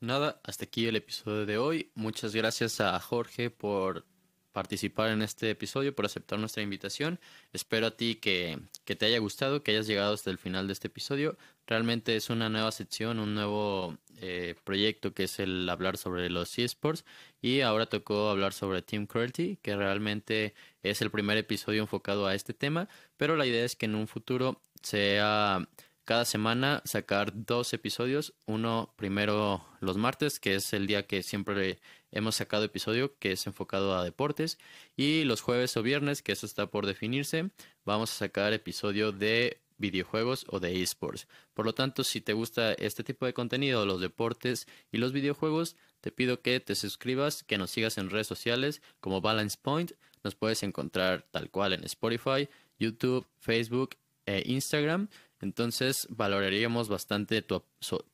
[0.00, 1.92] Nada, hasta aquí el episodio de hoy.
[1.94, 4.06] Muchas gracias a Jorge por
[4.52, 7.20] participar en este episodio, por aceptar nuestra invitación.
[7.52, 10.72] Espero a ti que, que, te haya gustado, que hayas llegado hasta el final de
[10.72, 11.36] este episodio.
[11.66, 16.58] Realmente es una nueva sección, un nuevo eh, proyecto que es el hablar sobre los
[16.58, 17.04] esports
[17.40, 22.34] y ahora tocó hablar sobre Team Cruelty, que realmente es el primer episodio enfocado a
[22.34, 25.66] este tema, pero la idea es que en un futuro sea
[26.10, 31.78] cada semana sacar dos episodios, uno primero los martes, que es el día que siempre
[32.10, 34.58] hemos sacado episodio, que es enfocado a deportes,
[34.96, 37.50] y los jueves o viernes, que eso está por definirse,
[37.84, 41.28] vamos a sacar episodio de videojuegos o de esports.
[41.54, 45.76] Por lo tanto, si te gusta este tipo de contenido, los deportes y los videojuegos,
[46.00, 49.92] te pido que te suscribas, que nos sigas en redes sociales como Balance Point.
[50.24, 52.48] Nos puedes encontrar tal cual en Spotify,
[52.80, 53.90] YouTube, Facebook
[54.26, 55.08] e Instagram.
[55.40, 57.62] Entonces valoraríamos bastante tu,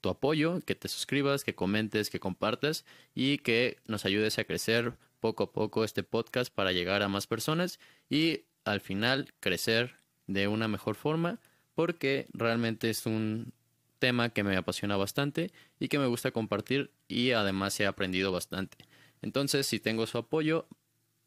[0.09, 2.85] apoyo, que te suscribas, que comentes, que compartas
[3.15, 7.27] y que nos ayudes a crecer poco a poco este podcast para llegar a más
[7.27, 9.97] personas y al final crecer
[10.27, 11.41] de una mejor forma
[11.75, 13.53] porque realmente es un
[13.99, 15.51] tema que me apasiona bastante
[15.81, 18.77] y que me gusta compartir y además he aprendido bastante.
[19.23, 20.67] Entonces, si tengo su apoyo,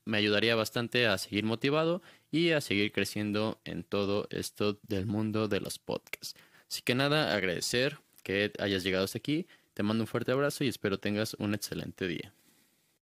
[0.10, 5.48] me ayudaría bastante a seguir motivado y a seguir creciendo en todo esto del mundo
[5.48, 6.36] de los podcasts.
[6.70, 9.48] Así que nada, agradecer que hayas llegado hasta aquí.
[9.74, 12.34] Te mando un fuerte abrazo y espero tengas un excelente día.